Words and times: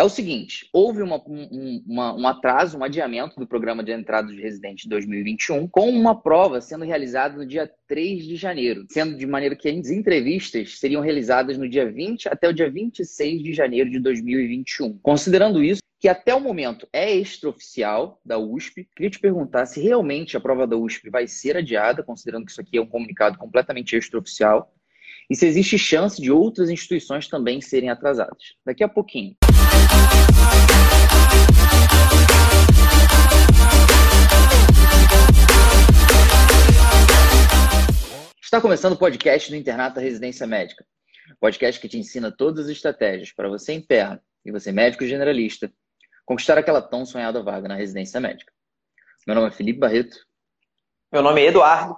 é 0.00 0.04
o 0.04 0.08
seguinte: 0.08 0.66
houve 0.72 1.02
uma, 1.02 1.16
um, 1.26 1.82
uma, 1.86 2.14
um 2.14 2.26
atraso, 2.26 2.78
um 2.78 2.82
adiamento 2.82 3.38
do 3.38 3.46
programa 3.46 3.84
de 3.84 3.92
entrada 3.92 4.32
de 4.32 4.40
residente 4.40 4.84
de 4.84 4.88
2021, 4.88 5.68
com 5.68 5.90
uma 5.90 6.18
prova 6.18 6.60
sendo 6.60 6.86
realizada 6.86 7.36
no 7.36 7.46
dia 7.46 7.70
3 7.86 8.24
de 8.24 8.36
janeiro, 8.36 8.86
sendo 8.88 9.14
de 9.14 9.26
maneira 9.26 9.54
que 9.54 9.68
as 9.68 9.90
entrevistas 9.90 10.78
seriam 10.78 11.02
realizadas 11.02 11.58
no 11.58 11.68
dia 11.68 11.90
20 11.90 12.28
até 12.30 12.48
o 12.48 12.52
dia 12.52 12.70
26 12.70 13.42
de 13.42 13.52
janeiro 13.52 13.90
de 13.90 14.00
2021. 14.00 14.98
Considerando 15.02 15.62
isso, 15.62 15.82
que 16.00 16.08
até 16.08 16.34
o 16.34 16.40
momento 16.40 16.88
é 16.94 17.14
extraoficial 17.14 18.18
da 18.24 18.38
USP. 18.38 18.88
Queria 18.96 19.10
te 19.10 19.20
perguntar 19.20 19.66
se 19.66 19.82
realmente 19.82 20.34
a 20.34 20.40
prova 20.40 20.66
da 20.66 20.78
USP 20.78 21.10
vai 21.10 21.26
ser 21.26 21.58
adiada, 21.58 22.02
considerando 22.02 22.46
que 22.46 22.52
isso 22.52 22.60
aqui 22.60 22.78
é 22.78 22.80
um 22.80 22.86
comunicado 22.86 23.36
completamente 23.36 23.94
extraoficial, 23.94 24.72
e 25.28 25.36
se 25.36 25.46
existe 25.46 25.78
chance 25.78 26.20
de 26.20 26.32
outras 26.32 26.70
instituições 26.70 27.28
também 27.28 27.60
serem 27.60 27.90
atrasadas. 27.90 28.54
Daqui 28.64 28.82
a 28.82 28.88
pouquinho. 28.88 29.36
Está 38.50 38.60
começando 38.60 38.94
o 38.94 38.98
podcast 38.98 39.48
do 39.48 39.54
Internato 39.54 40.00
Residência 40.00 40.44
Médica. 40.44 40.84
Podcast 41.38 41.80
que 41.80 41.88
te 41.88 41.96
ensina 41.96 42.32
todas 42.32 42.64
as 42.64 42.72
estratégias 42.72 43.30
para 43.30 43.48
você 43.48 43.72
interno 43.72 44.20
e 44.44 44.50
você 44.50 44.72
médico 44.72 45.06
generalista 45.06 45.72
conquistar 46.26 46.58
aquela 46.58 46.82
tão 46.82 47.06
sonhada 47.06 47.44
vaga 47.44 47.68
na 47.68 47.76
residência 47.76 48.18
médica. 48.18 48.52
Meu 49.24 49.36
nome 49.36 49.46
é 49.46 49.50
Felipe 49.52 49.78
Barreto. 49.78 50.26
Meu 51.12 51.22
nome 51.22 51.40
é 51.42 51.46
Eduardo. 51.46 51.96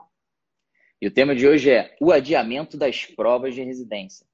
E 1.01 1.07
o 1.07 1.11
tema 1.11 1.35
de 1.35 1.49
hoje 1.49 1.71
é 1.71 1.97
o 1.99 2.13
adiamento 2.13 2.77
das 2.77 3.07
provas 3.07 3.55
de 3.55 3.63
residência. 3.63 4.27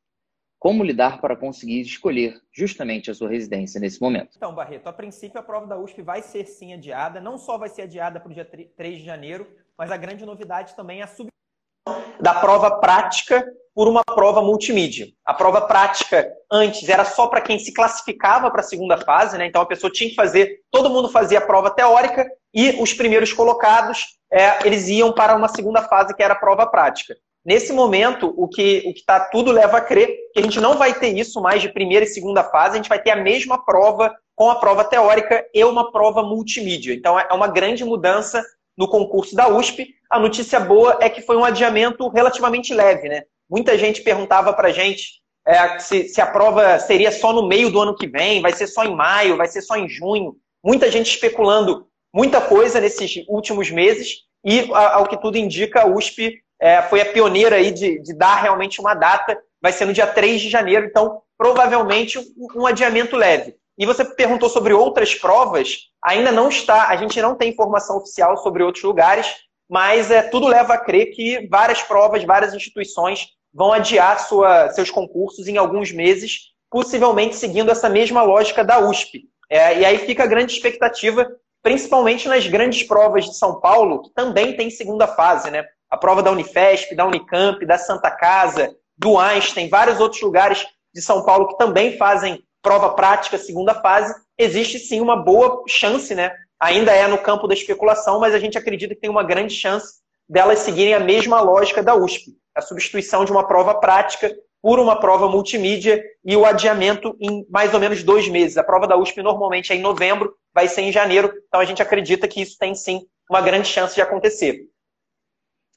Como 0.59 0.83
lidar 0.83 1.21
para 1.21 1.37
conseguir 1.37 1.83
escolher 1.83 2.43
justamente 2.53 3.13
a 3.13 3.15
sua 3.15 3.31
residência 3.31 3.81
nesse 3.81 4.01
momento? 4.01 4.33
Então, 4.37 4.53
Barreto, 4.53 4.89
a 4.89 4.93
princípio 4.93 5.39
a 5.39 5.43
prova 5.45 5.69
da 5.69 5.79
USP 5.79 6.03
vai 6.03 6.21
ser 6.21 6.47
sim 6.47 6.73
adiada. 6.73 7.21
Não 7.21 7.39
só 7.39 7.57
vai 7.57 7.69
ser 7.69 7.83
adiada 7.83 8.19
para 8.19 8.29
o 8.29 8.35
dia 8.35 8.45
3 8.45 8.99
de 8.99 9.05
janeiro, 9.05 9.49
mas 9.79 9.93
a 9.93 9.97
grande 9.97 10.27
novidade 10.27 10.75
também 10.75 10.99
é 10.99 11.05
a 11.05 11.07
substituição 11.07 11.38
da 12.21 12.35
prova 12.35 12.71
prática 12.79 13.45
por 13.75 13.87
uma 13.87 14.03
prova 14.03 14.43
multimídia. 14.43 15.07
A 15.25 15.33
prova 15.33 15.61
prática 15.61 16.29
antes 16.51 16.89
era 16.89 17.05
só 17.05 17.29
para 17.29 17.41
quem 17.41 17.59
se 17.61 17.73
classificava 17.73 18.51
para 18.51 18.61
a 18.61 18.65
segunda 18.65 18.99
fase, 18.99 19.39
né? 19.39 19.47
Então 19.47 19.63
a 19.63 19.67
pessoa 19.67 19.89
tinha 19.89 20.11
que 20.11 20.17
fazer, 20.17 20.61
todo 20.71 20.91
mundo 20.91 21.09
fazia 21.09 21.39
a 21.39 21.47
prova 21.47 21.71
teórica 21.71 22.29
e 22.53 22.71
os 22.81 22.93
primeiros 22.93 23.33
colocados 23.33 24.19
é, 24.33 24.67
eles 24.67 24.89
iam 24.89 25.13
para 25.13 25.37
uma 25.37 25.47
segunda 25.47 25.81
fase 25.83 26.15
que 26.15 26.23
era 26.23 26.35
a 26.35 26.39
prova 26.39 26.67
prática. 26.67 27.15
Nesse 27.47 27.73
momento, 27.73 28.35
o 28.37 28.49
que 28.49 28.83
o 28.85 28.93
que 28.93 29.05
tá 29.07 29.21
tudo 29.21 29.53
leva 29.53 29.79
a 29.79 29.81
crer 29.81 30.09
que 30.35 30.41
a 30.41 30.43
gente 30.43 30.61
não 30.61 30.77
vai 30.77 30.93
ter 30.93 31.17
isso 31.17 31.41
mais 31.41 31.63
de 31.63 31.73
primeira 31.73 32.05
e 32.05 32.09
segunda 32.09 32.43
fase, 32.43 32.73
a 32.73 32.77
gente 32.77 32.89
vai 32.89 33.01
ter 33.01 33.13
a 33.13 33.17
mesma 33.17 33.65
prova 33.65 34.13
com 34.35 34.51
a 34.51 34.57
prova 34.57 34.85
teórica 34.85 35.47
e 35.55 35.65
uma 35.65 35.91
prova 35.91 36.23
multimídia. 36.23 36.93
Então 36.93 37.19
é 37.19 37.33
uma 37.33 37.49
grande 37.49 37.85
mudança 37.85 38.43
no 38.79 38.87
concurso 38.89 39.35
da 39.35 39.49
USP. 39.49 39.89
A 40.09 40.21
notícia 40.21 40.61
boa 40.61 40.99
é 41.03 41.11
que 41.11 41.21
foi 41.21 41.37
um 41.37 41.45
adiamento 41.45 42.09
relativamente 42.09 42.73
leve, 42.73 43.09
né? 43.09 43.25
Muita 43.51 43.77
gente 43.77 44.03
perguntava 44.03 44.53
para 44.53 44.71
gente 44.71 45.19
é, 45.47 45.79
se, 45.79 46.09
se 46.09 46.21
a 46.21 46.27
prova 46.27 46.79
seria 46.79 47.11
só 47.11 47.33
no 47.33 47.49
meio 47.49 47.71
do 47.71 47.81
ano 47.81 47.97
que 47.97 48.07
vem, 48.07 48.41
vai 48.41 48.53
ser 48.53 48.67
só 48.67 48.85
em 48.85 48.95
maio, 48.95 49.37
vai 49.37 49.49
ser 49.49 49.63
só 49.63 49.77
em 49.77 49.89
junho. 49.89 50.37
Muita 50.63 50.91
gente 50.91 51.11
especulando 51.11 51.87
muita 52.15 52.41
coisa 52.41 52.81
nesses 52.81 53.25
últimos 53.27 53.71
meses 53.71 54.25
e, 54.45 54.71
ao 54.73 55.07
que 55.07 55.21
tudo 55.21 55.39
indica, 55.39 55.83
a 55.83 55.87
USP 55.87 56.39
é, 56.61 56.83
foi 56.83 57.01
a 57.01 57.13
pioneira 57.13 57.57
aí 57.57 57.71
de, 57.71 58.01
de, 58.01 58.15
dar 58.15 58.37
realmente 58.37 58.81
uma 58.81 58.95
data, 58.95 59.39
vai 59.61 59.73
ser 59.73 59.85
no 59.85 59.93
dia 59.93 60.07
3 60.07 60.41
de 60.41 60.49
janeiro, 60.49 60.87
então 60.87 61.23
provavelmente 61.37 62.19
um, 62.19 62.63
um 62.63 62.67
adiamento 62.67 63.17
leve. 63.17 63.55
E 63.79 63.87
você 63.87 64.05
perguntou 64.05 64.49
sobre 64.49 64.73
outras 64.73 65.15
provas, 65.15 65.89
ainda 66.05 66.33
não 66.33 66.49
está, 66.49 66.89
a 66.89 66.97
gente 66.97 67.21
não 67.23 67.37
tem 67.37 67.51
informação 67.51 67.99
oficial 67.99 68.37
sobre 68.39 68.63
outros 68.63 68.83
lugares, 68.83 69.27
mas 69.71 70.11
é, 70.11 70.23
tudo 70.23 70.49
leva 70.49 70.75
a 70.75 70.79
crer 70.79 71.13
que 71.13 71.47
várias 71.49 71.83
provas, 71.83 72.25
várias 72.25 72.53
instituições 72.53 73.29
vão 73.55 73.73
adiar 73.73 74.19
sua, 74.19 74.71
seus 74.71 74.91
concursos 74.91 75.47
em 75.47 75.57
alguns 75.57 75.93
meses, 75.93 76.53
possivelmente 76.71 77.37
seguindo 77.37 77.71
essa 77.71 77.89
mesma 77.89 78.23
lógica 78.23 78.65
da 78.65 78.81
USP. 78.81 79.23
É, 79.49 79.79
e 79.79 79.85
aí 79.85 79.99
fica 79.99 80.25
a 80.25 80.27
grande 80.27 80.53
expectativa, 80.53 81.27
principalmente 81.63 82.29
nas 82.29 82.47
grandes 82.47 82.83
provas 82.83 83.27
de 83.27 83.37
São 83.37 83.61
Paulo, 83.61 84.03
que 84.03 84.11
também 84.13 84.57
tem 84.57 84.71
segunda 84.71 85.07
fase, 85.07 85.51
né? 85.51 85.65
a 85.91 85.97
prova 85.97 86.23
da 86.23 86.31
Unifesp, 86.31 86.95
da 86.95 87.07
Unicamp, 87.07 87.65
da 87.65 87.79
Santa 87.79 88.11
Casa, 88.11 88.75
do 88.97 89.19
Einstein, 89.19 89.69
vários 89.69 90.01
outros 90.01 90.21
lugares 90.21 90.67
de 90.95 91.01
São 91.01 91.25
Paulo 91.25 91.49
que 91.49 91.57
também 91.57 91.97
fazem 91.97 92.43
prova 92.63 92.91
prática, 92.91 93.39
segunda 93.39 93.75
fase, 93.75 94.15
existe 94.37 94.79
sim 94.79 95.01
uma 95.01 95.17
boa 95.17 95.63
chance, 95.69 96.15
né? 96.15 96.33
Ainda 96.61 96.93
é 96.93 97.07
no 97.07 97.19
campo 97.19 97.47
da 97.47 97.55
especulação, 97.55 98.19
mas 98.21 98.35
a 98.35 98.39
gente 98.39 98.59
acredita 98.59 98.95
que 98.95 99.01
tem 99.01 99.11
uma 99.11 99.23
grande 99.23 99.55
chance 99.55 100.01
delas 100.29 100.61
seguirem 100.61 100.95
a 100.95 101.01
mesma 101.01 101.41
lógica 101.41 101.83
da 101.83 101.95
USP, 101.95 102.37
a 102.55 102.61
substituição 102.61 103.25
de 103.25 103.33
uma 103.33 103.47
prova 103.47 103.75
prática 103.75 104.35
por 104.61 104.79
uma 104.79 104.99
prova 104.99 105.29
multimídia 105.29 106.03
e 106.25 106.37
o 106.37 106.45
adiamento 106.45 107.17
em 107.21 107.47
mais 107.49 107.73
ou 107.73 107.81
menos 107.81 108.03
dois 108.03 108.29
meses. 108.29 108.57
A 108.57 108.65
prova 108.65 108.87
da 108.87 108.97
USP 108.97 109.23
normalmente 109.23 109.73
é 109.73 109.77
em 109.77 109.81
novembro, 109.81 110.35
vai 110.53 110.67
ser 110.67 110.83
em 110.83 110.93
janeiro, 110.93 111.33
então 111.47 111.61
a 111.61 111.65
gente 111.65 111.81
acredita 111.81 112.27
que 112.27 112.43
isso 112.43 112.59
tem 112.59 112.75
sim 112.75 113.07
uma 113.31 113.41
grande 113.41 113.69
chance 113.69 113.95
de 113.95 114.03
acontecer. 114.03 114.69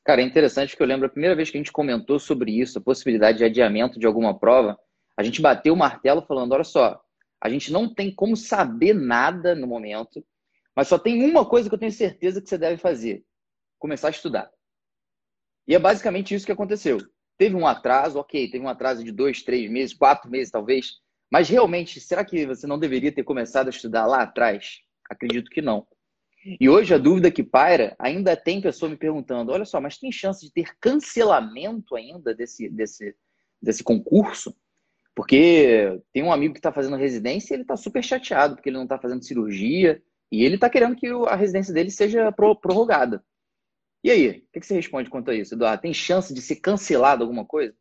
Cara, 0.04 0.22
é 0.22 0.24
interessante 0.24 0.76
que 0.76 0.82
eu 0.82 0.88
lembro 0.88 1.06
a 1.06 1.10
primeira 1.10 1.36
vez 1.36 1.52
que 1.52 1.58
a 1.58 1.60
gente 1.60 1.72
comentou 1.72 2.18
sobre 2.18 2.60
isso, 2.60 2.80
a 2.80 2.82
possibilidade 2.82 3.38
de 3.38 3.44
adiamento 3.44 4.00
de 4.00 4.08
alguma 4.08 4.38
prova, 4.38 4.78
a 5.18 5.24
gente 5.24 5.42
bateu 5.42 5.74
o 5.74 5.78
martelo 5.78 6.22
falando: 6.22 6.54
olha 6.54 6.64
só, 6.64 7.02
a 7.42 7.50
gente 7.50 7.72
não 7.72 7.94
tem 7.94 8.14
como 8.14 8.36
saber 8.36 8.94
nada 8.94 9.56
no 9.56 9.68
momento, 9.68 10.26
mas 10.76 10.88
só 10.88 10.98
tem 10.98 11.24
uma 11.24 11.46
coisa 11.46 11.70
que 11.70 11.76
eu 11.76 11.80
tenho 11.80 11.92
certeza 11.92 12.42
que 12.42 12.50
você 12.50 12.58
deve 12.58 12.78
fazer: 12.78 13.24
começar 13.80 14.08
a 14.08 14.12
estudar. 14.12 14.52
E 15.68 15.76
é 15.76 15.80
basicamente 15.80 16.34
isso 16.34 16.46
que 16.46 16.52
aconteceu. 16.52 16.98
Teve 17.38 17.56
um 17.56 17.66
atraso, 17.66 18.20
ok, 18.20 18.50
teve 18.50 18.64
um 18.64 18.70
atraso 18.70 19.04
de 19.04 19.12
dois, 19.12 19.42
três 19.42 19.70
meses, 19.70 19.96
quatro 19.96 20.30
meses 20.30 20.52
talvez, 20.52 21.00
mas 21.32 21.48
realmente, 21.50 22.00
será 22.00 22.26
que 22.26 22.46
você 22.46 22.68
não 22.68 22.78
deveria 22.78 23.12
ter 23.12 23.24
começado 23.24 23.68
a 23.68 23.72
estudar 23.72 24.06
lá 24.06 24.22
atrás? 24.24 24.80
Acredito 25.10 25.50
que 25.50 25.62
não. 25.62 25.88
E 26.60 26.68
hoje 26.68 26.94
a 26.94 26.98
dúvida 26.98 27.32
que 27.32 27.44
paira, 27.44 27.96
ainda 28.00 28.36
tem 28.36 28.60
pessoa 28.60 28.90
me 28.90 28.98
perguntando: 28.98 29.52
olha 29.52 29.66
só, 29.66 29.80
mas 29.80 29.98
tem 29.98 30.12
chance 30.12 30.46
de 30.46 30.52
ter 30.52 30.76
cancelamento 30.80 31.96
ainda 31.96 32.34
desse, 32.34 32.68
desse, 32.70 33.16
desse 33.62 33.84
concurso? 33.84 34.56
Porque 35.22 36.02
tem 36.12 36.24
um 36.24 36.34
amigo 36.34 36.56
que 36.56 36.60
está 36.60 36.72
fazendo 36.72 36.96
residência 36.96 37.54
e 37.54 37.56
ele 37.56 37.62
está 37.62 37.78
super 37.78 38.04
chateado 38.04 38.56
porque 38.56 38.70
ele 38.70 38.78
não 38.78 38.86
está 38.86 38.98
fazendo 38.98 39.24
cirurgia 39.24 40.02
e 40.32 40.44
ele 40.44 40.56
está 40.56 40.68
querendo 40.68 40.96
que 40.96 41.08
a 41.28 41.36
residência 41.36 41.72
dele 41.72 41.92
seja 41.92 42.32
prorrogada. 42.32 43.24
E 44.04 44.10
aí, 44.10 44.30
o 44.30 44.60
que 44.60 44.66
você 44.66 44.74
responde 44.74 45.12
quanto 45.12 45.30
a 45.30 45.36
isso, 45.36 45.54
Eduardo? 45.54 45.84
Tem 45.84 45.94
chance 45.94 46.34
de 46.34 46.42
ser 46.42 46.56
cancelado 46.56 47.24
alguma 47.24 47.46
coisa? 47.46 47.72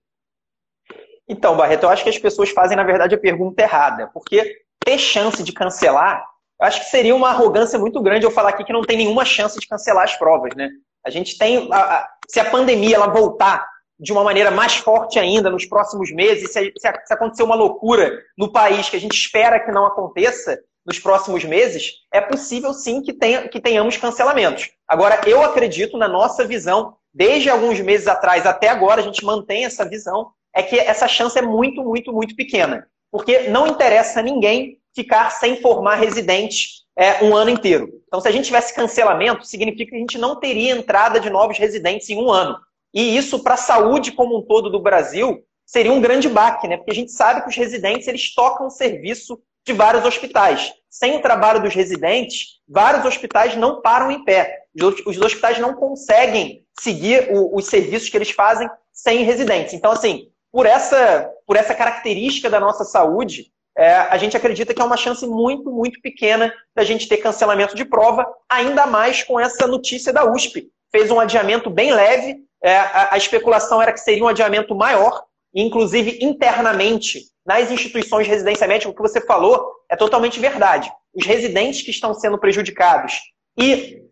Então, 1.26 1.56
Barreto, 1.56 1.84
eu 1.84 1.88
acho 1.88 2.02
que 2.02 2.10
as 2.10 2.18
pessoas 2.18 2.50
fazem, 2.50 2.76
na 2.76 2.84
verdade, 2.84 3.14
a 3.14 3.18
pergunta 3.18 3.62
errada. 3.62 4.08
Porque 4.08 4.58
ter 4.84 4.98
chance 4.98 5.42
de 5.42 5.54
cancelar, 5.54 6.22
eu 6.60 6.66
acho 6.66 6.80
que 6.80 6.90
seria 6.90 7.16
uma 7.16 7.30
arrogância 7.30 7.78
muito 7.78 8.02
grande 8.02 8.26
eu 8.26 8.30
falar 8.30 8.50
aqui 8.50 8.64
que 8.64 8.72
não 8.72 8.82
tem 8.82 8.98
nenhuma 8.98 9.24
chance 9.24 9.58
de 9.58 9.66
cancelar 9.66 10.04
as 10.04 10.14
provas, 10.14 10.54
né? 10.54 10.68
A 11.02 11.08
gente 11.08 11.38
tem. 11.38 11.72
A, 11.72 11.78
a, 11.78 12.08
se 12.28 12.38
a 12.38 12.50
pandemia 12.50 12.96
ela 12.96 13.06
voltar 13.06 13.66
de 14.00 14.12
uma 14.12 14.24
maneira 14.24 14.50
mais 14.50 14.76
forte 14.76 15.18
ainda 15.18 15.50
nos 15.50 15.66
próximos 15.66 16.10
meses, 16.10 16.52
se, 16.52 16.72
se, 16.76 16.92
se 17.04 17.14
acontecer 17.14 17.42
uma 17.42 17.54
loucura 17.54 18.18
no 18.36 18.50
país 18.50 18.88
que 18.88 18.96
a 18.96 19.00
gente 19.00 19.14
espera 19.14 19.60
que 19.60 19.70
não 19.70 19.84
aconteça 19.84 20.58
nos 20.86 20.98
próximos 20.98 21.44
meses, 21.44 21.92
é 22.12 22.20
possível 22.20 22.72
sim 22.72 23.02
que, 23.02 23.12
tenha, 23.12 23.46
que 23.48 23.60
tenhamos 23.60 23.98
cancelamentos. 23.98 24.70
Agora, 24.88 25.20
eu 25.26 25.42
acredito 25.42 25.98
na 25.98 26.08
nossa 26.08 26.44
visão, 26.44 26.96
desde 27.12 27.50
alguns 27.50 27.78
meses 27.80 28.08
atrás 28.08 28.46
até 28.46 28.68
agora, 28.68 29.00
a 29.00 29.04
gente 29.04 29.24
mantém 29.24 29.66
essa 29.66 29.84
visão, 29.84 30.32
é 30.54 30.62
que 30.62 30.78
essa 30.78 31.06
chance 31.06 31.38
é 31.38 31.42
muito, 31.42 31.84
muito, 31.84 32.12
muito 32.12 32.34
pequena. 32.34 32.86
Porque 33.12 33.48
não 33.50 33.66
interessa 33.66 34.20
a 34.20 34.22
ninguém 34.22 34.78
ficar 34.94 35.30
sem 35.30 35.60
formar 35.60 35.96
residente 35.96 36.80
é, 36.96 37.22
um 37.24 37.36
ano 37.36 37.50
inteiro. 37.50 37.88
Então, 38.06 38.20
se 38.20 38.28
a 38.28 38.32
gente 38.32 38.46
tivesse 38.46 38.74
cancelamento, 38.74 39.46
significa 39.46 39.90
que 39.90 39.96
a 39.96 40.00
gente 40.00 40.18
não 40.18 40.36
teria 40.36 40.72
entrada 40.72 41.20
de 41.20 41.30
novos 41.30 41.58
residentes 41.58 42.08
em 42.08 42.16
um 42.16 42.30
ano. 42.30 42.56
E 42.92 43.16
isso, 43.16 43.42
para 43.42 43.54
a 43.54 43.58
saúde 43.58 44.12
como 44.12 44.38
um 44.38 44.42
todo 44.42 44.70
do 44.70 44.80
Brasil, 44.80 45.44
seria 45.64 45.92
um 45.92 46.00
grande 46.00 46.28
baque, 46.28 46.66
né? 46.66 46.76
Porque 46.76 46.90
a 46.90 46.94
gente 46.94 47.12
sabe 47.12 47.42
que 47.42 47.48
os 47.48 47.56
residentes 47.56 48.08
eles 48.08 48.34
tocam 48.34 48.66
o 48.66 48.70
serviço 48.70 49.40
de 49.64 49.72
vários 49.72 50.04
hospitais. 50.04 50.72
Sem 50.88 51.16
o 51.16 51.22
trabalho 51.22 51.62
dos 51.62 51.74
residentes, 51.74 52.60
vários 52.68 53.04
hospitais 53.04 53.56
não 53.56 53.80
param 53.80 54.10
em 54.10 54.24
pé. 54.24 54.64
Os 55.06 55.18
hospitais 55.20 55.58
não 55.58 55.74
conseguem 55.74 56.64
seguir 56.80 57.28
os 57.52 57.66
serviços 57.66 58.08
que 58.08 58.16
eles 58.16 58.30
fazem 58.30 58.68
sem 58.92 59.22
residentes. 59.22 59.72
Então, 59.74 59.92
assim, 59.92 60.28
por 60.50 60.66
essa, 60.66 61.30
por 61.46 61.56
essa 61.56 61.74
característica 61.74 62.50
da 62.50 62.58
nossa 62.58 62.84
saúde, 62.84 63.52
é, 63.76 63.94
a 63.94 64.16
gente 64.18 64.36
acredita 64.36 64.74
que 64.74 64.82
é 64.82 64.84
uma 64.84 64.96
chance 64.96 65.26
muito, 65.26 65.70
muito 65.70 66.00
pequena 66.00 66.52
da 66.74 66.82
gente 66.82 67.08
ter 67.08 67.18
cancelamento 67.18 67.76
de 67.76 67.84
prova, 67.84 68.26
ainda 68.48 68.86
mais 68.86 69.22
com 69.22 69.38
essa 69.38 69.66
notícia 69.66 70.12
da 70.12 70.30
USP. 70.30 70.68
Fez 70.90 71.10
um 71.10 71.20
adiamento 71.20 71.70
bem 71.70 71.92
leve, 71.92 72.36
é, 72.62 72.76
a, 72.76 73.14
a, 73.14 73.16
especulação 73.16 73.80
era 73.80 73.92
que 73.92 74.00
seria 74.00 74.24
um 74.24 74.28
adiamento 74.28 74.74
maior, 74.74 75.24
inclusive 75.54 76.18
internamente, 76.22 77.24
nas 77.44 77.70
instituições 77.70 78.24
de 78.26 78.30
residência 78.30 78.66
médica, 78.66 78.90
o 78.90 78.94
que 78.94 79.02
você 79.02 79.20
falou 79.20 79.72
é 79.88 79.96
totalmente 79.96 80.38
verdade. 80.38 80.90
Os 81.14 81.26
residentes 81.26 81.82
que 81.82 81.90
estão 81.90 82.14
sendo 82.14 82.38
prejudicados 82.38 83.18
e 83.58 84.02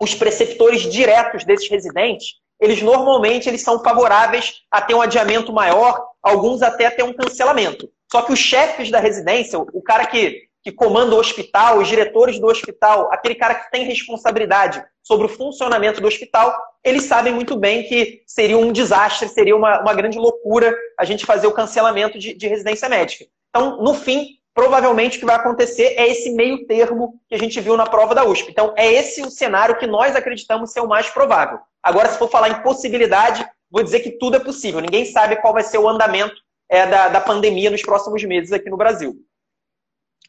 os 0.00 0.14
preceptores 0.14 0.82
diretos 0.82 1.44
desses 1.44 1.68
residentes, 1.68 2.26
eles 2.60 2.82
normalmente 2.82 3.48
eles 3.48 3.62
são 3.62 3.82
favoráveis 3.82 4.54
a 4.70 4.80
ter 4.80 4.94
um 4.94 5.02
adiamento 5.02 5.52
maior, 5.52 6.02
alguns 6.22 6.62
até 6.62 6.90
ter 6.90 7.02
um 7.02 7.12
cancelamento. 7.12 7.88
Só 8.10 8.22
que 8.22 8.32
os 8.32 8.38
chefes 8.38 8.90
da 8.90 8.98
residência, 8.98 9.58
o 9.58 9.82
cara 9.82 10.06
que, 10.06 10.47
que 10.68 10.72
comanda 10.72 11.14
o 11.14 11.18
hospital, 11.18 11.78
os 11.78 11.88
diretores 11.88 12.38
do 12.38 12.46
hospital, 12.46 13.08
aquele 13.10 13.34
cara 13.34 13.54
que 13.54 13.70
tem 13.70 13.86
responsabilidade 13.86 14.84
sobre 15.02 15.24
o 15.24 15.28
funcionamento 15.28 15.98
do 15.98 16.06
hospital, 16.06 16.54
eles 16.84 17.04
sabem 17.04 17.32
muito 17.32 17.56
bem 17.56 17.84
que 17.84 18.22
seria 18.26 18.58
um 18.58 18.70
desastre, 18.70 19.30
seria 19.30 19.56
uma, 19.56 19.80
uma 19.80 19.94
grande 19.94 20.18
loucura 20.18 20.76
a 20.98 21.06
gente 21.06 21.24
fazer 21.24 21.46
o 21.46 21.52
cancelamento 21.52 22.18
de, 22.18 22.34
de 22.34 22.46
residência 22.46 22.86
médica. 22.86 23.24
Então, 23.48 23.82
no 23.82 23.94
fim, 23.94 24.26
provavelmente 24.52 25.16
o 25.16 25.20
que 25.20 25.26
vai 25.26 25.36
acontecer 25.36 25.94
é 25.96 26.06
esse 26.06 26.32
meio 26.32 26.66
termo 26.66 27.18
que 27.26 27.34
a 27.34 27.38
gente 27.38 27.58
viu 27.60 27.74
na 27.74 27.86
prova 27.86 28.14
da 28.14 28.26
USP. 28.26 28.50
Então, 28.50 28.74
é 28.76 28.92
esse 28.92 29.22
o 29.22 29.30
cenário 29.30 29.78
que 29.78 29.86
nós 29.86 30.14
acreditamos 30.14 30.70
ser 30.70 30.80
o 30.80 30.88
mais 30.88 31.08
provável. 31.08 31.60
Agora, 31.82 32.10
se 32.10 32.18
for 32.18 32.28
falar 32.28 32.50
em 32.50 32.62
possibilidade, 32.62 33.42
vou 33.70 33.82
dizer 33.82 34.00
que 34.00 34.10
tudo 34.10 34.36
é 34.36 34.40
possível. 34.40 34.82
Ninguém 34.82 35.06
sabe 35.06 35.36
qual 35.36 35.54
vai 35.54 35.62
ser 35.62 35.78
o 35.78 35.88
andamento 35.88 36.36
é, 36.68 36.86
da, 36.86 37.08
da 37.08 37.20
pandemia 37.22 37.70
nos 37.70 37.80
próximos 37.80 38.22
meses 38.24 38.52
aqui 38.52 38.68
no 38.68 38.76
Brasil. 38.76 39.16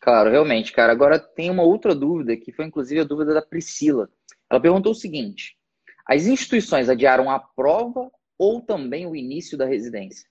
Claro, 0.09 0.31
realmente, 0.31 0.71
cara. 0.71 0.91
Agora 0.91 1.19
tem 1.19 1.51
uma 1.51 1.61
outra 1.61 1.93
dúvida, 1.93 2.35
que 2.35 2.51
foi 2.51 2.65
inclusive 2.65 3.01
a 3.01 3.03
dúvida 3.03 3.31
da 3.31 3.43
Priscila. 3.43 4.09
Ela 4.49 4.59
perguntou 4.59 4.91
o 4.91 4.95
seguinte: 4.95 5.55
as 6.03 6.25
instituições 6.25 6.89
adiaram 6.89 7.29
a 7.29 7.37
prova 7.37 8.09
ou 8.35 8.59
também 8.59 9.05
o 9.05 9.15
início 9.15 9.55
da 9.55 9.65
residência? 9.65 10.27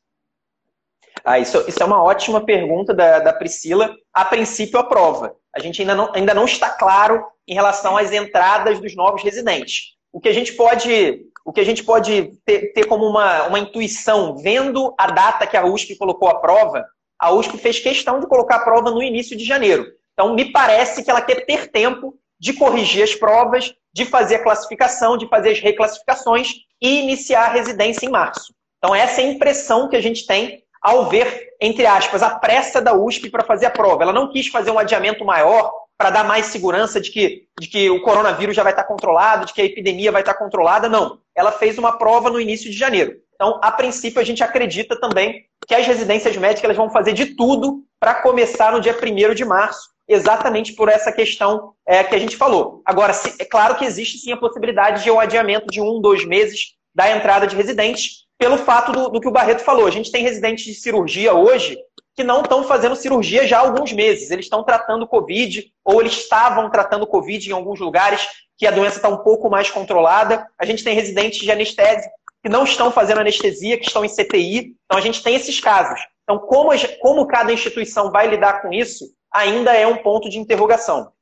Ah, 1.24 1.38
isso, 1.38 1.64
isso 1.68 1.80
é 1.80 1.86
uma 1.86 2.02
ótima 2.02 2.44
pergunta 2.44 2.92
da, 2.92 3.20
da 3.20 3.32
Priscila. 3.32 3.94
A 4.12 4.24
princípio, 4.24 4.80
a 4.80 4.84
prova. 4.84 5.36
A 5.54 5.60
gente 5.60 5.80
ainda 5.80 5.94
não, 5.94 6.12
ainda 6.12 6.34
não 6.34 6.44
está 6.44 6.70
claro 6.70 7.24
em 7.46 7.54
relação 7.54 7.96
às 7.96 8.10
entradas 8.12 8.80
dos 8.80 8.96
novos 8.96 9.22
residentes. 9.22 9.96
O 10.12 10.20
que 10.20 10.28
a 10.28 10.34
gente 10.34 10.54
pode, 10.54 11.22
o 11.44 11.52
que 11.52 11.60
a 11.60 11.64
gente 11.64 11.84
pode 11.84 12.32
ter, 12.44 12.72
ter 12.72 12.84
como 12.86 13.06
uma, 13.06 13.46
uma 13.46 13.60
intuição, 13.60 14.36
vendo 14.38 14.92
a 14.98 15.06
data 15.06 15.46
que 15.46 15.56
a 15.56 15.64
USP 15.64 15.94
colocou 15.94 16.28
a 16.28 16.40
prova, 16.40 16.84
a 17.18 17.32
USP 17.32 17.58
fez 17.58 17.78
questão 17.78 18.20
de 18.20 18.26
colocar 18.26 18.56
a 18.56 18.64
prova 18.64 18.90
no 18.90 19.02
início 19.02 19.36
de 19.36 19.44
janeiro. 19.44 19.86
Então, 20.12 20.34
me 20.34 20.52
parece 20.52 21.02
que 21.02 21.10
ela 21.10 21.20
quer 21.20 21.46
ter 21.46 21.70
tempo 21.70 22.14
de 22.38 22.52
corrigir 22.52 23.02
as 23.02 23.14
provas, 23.14 23.74
de 23.92 24.04
fazer 24.04 24.36
a 24.36 24.42
classificação, 24.42 25.16
de 25.16 25.26
fazer 25.28 25.50
as 25.50 25.60
reclassificações 25.60 26.52
e 26.80 27.00
iniciar 27.00 27.46
a 27.46 27.52
residência 27.52 28.06
em 28.06 28.10
março. 28.10 28.54
Então, 28.78 28.94
essa 28.94 29.20
é 29.20 29.24
a 29.24 29.28
impressão 29.28 29.88
que 29.88 29.96
a 29.96 30.00
gente 30.00 30.26
tem 30.26 30.62
ao 30.80 31.08
ver, 31.08 31.54
entre 31.60 31.84
aspas, 31.86 32.22
a 32.22 32.38
pressa 32.38 32.80
da 32.80 32.94
USP 32.94 33.30
para 33.30 33.44
fazer 33.44 33.66
a 33.66 33.70
prova. 33.70 34.04
Ela 34.04 34.12
não 34.12 34.30
quis 34.30 34.46
fazer 34.46 34.70
um 34.70 34.78
adiamento 34.78 35.24
maior 35.24 35.72
para 35.96 36.10
dar 36.10 36.24
mais 36.24 36.46
segurança 36.46 37.00
de 37.00 37.10
que, 37.10 37.48
de 37.60 37.66
que 37.66 37.90
o 37.90 38.00
coronavírus 38.02 38.54
já 38.54 38.62
vai 38.62 38.72
estar 38.72 38.84
controlado, 38.84 39.46
de 39.46 39.52
que 39.52 39.60
a 39.60 39.64
epidemia 39.64 40.12
vai 40.12 40.22
estar 40.22 40.34
controlada. 40.34 40.88
Não. 40.88 41.18
Ela 41.34 41.50
fez 41.50 41.76
uma 41.76 41.98
prova 41.98 42.30
no 42.30 42.40
início 42.40 42.70
de 42.70 42.76
janeiro. 42.76 43.16
Então, 43.40 43.60
a 43.62 43.70
princípio, 43.70 44.20
a 44.20 44.24
gente 44.24 44.42
acredita 44.42 44.98
também 44.98 45.44
que 45.64 45.72
as 45.72 45.86
residências 45.86 46.36
médicas 46.36 46.64
elas 46.64 46.76
vão 46.76 46.90
fazer 46.90 47.12
de 47.12 47.36
tudo 47.36 47.84
para 48.00 48.14
começar 48.14 48.72
no 48.72 48.80
dia 48.80 48.96
1 49.00 49.32
de 49.32 49.44
março, 49.44 49.90
exatamente 50.08 50.72
por 50.72 50.88
essa 50.88 51.12
questão 51.12 51.72
é, 51.86 52.02
que 52.02 52.16
a 52.16 52.18
gente 52.18 52.36
falou. 52.36 52.82
Agora, 52.84 53.12
se, 53.12 53.40
é 53.40 53.44
claro 53.44 53.76
que 53.76 53.84
existe 53.84 54.18
sim 54.18 54.32
a 54.32 54.36
possibilidade 54.36 55.04
de 55.04 55.10
um 55.10 55.20
adiamento 55.20 55.66
de 55.68 55.80
um, 55.80 56.00
dois 56.00 56.24
meses 56.24 56.74
da 56.92 57.14
entrada 57.14 57.46
de 57.46 57.54
residentes, 57.54 58.26
pelo 58.36 58.58
fato 58.58 58.90
do, 58.90 59.08
do 59.08 59.20
que 59.20 59.28
o 59.28 59.32
Barreto 59.32 59.62
falou. 59.62 59.86
A 59.86 59.90
gente 59.90 60.10
tem 60.10 60.24
residentes 60.24 60.64
de 60.64 60.74
cirurgia 60.74 61.32
hoje 61.32 61.78
que 62.16 62.24
não 62.24 62.40
estão 62.40 62.64
fazendo 62.64 62.96
cirurgia 62.96 63.46
já 63.46 63.58
há 63.58 63.60
alguns 63.60 63.92
meses. 63.92 64.32
Eles 64.32 64.46
estão 64.46 64.64
tratando 64.64 65.06
Covid, 65.06 65.64
ou 65.84 66.00
eles 66.00 66.14
estavam 66.14 66.68
tratando 66.68 67.06
Covid 67.06 67.48
em 67.48 67.52
alguns 67.52 67.78
lugares 67.78 68.26
que 68.56 68.66
a 68.66 68.72
doença 68.72 68.96
está 68.96 69.08
um 69.08 69.18
pouco 69.18 69.48
mais 69.48 69.70
controlada. 69.70 70.44
A 70.58 70.66
gente 70.66 70.82
tem 70.82 70.94
residentes 70.94 71.38
de 71.38 71.52
anestesia 71.52 72.10
que 72.42 72.48
não 72.48 72.64
estão 72.64 72.90
fazendo 72.90 73.20
anestesia, 73.20 73.78
que 73.78 73.86
estão 73.86 74.04
em 74.04 74.08
CTI. 74.08 74.76
Então 74.84 74.98
a 74.98 75.00
gente 75.00 75.22
tem 75.22 75.34
esses 75.34 75.60
casos. 75.60 76.00
Então, 76.22 76.38
como, 76.38 76.70
como 77.00 77.26
cada 77.26 77.52
instituição 77.52 78.10
vai 78.10 78.28
lidar 78.28 78.60
com 78.60 78.72
isso, 78.72 79.04
ainda 79.32 79.72
é 79.72 79.86
um 79.86 80.02
ponto 80.02 80.28
de 80.28 80.38
interrogação. 80.38 81.12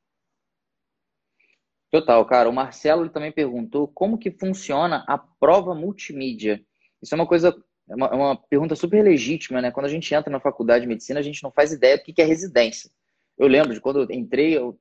Total, 1.89 2.25
cara. 2.25 2.49
O 2.49 2.53
Marcelo 2.53 3.09
também 3.09 3.31
perguntou 3.31 3.87
como 3.87 4.17
que 4.17 4.31
funciona 4.31 5.05
a 5.07 5.17
prova 5.17 5.73
multimídia. 5.73 6.61
Isso 7.01 7.13
é 7.13 7.17
uma 7.17 7.25
coisa, 7.25 7.55
é 7.89 7.95
uma, 7.95 8.07
é 8.07 8.13
uma, 8.13 8.35
pergunta 8.35 8.75
super 8.75 9.01
legítima, 9.01 9.61
né? 9.61 9.71
Quando 9.71 9.85
a 9.85 9.89
gente 9.89 10.13
entra 10.13 10.29
na 10.29 10.39
faculdade 10.39 10.81
de 10.81 10.89
medicina, 10.89 11.19
a 11.19 11.23
gente 11.23 11.41
não 11.41 11.51
faz 11.51 11.71
ideia 11.71 11.97
do 11.97 12.03
que 12.03 12.21
é 12.21 12.25
residência. 12.25 12.91
Eu 13.37 13.47
lembro 13.47 13.73
de 13.73 13.79
quando 13.79 14.01
eu 14.01 14.07
entrei, 14.11 14.57
eu, 14.57 14.77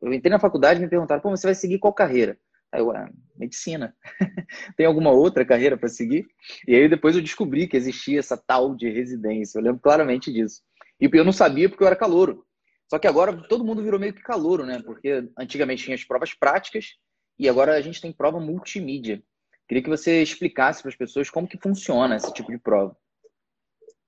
eu 0.00 0.12
entrei 0.12 0.30
na 0.30 0.38
faculdade 0.38 0.80
e 0.80 0.82
me 0.82 0.88
perguntaram, 0.88 1.20
pô, 1.20 1.30
você 1.30 1.46
vai 1.46 1.54
seguir 1.54 1.78
qual 1.78 1.92
carreira? 1.92 2.38
Eu, 2.74 2.90
ah, 2.90 3.08
medicina. 3.36 3.94
Tem 4.76 4.86
alguma 4.86 5.10
outra 5.10 5.44
carreira 5.44 5.76
para 5.76 5.88
seguir? 5.88 6.26
E 6.66 6.74
aí 6.74 6.88
depois 6.88 7.16
eu 7.16 7.22
descobri 7.22 7.66
que 7.66 7.76
existia 7.76 8.18
essa 8.18 8.36
tal 8.36 8.74
de 8.74 8.90
residência. 8.90 9.58
Eu 9.58 9.62
lembro 9.62 9.80
claramente 9.80 10.32
disso. 10.32 10.62
E 11.00 11.08
eu 11.12 11.24
não 11.24 11.32
sabia 11.32 11.68
porque 11.68 11.82
eu 11.82 11.86
era 11.86 11.96
calouro. 11.96 12.44
Só 12.88 12.98
que 12.98 13.06
agora 13.06 13.36
todo 13.48 13.64
mundo 13.64 13.82
virou 13.82 14.00
meio 14.00 14.14
que 14.14 14.22
calouro, 14.22 14.64
né? 14.64 14.82
Porque 14.84 15.24
antigamente 15.38 15.84
tinha 15.84 15.94
as 15.94 16.04
provas 16.04 16.34
práticas 16.34 16.94
e 17.38 17.48
agora 17.48 17.74
a 17.74 17.80
gente 17.80 18.00
tem 18.00 18.12
prova 18.12 18.40
multimídia. 18.40 19.22
Queria 19.68 19.82
que 19.82 19.90
você 19.90 20.22
explicasse 20.22 20.82
para 20.82 20.88
as 20.88 20.96
pessoas 20.96 21.28
como 21.28 21.46
que 21.46 21.58
funciona 21.58 22.16
esse 22.16 22.32
tipo 22.32 22.50
de 22.50 22.58
prova. 22.58 22.96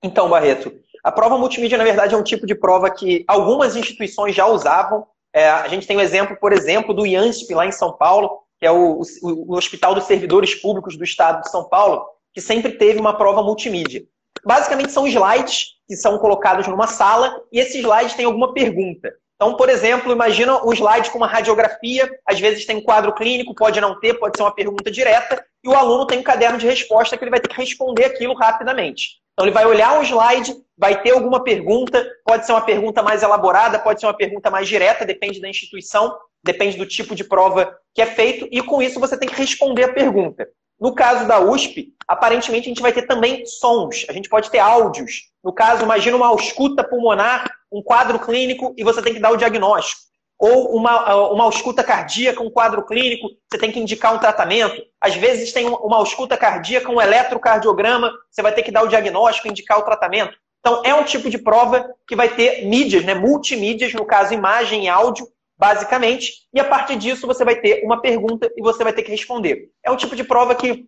Então, 0.03 0.31
Barreto, 0.31 0.73
a 1.05 1.12
prova 1.12 1.37
multimídia, 1.37 1.77
na 1.77 1.85
verdade, 1.85 2.15
é 2.15 2.19
um 2.19 2.25
tipo 2.25 2.47
de 2.47 2.55
prova 2.55 2.91
que 2.91 3.23
algumas 3.29 3.77
instituições 3.77 4.35
já 4.35 4.47
usavam. 4.47 5.07
É, 5.33 5.49
a 5.49 5.69
gente 5.69 5.87
tem 5.87 5.99
o 5.99 6.01
exemplo, 6.01 6.37
por 6.37 6.53
exemplo, 6.53 6.95
do 6.95 7.07
IANSP, 7.07 7.55
lá 7.55 7.67
em 7.67 7.73
São 7.73 7.93
Paulo, 7.93 8.43
que 8.61 8.67
é 8.67 8.71
o, 8.71 9.01
o, 9.23 9.53
o 9.53 9.57
Hospital 9.57 9.95
dos 9.95 10.05
Servidores 10.05 10.55
Públicos 10.55 10.97
do 10.97 11.03
Estado 11.03 11.43
de 11.43 11.51
São 11.51 11.65
Paulo, 11.65 12.05
que 12.35 12.41
sempre 12.41 12.73
teve 12.73 13.01
uma 13.01 13.17
prova 13.17 13.43
multimídia. 13.43 14.05
Basicamente, 14.45 14.93
são 14.93 15.07
slides 15.07 15.77
que 15.89 15.97
são 15.97 16.19
colocados 16.19 16.69
numa 16.69 16.87
sala 16.87 17.43
e 17.51 17.59
esses 17.59 17.77
slides 17.77 18.15
têm 18.15 18.27
alguma 18.27 18.53
pergunta. 18.53 19.12
Então, 19.35 19.57
por 19.57 19.71
exemplo, 19.71 20.12
imagina 20.12 20.62
um 20.62 20.73
slide 20.73 21.11
com 21.11 21.17
uma 21.17 21.27
radiografia, 21.27 22.11
às 22.27 22.39
vezes 22.39 22.67
tem 22.67 22.77
um 22.77 22.83
quadro 22.83 23.15
clínico, 23.15 23.55
pode 23.55 23.81
não 23.81 23.99
ter, 23.99 24.15
pode 24.15 24.37
ser 24.37 24.43
uma 24.43 24.55
pergunta 24.55 24.91
direta, 24.91 25.43
e 25.65 25.69
o 25.69 25.75
aluno 25.75 26.07
tem 26.07 26.19
um 26.19 26.23
caderno 26.23 26.59
de 26.59 26.67
resposta 26.67 27.17
que 27.17 27.25
ele 27.25 27.31
vai 27.31 27.41
ter 27.41 27.49
que 27.49 27.57
responder 27.57 28.05
aquilo 28.05 28.35
rapidamente. 28.35 29.21
Então, 29.33 29.47
ele 29.47 29.55
vai 29.55 29.65
olhar 29.65 29.99
um 29.99 30.03
slide, 30.03 30.55
vai 30.77 31.01
ter 31.01 31.12
alguma 31.12 31.43
pergunta, 31.43 32.07
pode 32.23 32.45
ser 32.45 32.53
uma 32.53 32.61
pergunta 32.61 33.03
mais 33.03 33.23
elaborada, 33.23 33.79
pode 33.79 34.01
ser 34.01 34.07
uma 34.07 34.17
pergunta 34.17 34.51
mais 34.51 34.69
direta, 34.69 35.07
depende 35.07 35.41
da 35.41 35.49
instituição, 35.49 36.14
depende 36.42 36.76
do 36.76 36.87
tipo 36.87 37.14
de 37.14 37.25
prova 37.25 37.76
que 37.94 38.02
é 38.02 38.06
feito, 38.06 38.49
e 38.50 38.62
com 38.62 38.80
isso 38.80 39.00
você 39.00 39.16
tem 39.18 39.28
que 39.28 39.35
responder 39.35 39.85
a 39.85 39.92
pergunta. 39.92 40.49
No 40.80 40.94
caso 40.94 41.28
da 41.28 41.38
USP, 41.38 41.92
aparentemente 42.09 42.66
a 42.66 42.70
gente 42.70 42.80
vai 42.80 42.92
ter 42.92 43.02
também 43.02 43.44
sons, 43.44 44.06
a 44.09 44.12
gente 44.12 44.28
pode 44.28 44.50
ter 44.50 44.59
áudios. 44.59 45.30
No 45.44 45.52
caso, 45.52 45.82
imagina 45.82 46.16
uma 46.16 46.28
ausculta 46.28 46.82
pulmonar, 46.82 47.50
um 47.70 47.82
quadro 47.82 48.18
clínico 48.18 48.75
e 48.76 48.82
você 48.82 49.02
tem 49.02 49.12
que 49.12 49.20
dar 49.20 49.30
o 49.30 49.37
diagnóstico. 49.37 50.02
Ou 50.38 50.75
uma, 50.75 51.30
uma 51.32 51.44
ausculta 51.44 51.85
cardíaca, 51.85 52.42
um 52.42 52.49
quadro 52.49 52.82
clínico, 52.87 53.28
você 53.47 53.59
tem 53.59 53.70
que 53.70 53.78
indicar 53.78 54.14
um 54.14 54.18
tratamento. 54.18 54.82
Às 54.99 55.14
vezes 55.14 55.52
tem 55.52 55.68
uma 55.68 55.99
ausculta 55.99 56.35
cardíaca, 56.35 56.90
um 56.90 57.00
eletrocardiograma, 57.00 58.11
você 58.30 58.40
vai 58.40 58.54
ter 58.54 58.62
que 58.62 58.73
dar 58.73 58.82
o 58.82 58.88
diagnóstico, 58.88 59.49
indicar 59.49 59.78
o 59.78 59.82
tratamento. 59.82 60.35
Então, 60.61 60.82
é 60.82 60.94
um 60.94 61.04
tipo 61.04 61.28
de 61.28 61.37
prova 61.37 61.90
que 62.06 62.16
vai 62.16 62.28
ter 62.28 62.66
mídias, 62.66 63.04
né, 63.04 63.14
multimídias, 63.14 63.92
no 63.92 64.06
caso, 64.06 64.32
imagem 64.32 64.85
e 64.85 64.88
áudio, 64.88 65.26
basicamente, 65.61 66.33
e 66.55 66.59
a 66.59 66.64
partir 66.64 66.97
disso 66.97 67.26
você 67.26 67.45
vai 67.45 67.55
ter 67.55 67.85
uma 67.85 68.00
pergunta 68.00 68.50
e 68.57 68.62
você 68.62 68.83
vai 68.83 68.95
ter 68.95 69.02
que 69.02 69.11
responder. 69.11 69.69
É 69.85 69.90
um 69.90 69.97
tipo 69.97 70.17
de 70.17 70.25
prova 70.25 70.55
que, 70.55 70.87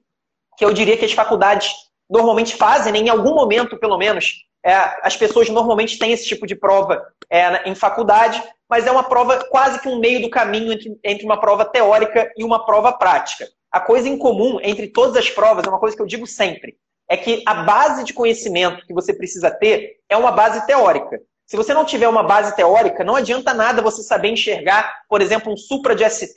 que 0.57 0.65
eu 0.65 0.73
diria 0.73 0.97
que 0.97 1.05
as 1.05 1.13
faculdades 1.13 1.71
normalmente 2.09 2.57
fazem, 2.57 2.91
né? 2.91 3.01
em 3.01 3.11
algum 3.11 3.35
momento, 3.35 3.79
pelo 3.79 3.99
menos, 3.99 4.33
é, 4.65 4.73
as 5.03 5.15
pessoas 5.15 5.51
normalmente 5.51 5.99
têm 5.99 6.13
esse 6.13 6.27
tipo 6.27 6.47
de 6.47 6.55
prova 6.55 7.05
é, 7.29 7.69
em 7.69 7.75
faculdade, 7.75 8.43
mas 8.67 8.87
é 8.87 8.91
uma 8.91 9.03
prova 9.03 9.45
quase 9.51 9.79
que 9.79 9.89
um 9.89 9.99
meio 9.99 10.23
do 10.23 10.31
caminho 10.31 10.73
entre, 10.73 10.99
entre 11.05 11.27
uma 11.27 11.39
prova 11.39 11.67
teórica 11.67 12.33
e 12.35 12.43
uma 12.43 12.65
prova 12.65 12.93
prática. 12.93 13.47
A 13.71 13.79
coisa 13.79 14.09
em 14.09 14.17
comum 14.17 14.59
entre 14.63 14.89
todas 14.89 15.17
as 15.17 15.29
provas, 15.29 15.67
é 15.67 15.69
uma 15.69 15.81
coisa 15.81 15.95
que 15.95 16.01
eu 16.01 16.07
digo 16.07 16.27
sempre, 16.27 16.77
é 17.11 17.17
que 17.19 17.43
a 17.47 17.55
base 17.65 18.05
de 18.05 18.15
conhecimento 18.15 18.87
que 18.87 18.95
você 18.95 19.13
precisa 19.13 19.51
ter 19.51 19.99
é 20.09 20.17
uma 20.17 20.33
base 20.33 20.67
teórica. 20.67 21.21
Se 21.53 21.57
você 21.59 21.75
não 21.75 21.85
tiver 21.85 22.09
uma 22.09 22.23
base 22.23 22.57
teórica, 22.57 23.05
não 23.05 23.15
adianta 23.15 23.53
nada 23.53 23.83
você 23.83 24.03
saber 24.03 24.31
enxergar, 24.31 25.03
por 25.07 25.21
exemplo, 25.21 25.53
um 25.53 25.57
supra 25.59 25.95
de 25.95 26.03
ST, 26.09 26.33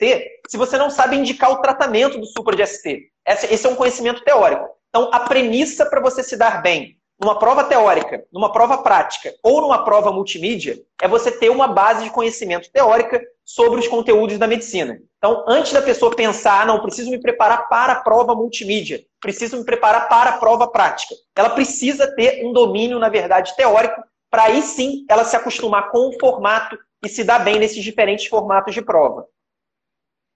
se 0.46 0.58
você 0.58 0.76
não 0.76 0.90
sabe 0.90 1.16
indicar 1.16 1.50
o 1.50 1.62
tratamento 1.62 2.20
do 2.20 2.26
supra 2.26 2.54
de 2.54 2.66
ST. 2.66 3.10
Esse 3.26 3.66
é 3.66 3.70
um 3.70 3.74
conhecimento 3.74 4.22
teórico. 4.22 4.68
Então, 4.90 5.08
a 5.10 5.20
premissa 5.20 5.86
para 5.86 6.02
você 6.02 6.22
se 6.22 6.36
dar 6.36 6.60
bem 6.60 6.98
numa 7.18 7.38
prova 7.38 7.64
teórica, 7.64 8.26
numa 8.30 8.52
prova 8.52 8.76
prática 8.82 9.32
ou 9.42 9.62
numa 9.62 9.86
prova 9.86 10.12
multimídia 10.12 10.78
é 11.00 11.08
você 11.08 11.30
ter 11.30 11.48
uma 11.48 11.66
base 11.66 12.04
de 12.04 12.10
conhecimento 12.10 12.70
teórica 12.70 13.18
sobre 13.42 13.80
os 13.80 13.88
conteúdos 13.88 14.36
da 14.36 14.46
medicina. 14.46 14.98
Então, 15.16 15.46
antes 15.48 15.72
da 15.72 15.80
pessoa 15.80 16.14
pensar, 16.14 16.60
ah, 16.60 16.66
não, 16.66 16.82
preciso 16.82 17.10
me 17.10 17.18
preparar 17.18 17.70
para 17.70 17.94
a 17.94 18.00
prova 18.02 18.34
multimídia, 18.34 19.00
preciso 19.18 19.56
me 19.56 19.64
preparar 19.64 20.10
para 20.10 20.28
a 20.32 20.38
prova 20.38 20.68
prática, 20.68 21.14
ela 21.34 21.48
precisa 21.48 22.06
ter 22.06 22.44
um 22.44 22.52
domínio, 22.52 22.98
na 22.98 23.08
verdade, 23.08 23.56
teórico 23.56 24.02
para 24.30 24.44
aí 24.44 24.62
sim 24.62 25.04
ela 25.08 25.24
se 25.24 25.36
acostumar 25.36 25.90
com 25.90 26.08
o 26.08 26.18
formato 26.18 26.78
e 27.04 27.08
se 27.08 27.24
dar 27.24 27.40
bem 27.40 27.58
nesses 27.58 27.82
diferentes 27.82 28.26
formatos 28.26 28.74
de 28.74 28.82
prova. 28.82 29.26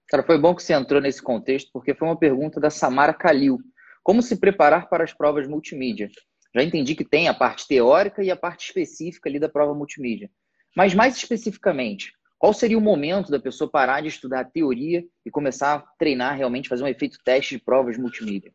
Cara, 0.07 0.23
foi 0.23 0.37
bom 0.37 0.53
que 0.53 0.61
você 0.61 0.73
entrou 0.73 1.01
nesse 1.01 1.21
contexto, 1.21 1.69
porque 1.71 1.95
foi 1.95 2.07
uma 2.07 2.17
pergunta 2.17 2.59
da 2.59 2.69
Samara 2.69 3.13
Kalil. 3.13 3.59
Como 4.03 4.21
se 4.21 4.37
preparar 4.37 4.89
para 4.89 5.03
as 5.03 5.13
provas 5.13 5.47
multimídia? 5.47 6.09
Já 6.53 6.63
entendi 6.63 6.95
que 6.95 7.05
tem 7.05 7.29
a 7.29 7.33
parte 7.33 7.67
teórica 7.67 8.21
e 8.21 8.29
a 8.29 8.35
parte 8.35 8.65
específica 8.65 9.29
ali 9.29 9.39
da 9.39 9.47
prova 9.47 9.73
multimídia. 9.73 10.29
Mas 10.75 10.93
mais 10.93 11.15
especificamente, 11.15 12.11
qual 12.37 12.53
seria 12.53 12.77
o 12.77 12.81
momento 12.81 13.31
da 13.31 13.39
pessoa 13.39 13.69
parar 13.69 14.01
de 14.01 14.07
estudar 14.07 14.41
a 14.41 14.45
teoria 14.45 15.03
e 15.25 15.31
começar 15.31 15.75
a 15.75 15.79
treinar 15.97 16.35
realmente, 16.35 16.67
fazer 16.67 16.83
um 16.83 16.87
efeito 16.87 17.19
teste 17.23 17.57
de 17.57 17.63
provas 17.63 17.97
multimídia? 17.97 18.51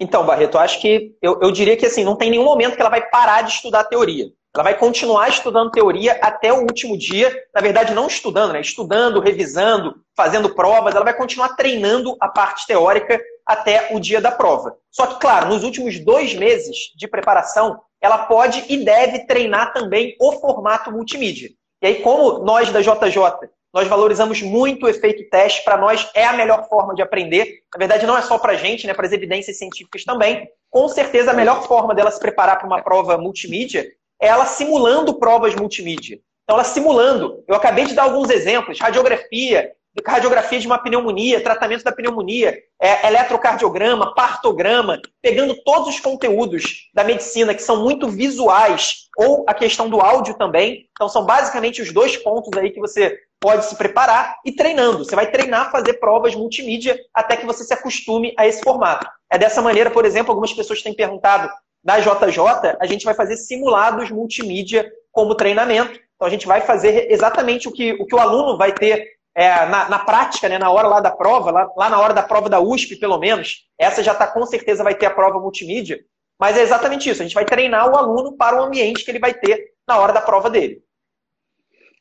Então, 0.00 0.24
Barreto, 0.24 0.58
acho 0.58 0.80
que 0.80 1.14
eu, 1.22 1.38
eu 1.40 1.50
diria 1.50 1.76
que 1.76 1.86
assim, 1.86 2.04
não 2.04 2.16
tem 2.16 2.30
nenhum 2.30 2.44
momento 2.44 2.74
que 2.74 2.80
ela 2.80 2.90
vai 2.90 3.08
parar 3.08 3.42
de 3.42 3.52
estudar 3.52 3.84
teoria. 3.84 4.26
Ela 4.54 4.64
vai 4.64 4.78
continuar 4.78 5.28
estudando 5.28 5.70
teoria 5.70 6.18
até 6.22 6.52
o 6.52 6.62
último 6.62 6.96
dia. 6.96 7.32
Na 7.54 7.60
verdade, 7.60 7.94
não 7.94 8.06
estudando, 8.06 8.52
né? 8.52 8.60
Estudando, 8.60 9.20
revisando, 9.20 9.94
fazendo 10.16 10.54
provas. 10.54 10.94
Ela 10.94 11.04
vai 11.04 11.14
continuar 11.14 11.50
treinando 11.50 12.16
a 12.20 12.28
parte 12.28 12.66
teórica 12.66 13.20
até 13.46 13.94
o 13.94 14.00
dia 14.00 14.20
da 14.20 14.32
prova. 14.32 14.74
Só 14.90 15.06
que, 15.06 15.20
claro, 15.20 15.48
nos 15.48 15.62
últimos 15.62 15.98
dois 16.00 16.34
meses 16.34 16.76
de 16.96 17.06
preparação, 17.06 17.80
ela 18.00 18.18
pode 18.26 18.64
e 18.68 18.84
deve 18.84 19.26
treinar 19.26 19.72
também 19.72 20.16
o 20.20 20.32
formato 20.32 20.90
multimídia. 20.90 21.50
E 21.82 21.86
aí, 21.86 22.02
como 22.02 22.40
nós 22.40 22.70
da 22.72 22.80
JJ 22.80 23.48
nós 23.72 23.86
valorizamos 23.86 24.40
muito 24.42 24.86
o 24.86 24.88
efeito 24.88 25.28
teste, 25.28 25.62
para 25.64 25.76
nós 25.76 26.08
é 26.14 26.24
a 26.24 26.32
melhor 26.32 26.68
forma 26.68 26.94
de 26.94 27.02
aprender. 27.02 27.62
Na 27.74 27.78
verdade, 27.78 28.06
não 28.06 28.16
é 28.16 28.22
só 28.22 28.38
para 28.38 28.52
a 28.52 28.56
gente, 28.56 28.86
né, 28.86 28.94
para 28.94 29.06
as 29.06 29.12
evidências 29.12 29.58
científicas 29.58 30.04
também. 30.04 30.48
Com 30.70 30.88
certeza, 30.88 31.30
a 31.30 31.34
melhor 31.34 31.66
forma 31.66 31.94
dela 31.94 32.10
se 32.10 32.20
preparar 32.20 32.58
para 32.58 32.66
uma 32.66 32.82
prova 32.82 33.18
multimídia 33.18 33.86
é 34.20 34.28
ela 34.28 34.46
simulando 34.46 35.18
provas 35.18 35.54
multimídia. 35.54 36.18
Então, 36.44 36.56
ela 36.56 36.64
simulando. 36.64 37.44
Eu 37.46 37.54
acabei 37.54 37.84
de 37.84 37.94
dar 37.94 38.04
alguns 38.04 38.30
exemplos: 38.30 38.80
radiografia, 38.80 39.70
radiografia 40.06 40.58
de 40.58 40.66
uma 40.66 40.78
pneumonia, 40.78 41.42
tratamento 41.42 41.84
da 41.84 41.92
pneumonia, 41.92 42.58
é, 42.80 43.06
eletrocardiograma, 43.06 44.14
partograma, 44.14 44.98
pegando 45.20 45.54
todos 45.62 45.88
os 45.88 46.00
conteúdos 46.00 46.88
da 46.94 47.04
medicina 47.04 47.54
que 47.54 47.62
são 47.62 47.82
muito 47.82 48.08
visuais, 48.08 49.08
ou 49.16 49.44
a 49.46 49.52
questão 49.52 49.90
do 49.90 50.00
áudio 50.00 50.34
também. 50.34 50.88
Então, 50.92 51.08
são 51.08 51.24
basicamente 51.24 51.82
os 51.82 51.92
dois 51.92 52.16
pontos 52.16 52.50
aí 52.56 52.70
que 52.70 52.80
você 52.80 53.18
pode 53.40 53.66
se 53.66 53.76
preparar 53.76 54.36
e 54.44 54.52
treinando. 54.52 55.04
Você 55.04 55.14
vai 55.14 55.30
treinar, 55.30 55.70
fazer 55.70 55.94
provas 55.94 56.34
multimídia 56.34 56.98
até 57.14 57.36
que 57.36 57.46
você 57.46 57.64
se 57.64 57.72
acostume 57.72 58.34
a 58.36 58.46
esse 58.46 58.62
formato. 58.62 59.06
É 59.30 59.38
dessa 59.38 59.62
maneira, 59.62 59.90
por 59.90 60.04
exemplo, 60.04 60.30
algumas 60.30 60.52
pessoas 60.52 60.82
têm 60.82 60.94
perguntado 60.94 61.48
na 61.84 61.98
JJ, 62.00 62.76
a 62.80 62.86
gente 62.86 63.04
vai 63.04 63.14
fazer 63.14 63.36
simulados 63.36 64.10
multimídia 64.10 64.90
como 65.12 65.34
treinamento. 65.34 65.98
Então 66.16 66.26
a 66.26 66.30
gente 66.30 66.46
vai 66.46 66.60
fazer 66.60 67.10
exatamente 67.10 67.68
o 67.68 67.72
que 67.72 67.92
o, 67.92 68.04
que 68.04 68.14
o 68.14 68.18
aluno 68.18 68.58
vai 68.58 68.72
ter 68.72 69.06
é, 69.36 69.66
na, 69.66 69.88
na, 69.88 69.98
prática, 70.00 70.48
né, 70.48 70.58
na 70.58 70.70
hora 70.70 70.88
lá 70.88 71.00
da 71.00 71.12
prova, 71.12 71.52
lá, 71.52 71.70
lá 71.76 71.88
na 71.88 72.00
hora 72.00 72.12
da 72.12 72.24
prova 72.24 72.48
da 72.48 72.58
USP, 72.58 72.96
pelo 72.96 73.18
menos. 73.18 73.68
Essa 73.78 74.02
já 74.02 74.12
está 74.12 74.26
com 74.26 74.44
certeza 74.44 74.82
vai 74.82 74.96
ter 74.96 75.06
a 75.06 75.14
prova 75.14 75.38
multimídia. 75.38 76.00
Mas 76.40 76.56
é 76.56 76.62
exatamente 76.62 77.08
isso. 77.08 77.22
A 77.22 77.24
gente 77.24 77.34
vai 77.34 77.44
treinar 77.44 77.88
o 77.88 77.96
aluno 77.96 78.36
para 78.36 78.56
o 78.56 78.64
ambiente 78.64 79.04
que 79.04 79.10
ele 79.10 79.18
vai 79.18 79.34
ter 79.34 79.72
na 79.86 79.98
hora 79.98 80.12
da 80.12 80.20
prova 80.20 80.50
dele. 80.50 80.82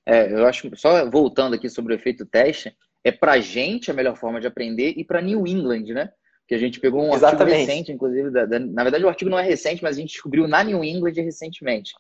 É, 0.08 0.32
eu 0.32 0.46
acho, 0.46 0.72
só 0.78 1.10
voltando 1.10 1.56
aqui 1.56 1.70
sobre 1.70 1.94
o 1.94 1.96
efeito 1.96 2.26
teste, 2.26 2.74
é 3.04 3.12
para 3.12 3.40
gente 3.42 3.92
a 3.92 3.94
melhor 3.94 4.16
forma 4.16 4.40
de 4.40 4.48
aprender 4.48 4.94
e 4.96 5.04
para 5.04 5.22
New 5.22 5.46
England, 5.46 5.94
né? 5.94 6.10
Que 6.48 6.56
a 6.56 6.58
gente 6.58 6.80
pegou 6.80 7.04
um 7.04 7.14
Exatamente. 7.14 7.54
artigo 7.54 7.68
recente, 7.68 7.92
inclusive, 7.92 8.32
da, 8.32 8.46
da, 8.46 8.58
na 8.58 8.84
verdade 8.84 9.04
o 9.04 9.10
artigo 9.10 9.30
não 9.30 9.38
é 9.38 9.44
recente, 9.44 9.84
mas 9.84 9.98
a 9.98 10.00
gente 10.00 10.12
descobriu 10.12 10.48
na 10.48 10.64
New 10.64 10.82
England 10.82 11.12
recentemente. 11.16 11.92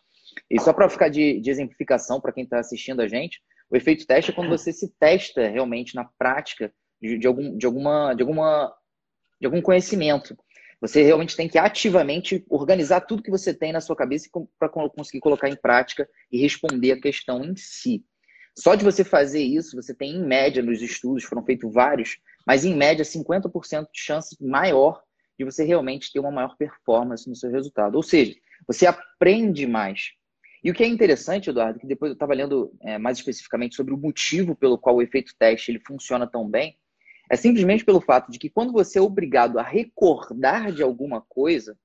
E 0.49 0.57
só 0.57 0.71
para 0.71 0.87
ficar 0.87 1.09
de, 1.09 1.41
de 1.41 1.49
exemplificação 1.49 2.21
para 2.21 2.31
quem 2.31 2.45
está 2.45 2.59
assistindo 2.59 3.01
a 3.01 3.09
gente, 3.09 3.41
o 3.69 3.75
efeito 3.75 4.07
teste 4.07 4.31
é 4.31 4.33
quando 4.33 4.49
você 4.49 4.71
se 4.71 4.89
testa 4.97 5.45
realmente 5.49 5.93
na 5.93 6.05
prática 6.17 6.71
de, 7.01 7.17
de, 7.17 7.27
algum, 7.27 7.57
de, 7.57 7.65
alguma, 7.65 8.13
de, 8.13 8.21
alguma, 8.21 8.73
de 9.41 9.47
algum 9.47 9.61
conhecimento. 9.61 10.37
Você 10.79 11.01
realmente 11.01 11.35
tem 11.35 11.47
que 11.47 11.57
ativamente 11.57 12.45
organizar 12.49 13.01
tudo 13.01 13.23
que 13.23 13.31
você 13.31 13.53
tem 13.53 13.71
na 13.71 13.81
sua 13.81 13.95
cabeça 13.95 14.29
para 14.59 14.69
conseguir 14.69 15.19
colocar 15.19 15.49
em 15.49 15.55
prática 15.55 16.07
e 16.31 16.39
responder 16.39 16.91
a 16.91 17.01
questão 17.01 17.43
em 17.43 17.55
si. 17.55 18.03
Só 18.55 18.75
de 18.75 18.83
você 18.83 19.03
fazer 19.03 19.41
isso, 19.41 19.75
você 19.75 19.93
tem, 19.93 20.15
em 20.15 20.25
média, 20.25 20.63
nos 20.63 20.81
estudos, 20.81 21.23
foram 21.23 21.43
feitos 21.43 21.71
vários, 21.71 22.17
mas 22.45 22.65
em 22.65 22.75
média, 22.75 23.05
50% 23.05 23.87
de 23.91 23.99
chance 23.99 24.35
maior 24.41 25.03
de 25.37 25.45
você 25.45 25.63
realmente 25.63 26.11
ter 26.11 26.19
uma 26.19 26.31
maior 26.31 26.55
performance 26.57 27.29
no 27.29 27.35
seu 27.35 27.51
resultado. 27.51 27.95
Ou 27.95 28.03
seja, 28.03 28.35
você 28.65 28.87
aprende 28.87 29.67
mais. 29.67 30.11
E 30.63 30.71
o 30.71 30.73
que 30.73 30.83
é 30.83 30.87
interessante, 30.87 31.49
Eduardo, 31.49 31.79
que 31.79 31.85
depois 31.85 32.09
eu 32.09 32.13
estava 32.13 32.33
lendo 32.33 32.73
é, 32.81 32.97
mais 32.97 33.19
especificamente 33.19 33.75
sobre 33.75 33.93
o 33.93 33.97
motivo 33.97 34.55
pelo 34.55 34.77
qual 34.77 34.95
o 34.95 35.01
efeito 35.01 35.33
teste 35.37 35.71
ele 35.71 35.79
funciona 35.79 36.25
tão 36.25 36.49
bem, 36.49 36.75
é 37.29 37.35
simplesmente 37.35 37.83
pelo 37.83 38.01
fato 38.01 38.31
de 38.31 38.39
que 38.39 38.49
quando 38.49 38.71
você 38.71 38.99
é 38.99 39.01
obrigado 39.01 39.59
a 39.59 39.63
recordar 39.63 40.71
de 40.71 40.81
alguma 40.81 41.21
coisa, 41.21 41.77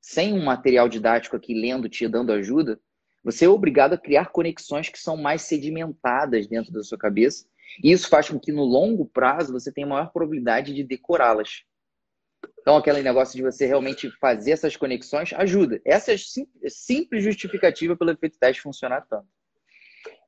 sem 0.00 0.32
um 0.32 0.42
material 0.42 0.88
didático 0.88 1.36
aqui 1.36 1.54
lendo, 1.54 1.88
te 1.88 2.08
dando 2.08 2.32
ajuda, 2.32 2.80
você 3.22 3.44
é 3.44 3.48
obrigado 3.48 3.92
a 3.92 3.98
criar 3.98 4.30
conexões 4.30 4.88
que 4.88 4.98
são 4.98 5.16
mais 5.16 5.42
sedimentadas 5.42 6.46
dentro 6.46 6.72
da 6.72 6.82
sua 6.82 6.96
cabeça. 6.96 7.44
E 7.84 7.92
isso 7.92 8.08
faz 8.08 8.28
com 8.28 8.40
que 8.40 8.50
no 8.50 8.64
longo 8.64 9.04
prazo 9.06 9.52
você 9.52 9.70
tenha 9.70 9.86
maior 9.86 10.10
probabilidade 10.10 10.74
de 10.74 10.82
decorá-las. 10.82 11.62
Então, 12.60 12.76
aquele 12.76 13.02
negócio 13.02 13.36
de 13.36 13.42
você 13.42 13.66
realmente 13.66 14.10
fazer 14.18 14.52
essas 14.52 14.76
conexões 14.76 15.32
ajuda. 15.34 15.80
Essa 15.84 16.12
é 16.12 16.16
simples 16.68 17.22
justificativa 17.22 17.96
pelo 17.96 18.10
efeito 18.10 18.38
teste 18.38 18.62
funcionar 18.62 19.02
tanto. 19.02 19.26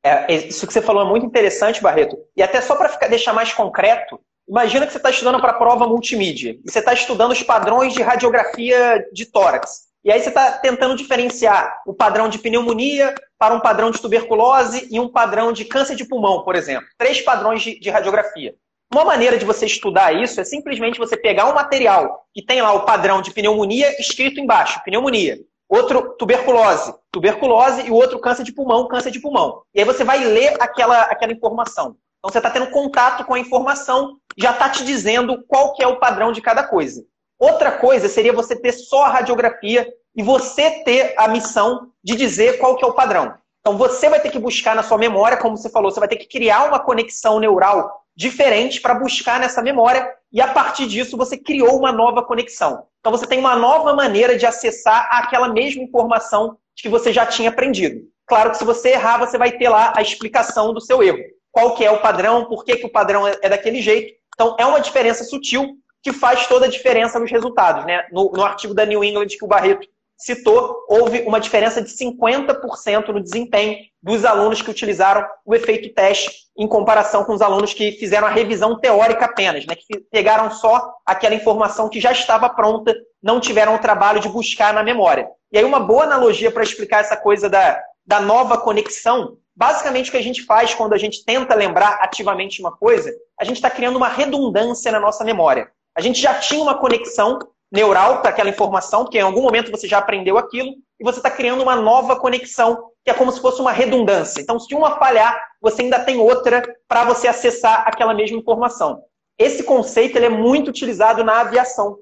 É, 0.05 0.33
isso 0.33 0.67
que 0.67 0.73
você 0.73 0.83
falou 0.83 1.07
é 1.07 1.09
muito 1.09 1.25
interessante, 1.25 1.81
Barreto. 1.81 2.19
E 2.37 2.43
até 2.43 2.61
só 2.61 2.77
para 2.77 3.09
deixar 3.09 3.33
mais 3.33 3.53
concreto, 3.53 4.21
Imagina 4.49 4.87
que 4.87 4.93
você 4.93 4.99
está 4.99 5.11
estudando 5.11 5.41
para 5.41 5.53
a 5.53 5.59
prova 5.59 5.87
multimídia 5.87 6.59
e 6.65 6.71
você 6.71 6.81
está 6.81 6.93
estudando 6.93 7.33
os 7.33 7.43
padrões 7.43 7.95
de 7.95 8.03
radiografia 8.03 9.07
de 9.13 9.27
tórax. 9.27 9.93
E 10.05 10.11
aí 10.11 10.21
você 10.21 10.31
está 10.31 10.53
tentando 10.53 10.97
diferenciar 10.97 11.81
o 11.87 11.95
padrão 11.95 12.29
de 12.29 12.39
pneumonia 12.39 13.15
para 13.39 13.55
um 13.55 13.61
padrão 13.61 13.91
de 13.91 14.01
tuberculose 14.01 14.89
e 14.91 14.99
um 14.99 15.09
padrão 15.09 15.53
de 15.53 15.65
câncer 15.65 15.95
de 15.95 16.05
pulmão, 16.05 16.43
por 16.43 16.57
exemplo. 16.57 16.89
Três 16.99 17.21
padrões 17.21 17.63
de, 17.63 17.79
de 17.79 17.89
radiografia. 17.89 18.55
Uma 18.93 19.05
maneira 19.05 19.39
de 19.39 19.45
você 19.45 19.65
estudar 19.65 20.13
isso 20.13 20.41
é 20.41 20.45
simplesmente 20.45 20.99
você 20.99 21.17
pegar 21.17 21.49
um 21.49 21.55
material 21.55 22.27
que 22.35 22.45
tem 22.45 22.61
lá 22.61 22.73
o 22.73 22.85
padrão 22.85 23.23
de 23.23 23.31
pneumonia 23.31 23.99
escrito 23.99 24.41
embaixo, 24.41 24.83
pneumonia. 24.85 25.39
Outro, 25.69 26.15
tuberculose, 26.19 26.93
tuberculose 27.11 27.87
e 27.87 27.91
o 27.91 27.95
outro 27.95 28.19
câncer 28.19 28.43
de 28.43 28.53
pulmão, 28.53 28.87
câncer 28.89 29.11
de 29.11 29.21
pulmão. 29.21 29.63
E 29.75 29.81
aí 29.81 29.87
você 29.87 30.05
vai 30.05 30.23
ler 30.23 30.57
aquela, 30.61 31.03
aquela 31.05 31.33
informação. 31.33 31.97
Então 32.19 32.31
você 32.31 32.39
está 32.39 32.51
tendo 32.51 32.71
contato 32.71 33.25
com 33.25 33.35
a 33.35 33.39
informação, 33.39 34.19
já 34.37 34.53
está 34.53 34.69
te 34.69 34.85
dizendo 34.85 35.45
qual 35.47 35.75
que 35.75 35.83
é 35.83 35.87
o 35.87 35.99
padrão 35.99 36.33
de 36.33 36.41
cada 36.41 36.63
coisa. 36.63 37.05
Outra 37.39 37.73
coisa 37.73 38.09
seria 38.09 38.33
você 38.33 38.55
ter 38.55 38.73
só 38.73 39.05
a 39.05 39.09
radiografia 39.09 39.93
e 40.15 40.23
você 40.23 40.83
ter 40.85 41.15
a 41.17 41.29
missão 41.29 41.91
de 42.03 42.15
dizer 42.15 42.59
qual 42.59 42.77
que 42.77 42.85
é 42.85 42.87
o 42.87 42.95
padrão. 42.95 43.35
Então 43.61 43.77
você 43.77 44.09
vai 44.09 44.21
ter 44.21 44.31
que 44.31 44.39
buscar 44.39 44.75
na 44.75 44.83
sua 44.83 44.99
memória, 44.99 45.37
como 45.37 45.57
você 45.57 45.69
falou, 45.69 45.91
você 45.91 46.01
vai 46.01 46.09
ter 46.09 46.17
que 46.17 46.29
criar 46.29 46.65
uma 46.65 46.81
conexão 46.81 47.39
neural 47.39 48.03
diferente 48.15 48.81
para 48.81 48.95
buscar 48.95 49.41
nessa 49.41 49.63
memória 49.63 50.09
e 50.33 50.41
a 50.41 50.49
partir 50.49 50.87
disso 50.87 51.17
você 51.17 51.37
criou 51.37 51.79
uma 51.79 51.93
nova 51.93 52.23
conexão. 52.23 52.87
Então 53.01 53.13
você 53.13 53.27
tem 53.27 53.39
uma 53.39 53.57
nova 53.57 53.95
maneira 53.95 54.37
de 54.37 54.47
acessar 54.47 55.09
aquela 55.11 55.49
mesma 55.49 55.83
informação 55.83 56.57
que 56.77 56.89
você 56.89 57.13
já 57.13 57.27
tinha 57.27 57.51
aprendido. 57.51 58.03
Claro 58.27 58.51
que 58.51 58.59
se 58.59 58.65
você 58.65 58.91
errar, 58.91 59.19
você 59.19 59.37
vai 59.37 59.53
ter 59.53 59.69
lá 59.69 59.93
a 59.97 60.03
explicação 60.03 60.73
do 60.73 60.81
seu 60.81 61.03
erro 61.03 61.19
qual 61.53 61.75
que 61.75 61.85
é 61.85 61.91
o 61.91 62.01
padrão, 62.01 62.47
por 62.47 62.65
que, 62.65 62.77
que 62.77 62.87
o 62.87 62.91
padrão 62.91 63.29
é, 63.29 63.37
é 63.43 63.49
daquele 63.49 63.81
jeito. 63.81 64.15
Então, 64.35 64.57
é 64.59 64.67
uma 64.67 64.81
diferença 64.81 65.23
sutil 65.23 65.77
que 66.03 66.13
faz 66.13 66.47
toda 66.49 66.67
a 66.67 66.71
diferença 66.71 67.21
nos 67.21 67.31
resultados. 67.31 67.85
Né? 67.85 68.05
No, 68.11 68.33
no 68.33 68.43
artigo 68.43 68.75
da 68.75 68.85
New 68.85 69.05
England 69.05 69.29
que 69.29 69.45
o 69.45 69.49
Barreto 69.49 69.87
citou, 70.17 70.85
houve 70.89 71.23
uma 71.23 71.41
diferença 71.41 71.83
de 71.83 71.91
50% 71.91 73.09
no 73.09 73.21
desempenho 73.21 73.77
dos 74.03 74.25
alunos 74.25 74.63
que 74.63 74.71
utilizaram 74.71 75.27
o 75.45 75.55
efeito 75.55 75.93
teste 75.93 76.31
em 76.57 76.67
comparação 76.67 77.25
com 77.25 77.33
os 77.33 77.43
alunos 77.43 77.75
que 77.75 77.93
fizeram 77.93 78.27
a 78.27 78.31
revisão 78.31 78.79
teórica 78.79 79.25
apenas, 79.25 79.67
né? 79.67 79.75
que 79.75 79.99
pegaram 80.11 80.51
só 80.51 80.95
aquela 81.05 81.35
informação 81.35 81.89
que 81.89 82.01
já 82.01 82.13
estava 82.13 82.49
pronta, 82.49 82.95
não 83.23 83.41
tiveram 83.41 83.75
o 83.75 83.79
trabalho 83.79 84.21
de 84.21 84.29
buscar 84.29 84.73
na 84.73 84.83
memória. 84.83 85.29
E 85.53 85.59
aí 85.59 85.65
uma 85.65 85.81
boa 85.81 86.05
analogia 86.05 86.51
para 86.51 86.63
explicar 86.63 87.01
essa 87.01 87.17
coisa 87.17 87.49
da, 87.49 87.83
da 88.13 88.21
nova 88.21 88.59
conexão 88.59 89.39
Basicamente, 89.55 90.09
o 90.09 90.13
que 90.13 90.19
a 90.19 90.23
gente 90.23 90.45
faz 90.45 90.75
quando 90.75 90.95
a 90.95 90.99
gente 90.99 91.25
tenta 91.25 91.55
lembrar 91.55 91.99
ativamente 92.01 92.61
uma 92.61 92.73
coisa, 92.73 93.13
a 93.39 93.45
gente 93.45 93.57
está 93.57 93.71
criando 93.71 93.97
uma 93.97 94.09
redundância 94.09 94.91
na 94.91 94.99
nossa 94.99 95.25
memória. 95.25 95.71
A 95.95 96.01
gente 96.01 96.21
já 96.21 96.39
tinha 96.39 96.63
uma 96.63 96.79
conexão 96.79 97.39
neural 97.71 98.21
para 98.21 98.31
aquela 98.31 98.49
informação, 98.49 99.05
porque 99.05 99.19
em 99.19 99.23
algum 99.23 99.43
momento 99.43 99.71
você 99.71 99.87
já 99.87 99.99
aprendeu 99.99 100.39
aquilo, 100.39 100.73
e 100.99 101.05
você 101.05 101.19
está 101.19 101.31
criando 101.31 101.63
uma 101.63 101.77
nova 101.77 102.17
conexão, 102.17 102.91
que 103.05 103.11
é 103.11 103.15
como 103.15 103.31
se 103.31 103.41
fosse 103.41 103.61
uma 103.61 103.73
redundância. 103.73 104.41
Então, 104.41 104.59
se 104.59 104.75
uma 104.75 104.99
falhar, 104.99 105.39
você 105.61 105.83
ainda 105.83 105.99
tem 105.99 106.17
outra 106.17 106.63
para 106.89 107.05
você 107.05 107.29
acessar 107.29 107.85
aquela 107.87 108.15
mesma 108.15 108.39
informação. 108.39 109.03
Esse 109.39 109.65
conceito 109.65 110.17
ele 110.17 110.27
é 110.27 110.31
muito 110.31 110.69
utilizado 110.69 111.23
na 111.23 111.41
aviação. 111.41 111.99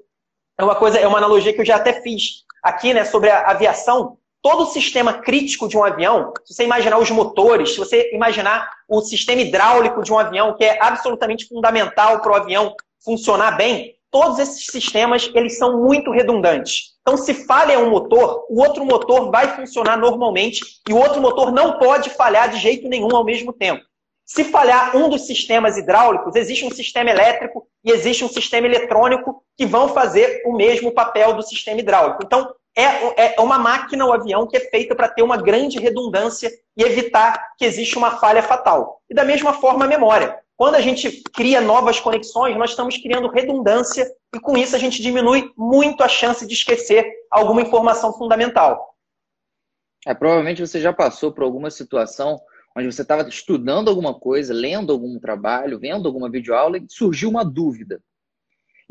É 0.57 0.63
uma 0.63 0.75
coisa, 0.75 0.99
é 0.99 1.07
uma 1.07 1.17
analogia 1.17 1.53
que 1.53 1.59
eu 1.59 1.65
já 1.65 1.75
até 1.75 2.01
fiz 2.01 2.45
aqui, 2.63 2.93
né, 2.93 3.03
sobre 3.03 3.29
a 3.29 3.49
aviação. 3.49 4.17
Todo 4.41 4.63
o 4.63 4.67
sistema 4.67 5.13
crítico 5.13 5.67
de 5.67 5.77
um 5.77 5.83
avião, 5.83 6.33
se 6.45 6.53
você 6.53 6.63
imaginar 6.63 6.97
os 6.97 7.11
motores, 7.11 7.73
se 7.73 7.77
você 7.77 8.09
imaginar 8.13 8.69
o 8.87 9.01
sistema 9.01 9.41
hidráulico 9.41 10.01
de 10.01 10.11
um 10.11 10.17
avião, 10.17 10.55
que 10.55 10.63
é 10.63 10.81
absolutamente 10.81 11.47
fundamental 11.47 12.21
para 12.21 12.31
o 12.31 12.35
avião 12.35 12.75
funcionar 13.03 13.51
bem, 13.51 13.95
todos 14.09 14.39
esses 14.39 14.65
sistemas 14.65 15.29
eles 15.33 15.57
são 15.57 15.81
muito 15.81 16.11
redundantes. 16.11 16.91
Então, 17.01 17.17
se 17.17 17.33
falha 17.33 17.79
um 17.79 17.89
motor, 17.89 18.45
o 18.49 18.61
outro 18.61 18.85
motor 18.85 19.31
vai 19.31 19.55
funcionar 19.55 19.97
normalmente 19.97 20.61
e 20.87 20.93
o 20.93 20.97
outro 20.97 21.21
motor 21.21 21.51
não 21.51 21.79
pode 21.79 22.09
falhar 22.11 22.49
de 22.49 22.59
jeito 22.59 22.87
nenhum 22.87 23.15
ao 23.15 23.23
mesmo 23.23 23.53
tempo. 23.53 23.83
Se 24.25 24.45
falhar 24.45 24.95
um 24.95 25.09
dos 25.09 25.25
sistemas 25.25 25.77
hidráulicos, 25.77 26.35
existe 26.35 26.63
um 26.63 26.71
sistema 26.71 27.09
elétrico 27.09 27.67
e 27.83 27.91
existe 27.91 28.23
um 28.23 28.29
sistema 28.29 28.67
eletrônico 28.67 29.43
que 29.57 29.65
vão 29.65 29.89
fazer 29.89 30.43
o 30.45 30.53
mesmo 30.53 30.91
papel 30.91 31.33
do 31.33 31.41
sistema 31.41 31.79
hidráulico. 31.79 32.23
Então, 32.23 32.53
é, 32.75 33.35
é 33.35 33.41
uma 33.41 33.59
máquina, 33.59 34.05
o 34.05 34.13
avião, 34.13 34.47
que 34.47 34.57
é 34.57 34.59
feita 34.59 34.95
para 34.95 35.09
ter 35.09 35.21
uma 35.23 35.37
grande 35.37 35.79
redundância 35.79 36.49
e 36.75 36.83
evitar 36.83 37.55
que 37.57 37.65
exista 37.65 37.97
uma 37.97 38.17
falha 38.17 38.41
fatal. 38.41 39.01
E 39.09 39.13
da 39.13 39.23
mesma 39.25 39.53
forma, 39.53 39.85
a 39.85 39.87
memória. 39.87 40.39
Quando 40.55 40.75
a 40.75 40.81
gente 40.81 41.23
cria 41.33 41.59
novas 41.59 41.99
conexões, 41.99 42.55
nós 42.55 42.69
estamos 42.69 42.95
criando 42.97 43.29
redundância 43.29 44.07
e 44.33 44.39
com 44.39 44.55
isso 44.55 44.75
a 44.75 44.79
gente 44.79 45.01
diminui 45.01 45.51
muito 45.57 46.03
a 46.03 46.07
chance 46.07 46.45
de 46.45 46.53
esquecer 46.53 47.03
alguma 47.31 47.61
informação 47.61 48.13
fundamental. 48.13 48.95
É, 50.05 50.13
provavelmente 50.13 50.61
você 50.61 50.79
já 50.79 50.93
passou 50.93 51.31
por 51.31 51.43
alguma 51.43 51.69
situação 51.69 52.39
onde 52.77 52.91
você 52.91 53.01
estava 53.01 53.27
estudando 53.27 53.89
alguma 53.89 54.13
coisa, 54.13 54.53
lendo 54.53 54.93
algum 54.93 55.19
trabalho, 55.19 55.79
vendo 55.79 56.07
alguma 56.07 56.29
videoaula 56.29 56.77
e 56.77 56.85
surgiu 56.87 57.29
uma 57.29 57.43
dúvida. 57.43 58.01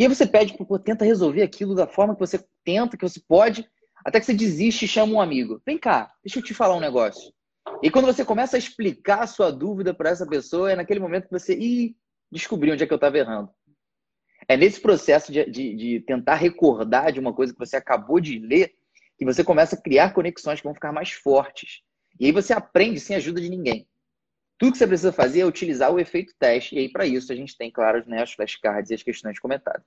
E 0.01 0.05
aí 0.05 0.09
você 0.09 0.27
pede, 0.27 0.57
pô, 0.57 0.79
tenta 0.79 1.05
resolver 1.05 1.43
aquilo 1.43 1.75
da 1.75 1.87
forma 1.87 2.15
que 2.15 2.21
você 2.21 2.43
tenta, 2.65 2.97
que 2.97 3.07
você 3.07 3.21
pode, 3.21 3.69
até 4.03 4.19
que 4.19 4.25
você 4.25 4.33
desiste 4.33 4.87
e 4.87 4.89
chama 4.89 5.13
um 5.13 5.21
amigo. 5.21 5.61
Vem 5.67 5.77
cá, 5.77 6.11
deixa 6.25 6.39
eu 6.39 6.43
te 6.43 6.55
falar 6.55 6.75
um 6.75 6.81
negócio. 6.81 7.31
E 7.83 7.91
quando 7.91 8.07
você 8.07 8.25
começa 8.25 8.57
a 8.57 8.59
explicar 8.59 9.21
a 9.21 9.27
sua 9.27 9.51
dúvida 9.53 9.93
para 9.93 10.09
essa 10.09 10.27
pessoa, 10.27 10.73
é 10.73 10.75
naquele 10.75 11.01
momento 11.01 11.25
que 11.25 11.39
você, 11.39 11.55
ih, 11.55 11.95
descobriu 12.33 12.73
onde 12.73 12.83
é 12.83 12.87
que 12.87 12.93
eu 12.95 12.97
estava 12.97 13.19
errando. 13.19 13.51
É 14.49 14.57
nesse 14.57 14.81
processo 14.81 15.31
de, 15.31 15.45
de, 15.51 15.77
de, 15.77 16.01
tentar 16.01 16.37
recordar 16.37 17.13
de 17.13 17.21
uma 17.21 17.35
coisa 17.35 17.53
que 17.53 17.59
você 17.59 17.77
acabou 17.77 18.21
de 18.21 18.39
ler 18.39 18.73
que 19.19 19.25
você 19.27 19.45
começa 19.45 19.77
a 19.77 19.83
criar 19.83 20.15
conexões 20.15 20.61
que 20.61 20.65
vão 20.65 20.73
ficar 20.73 20.93
mais 20.93 21.11
fortes. 21.11 21.83
E 22.19 22.25
aí 22.25 22.33
você 22.33 22.55
aprende 22.55 22.99
sem 22.99 23.17
ajuda 23.17 23.39
de 23.39 23.51
ninguém. 23.51 23.87
Tudo 24.61 24.73
que 24.73 24.79
você 24.79 24.87
precisa 24.87 25.11
fazer 25.11 25.41
é 25.41 25.47
utilizar 25.47 25.91
o 25.91 25.99
efeito 25.99 26.35
teste, 26.39 26.75
e 26.77 26.81
aí 26.81 26.93
para 26.93 27.07
isso 27.07 27.33
a 27.33 27.35
gente 27.35 27.57
tem, 27.57 27.71
claro, 27.71 28.05
né, 28.07 28.23
as 28.23 28.35
flashcards 28.35 28.91
e 28.91 28.95
as 28.95 29.03
questões 29.03 29.39
comentadas. 29.39 29.87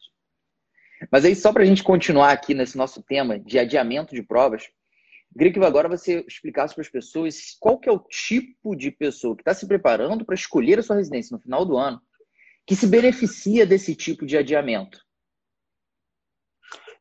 Mas 1.11 1.23
aí, 1.23 1.35
só 1.35 1.53
para 1.53 1.61
a 1.61 1.65
gente 1.65 1.83
continuar 1.83 2.31
aqui 2.31 2.55
nesse 2.55 2.75
nosso 2.75 3.03
tema 3.03 3.37
de 3.37 3.59
adiamento 3.59 4.15
de 4.15 4.23
provas, 4.23 4.63
eu 4.63 5.37
queria 5.37 5.53
que 5.53 5.59
agora 5.63 5.87
você 5.87 6.25
explicasse 6.27 6.73
para 6.73 6.81
as 6.81 6.89
pessoas 6.89 7.55
qual 7.59 7.79
que 7.79 7.87
é 7.87 7.91
o 7.91 7.99
tipo 7.99 8.75
de 8.75 8.89
pessoa 8.89 9.35
que 9.35 9.41
está 9.41 9.53
se 9.53 9.67
preparando 9.67 10.25
para 10.25 10.33
escolher 10.33 10.79
a 10.79 10.83
sua 10.83 10.95
residência 10.95 11.35
no 11.35 11.41
final 11.41 11.63
do 11.65 11.77
ano 11.77 12.01
que 12.65 12.75
se 12.75 12.87
beneficia 12.87 13.67
desse 13.67 13.95
tipo 13.95 14.25
de 14.25 14.37
adiamento. 14.37 14.99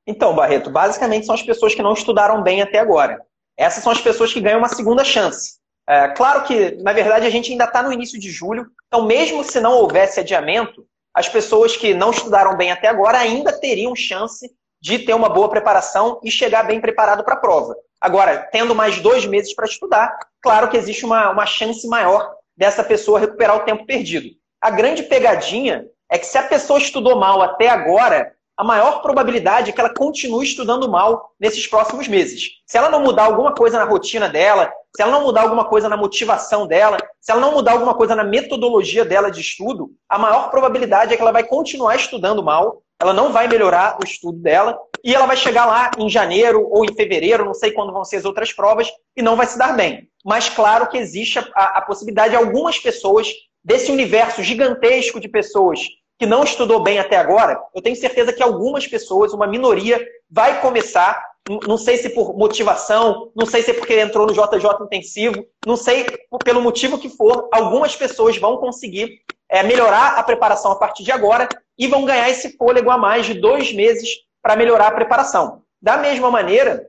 Então, 0.06 0.34
Barreto, 0.34 0.70
basicamente 0.70 1.24
são 1.24 1.34
as 1.34 1.42
pessoas 1.42 1.74
que 1.74 1.82
não 1.82 1.94
estudaram 1.94 2.42
bem 2.42 2.60
até 2.60 2.80
agora. 2.80 3.24
Essas 3.56 3.82
são 3.82 3.92
as 3.92 4.00
pessoas 4.00 4.32
que 4.32 4.40
ganham 4.42 4.58
uma 4.58 4.68
segunda 4.68 5.04
chance. 5.04 5.61
É, 5.88 6.08
claro 6.08 6.44
que, 6.44 6.72
na 6.82 6.92
verdade, 6.92 7.26
a 7.26 7.30
gente 7.30 7.50
ainda 7.50 7.64
está 7.64 7.82
no 7.82 7.92
início 7.92 8.18
de 8.18 8.30
julho, 8.30 8.66
então, 8.86 9.04
mesmo 9.04 9.42
se 9.42 9.60
não 9.60 9.72
houvesse 9.72 10.20
adiamento, 10.20 10.86
as 11.14 11.28
pessoas 11.28 11.76
que 11.76 11.92
não 11.92 12.10
estudaram 12.10 12.56
bem 12.56 12.70
até 12.70 12.88
agora 12.88 13.18
ainda 13.18 13.52
teriam 13.52 13.94
chance 13.94 14.50
de 14.80 14.98
ter 14.98 15.14
uma 15.14 15.28
boa 15.28 15.48
preparação 15.48 16.20
e 16.22 16.30
chegar 16.30 16.64
bem 16.64 16.80
preparado 16.80 17.24
para 17.24 17.34
a 17.34 17.38
prova. 17.38 17.76
Agora, 18.00 18.48
tendo 18.50 18.74
mais 18.74 19.00
dois 19.00 19.26
meses 19.26 19.54
para 19.54 19.66
estudar, 19.66 20.16
claro 20.40 20.68
que 20.68 20.76
existe 20.76 21.04
uma, 21.04 21.30
uma 21.30 21.46
chance 21.46 21.86
maior 21.86 22.34
dessa 22.56 22.82
pessoa 22.82 23.20
recuperar 23.20 23.56
o 23.56 23.64
tempo 23.64 23.86
perdido. 23.86 24.28
A 24.60 24.70
grande 24.70 25.04
pegadinha 25.04 25.86
é 26.10 26.18
que 26.18 26.26
se 26.26 26.36
a 26.36 26.42
pessoa 26.42 26.78
estudou 26.78 27.16
mal 27.18 27.40
até 27.42 27.68
agora, 27.68 28.34
a 28.62 28.64
maior 28.64 29.02
probabilidade 29.02 29.70
é 29.70 29.72
que 29.72 29.80
ela 29.80 29.92
continue 29.92 30.46
estudando 30.46 30.88
mal 30.88 31.32
nesses 31.40 31.66
próximos 31.66 32.06
meses. 32.06 32.48
Se 32.64 32.78
ela 32.78 32.88
não 32.88 33.02
mudar 33.02 33.24
alguma 33.24 33.52
coisa 33.52 33.76
na 33.76 33.84
rotina 33.84 34.28
dela, 34.28 34.72
se 34.94 35.02
ela 35.02 35.10
não 35.10 35.24
mudar 35.24 35.42
alguma 35.42 35.64
coisa 35.64 35.88
na 35.88 35.96
motivação 35.96 36.64
dela, 36.64 36.96
se 37.20 37.32
ela 37.32 37.40
não 37.40 37.50
mudar 37.50 37.72
alguma 37.72 37.92
coisa 37.92 38.14
na 38.14 38.22
metodologia 38.22 39.04
dela 39.04 39.32
de 39.32 39.40
estudo, 39.40 39.90
a 40.08 40.16
maior 40.16 40.48
probabilidade 40.48 41.12
é 41.12 41.16
que 41.16 41.22
ela 41.22 41.32
vai 41.32 41.42
continuar 41.42 41.96
estudando 41.96 42.40
mal, 42.40 42.84
ela 43.00 43.12
não 43.12 43.32
vai 43.32 43.48
melhorar 43.48 43.98
o 44.00 44.04
estudo 44.04 44.38
dela 44.38 44.78
e 45.02 45.12
ela 45.12 45.26
vai 45.26 45.36
chegar 45.36 45.66
lá 45.66 45.90
em 45.98 46.08
janeiro 46.08 46.64
ou 46.70 46.84
em 46.84 46.94
fevereiro, 46.94 47.44
não 47.44 47.54
sei 47.54 47.72
quando 47.72 47.92
vão 47.92 48.04
ser 48.04 48.18
as 48.18 48.24
outras 48.24 48.52
provas, 48.52 48.88
e 49.16 49.22
não 49.22 49.34
vai 49.34 49.46
se 49.46 49.58
dar 49.58 49.74
bem. 49.74 50.08
Mas 50.24 50.48
claro 50.48 50.88
que 50.88 50.98
existe 50.98 51.40
a, 51.40 51.78
a 51.78 51.82
possibilidade 51.82 52.30
de 52.30 52.36
algumas 52.36 52.78
pessoas 52.78 53.26
desse 53.64 53.90
universo 53.90 54.40
gigantesco 54.40 55.18
de 55.18 55.28
pessoas 55.28 55.80
que 56.22 56.26
não 56.26 56.44
estudou 56.44 56.80
bem 56.80 57.00
até 57.00 57.16
agora, 57.16 57.60
eu 57.74 57.82
tenho 57.82 57.96
certeza 57.96 58.32
que 58.32 58.40
algumas 58.40 58.86
pessoas, 58.86 59.32
uma 59.32 59.44
minoria, 59.44 60.00
vai 60.30 60.60
começar, 60.60 61.20
não 61.66 61.76
sei 61.76 61.96
se 61.96 62.10
por 62.10 62.38
motivação, 62.38 63.32
não 63.34 63.44
sei 63.44 63.60
se 63.60 63.74
porque 63.74 63.98
entrou 63.98 64.24
no 64.24 64.32
JJ 64.32 64.84
intensivo, 64.84 65.44
não 65.66 65.74
sei 65.76 66.06
pelo 66.44 66.62
motivo 66.62 66.96
que 66.96 67.08
for, 67.08 67.48
algumas 67.52 67.96
pessoas 67.96 68.36
vão 68.38 68.58
conseguir 68.58 69.18
é, 69.48 69.64
melhorar 69.64 70.16
a 70.16 70.22
preparação 70.22 70.70
a 70.70 70.76
partir 70.76 71.02
de 71.02 71.10
agora 71.10 71.48
e 71.76 71.88
vão 71.88 72.04
ganhar 72.04 72.30
esse 72.30 72.56
fôlego 72.56 72.88
a 72.88 72.96
mais 72.96 73.26
de 73.26 73.34
dois 73.34 73.72
meses 73.72 74.08
para 74.40 74.54
melhorar 74.54 74.86
a 74.86 74.94
preparação. 74.94 75.62
Da 75.82 75.96
mesma 75.96 76.30
maneira, 76.30 76.86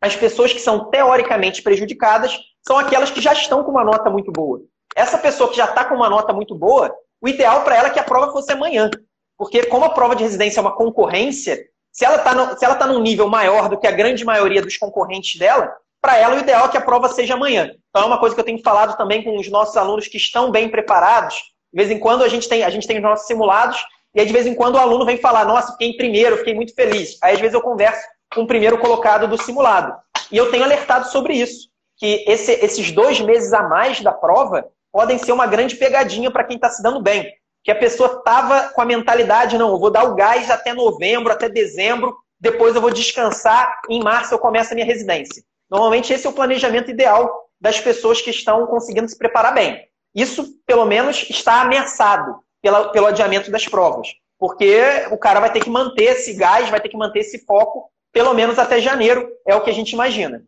as 0.00 0.16
pessoas 0.16 0.54
que 0.54 0.58
são 0.58 0.86
teoricamente 0.88 1.62
prejudicadas 1.62 2.34
são 2.66 2.78
aquelas 2.78 3.10
que 3.10 3.20
já 3.20 3.34
estão 3.34 3.62
com 3.62 3.72
uma 3.72 3.84
nota 3.84 4.08
muito 4.08 4.32
boa. 4.32 4.62
Essa 4.96 5.18
pessoa 5.18 5.50
que 5.50 5.56
já 5.58 5.66
está 5.66 5.84
com 5.84 5.96
uma 5.96 6.08
nota 6.08 6.32
muito 6.32 6.54
boa, 6.54 6.90
o 7.22 7.28
ideal 7.28 7.62
para 7.62 7.76
ela 7.76 7.88
é 7.88 7.90
que 7.90 7.98
a 7.98 8.04
prova 8.04 8.32
fosse 8.32 8.52
amanhã. 8.52 8.90
Porque 9.36 9.64
como 9.66 9.84
a 9.84 9.90
prova 9.90 10.14
de 10.14 10.22
residência 10.22 10.60
é 10.60 10.62
uma 10.62 10.74
concorrência, 10.74 11.58
se 11.92 12.04
ela 12.04 12.16
está 12.16 12.74
tá 12.76 12.86
num 12.86 13.00
nível 13.00 13.28
maior 13.28 13.68
do 13.68 13.78
que 13.78 13.86
a 13.86 13.92
grande 13.92 14.24
maioria 14.24 14.62
dos 14.62 14.76
concorrentes 14.76 15.38
dela, 15.38 15.74
para 16.00 16.16
ela 16.16 16.36
o 16.36 16.38
ideal 16.38 16.66
é 16.66 16.68
que 16.68 16.78
a 16.78 16.82
prova 16.82 17.08
seja 17.08 17.34
amanhã. 17.34 17.70
Então 17.88 18.02
é 18.02 18.06
uma 18.06 18.18
coisa 18.18 18.34
que 18.34 18.40
eu 18.40 18.44
tenho 18.44 18.62
falado 18.62 18.96
também 18.96 19.22
com 19.22 19.36
os 19.38 19.50
nossos 19.50 19.76
alunos 19.76 20.08
que 20.08 20.16
estão 20.16 20.50
bem 20.50 20.68
preparados. 20.68 21.36
De 21.72 21.76
vez 21.76 21.90
em 21.90 21.98
quando 21.98 22.24
a 22.24 22.28
gente 22.28 22.48
tem, 22.48 22.62
a 22.62 22.70
gente 22.70 22.86
tem 22.86 22.96
os 22.96 23.02
nossos 23.02 23.26
simulados, 23.26 23.84
e 24.14 24.20
aí 24.20 24.26
de 24.26 24.32
vez 24.32 24.46
em 24.46 24.54
quando 24.54 24.76
o 24.76 24.78
aluno 24.78 25.04
vem 25.04 25.18
falar, 25.18 25.44
nossa, 25.44 25.72
fiquei 25.72 25.88
em 25.88 25.96
primeiro, 25.96 26.38
fiquei 26.38 26.54
muito 26.54 26.74
feliz. 26.74 27.16
Aí 27.22 27.34
às 27.34 27.40
vezes 27.40 27.54
eu 27.54 27.60
converso 27.60 28.02
com 28.34 28.42
o 28.42 28.46
primeiro 28.46 28.78
colocado 28.78 29.28
do 29.28 29.40
simulado. 29.42 29.94
E 30.30 30.36
eu 30.36 30.50
tenho 30.50 30.64
alertado 30.64 31.08
sobre 31.08 31.34
isso, 31.34 31.68
que 31.96 32.24
esse, 32.26 32.52
esses 32.52 32.90
dois 32.92 33.20
meses 33.20 33.52
a 33.52 33.62
mais 33.62 34.00
da 34.00 34.12
prova, 34.12 34.68
podem 34.92 35.18
ser 35.18 35.32
uma 35.32 35.46
grande 35.46 35.76
pegadinha 35.76 36.30
para 36.30 36.44
quem 36.44 36.56
está 36.56 36.68
se 36.68 36.82
dando 36.82 37.00
bem. 37.00 37.32
Que 37.62 37.70
a 37.70 37.76
pessoa 37.76 38.18
estava 38.18 38.70
com 38.70 38.80
a 38.80 38.86
mentalidade, 38.86 39.58
não, 39.58 39.70
eu 39.70 39.78
vou 39.78 39.90
dar 39.90 40.04
o 40.04 40.14
gás 40.14 40.50
até 40.50 40.72
novembro, 40.72 41.32
até 41.32 41.48
dezembro, 41.48 42.16
depois 42.40 42.74
eu 42.74 42.80
vou 42.80 42.90
descansar, 42.90 43.80
em 43.88 44.02
março 44.02 44.32
eu 44.32 44.38
começo 44.38 44.72
a 44.72 44.74
minha 44.74 44.86
residência. 44.86 45.42
Normalmente 45.70 46.12
esse 46.12 46.26
é 46.26 46.30
o 46.30 46.32
planejamento 46.32 46.90
ideal 46.90 47.48
das 47.60 47.78
pessoas 47.78 48.20
que 48.20 48.30
estão 48.30 48.66
conseguindo 48.66 49.08
se 49.08 49.18
preparar 49.18 49.54
bem. 49.54 49.86
Isso, 50.14 50.54
pelo 50.66 50.86
menos, 50.86 51.28
está 51.28 51.60
ameaçado 51.60 52.40
pela, 52.62 52.88
pelo 52.90 53.06
adiamento 53.06 53.50
das 53.50 53.68
provas. 53.68 54.08
Porque 54.38 54.82
o 55.10 55.18
cara 55.18 55.38
vai 55.38 55.52
ter 55.52 55.62
que 55.62 55.70
manter 55.70 56.04
esse 56.04 56.32
gás, 56.34 56.70
vai 56.70 56.80
ter 56.80 56.88
que 56.88 56.96
manter 56.96 57.20
esse 57.20 57.44
foco, 57.44 57.90
pelo 58.10 58.32
menos 58.32 58.58
até 58.58 58.80
janeiro, 58.80 59.28
é 59.46 59.54
o 59.54 59.60
que 59.60 59.70
a 59.70 59.74
gente 59.74 59.92
imagina. 59.92 60.42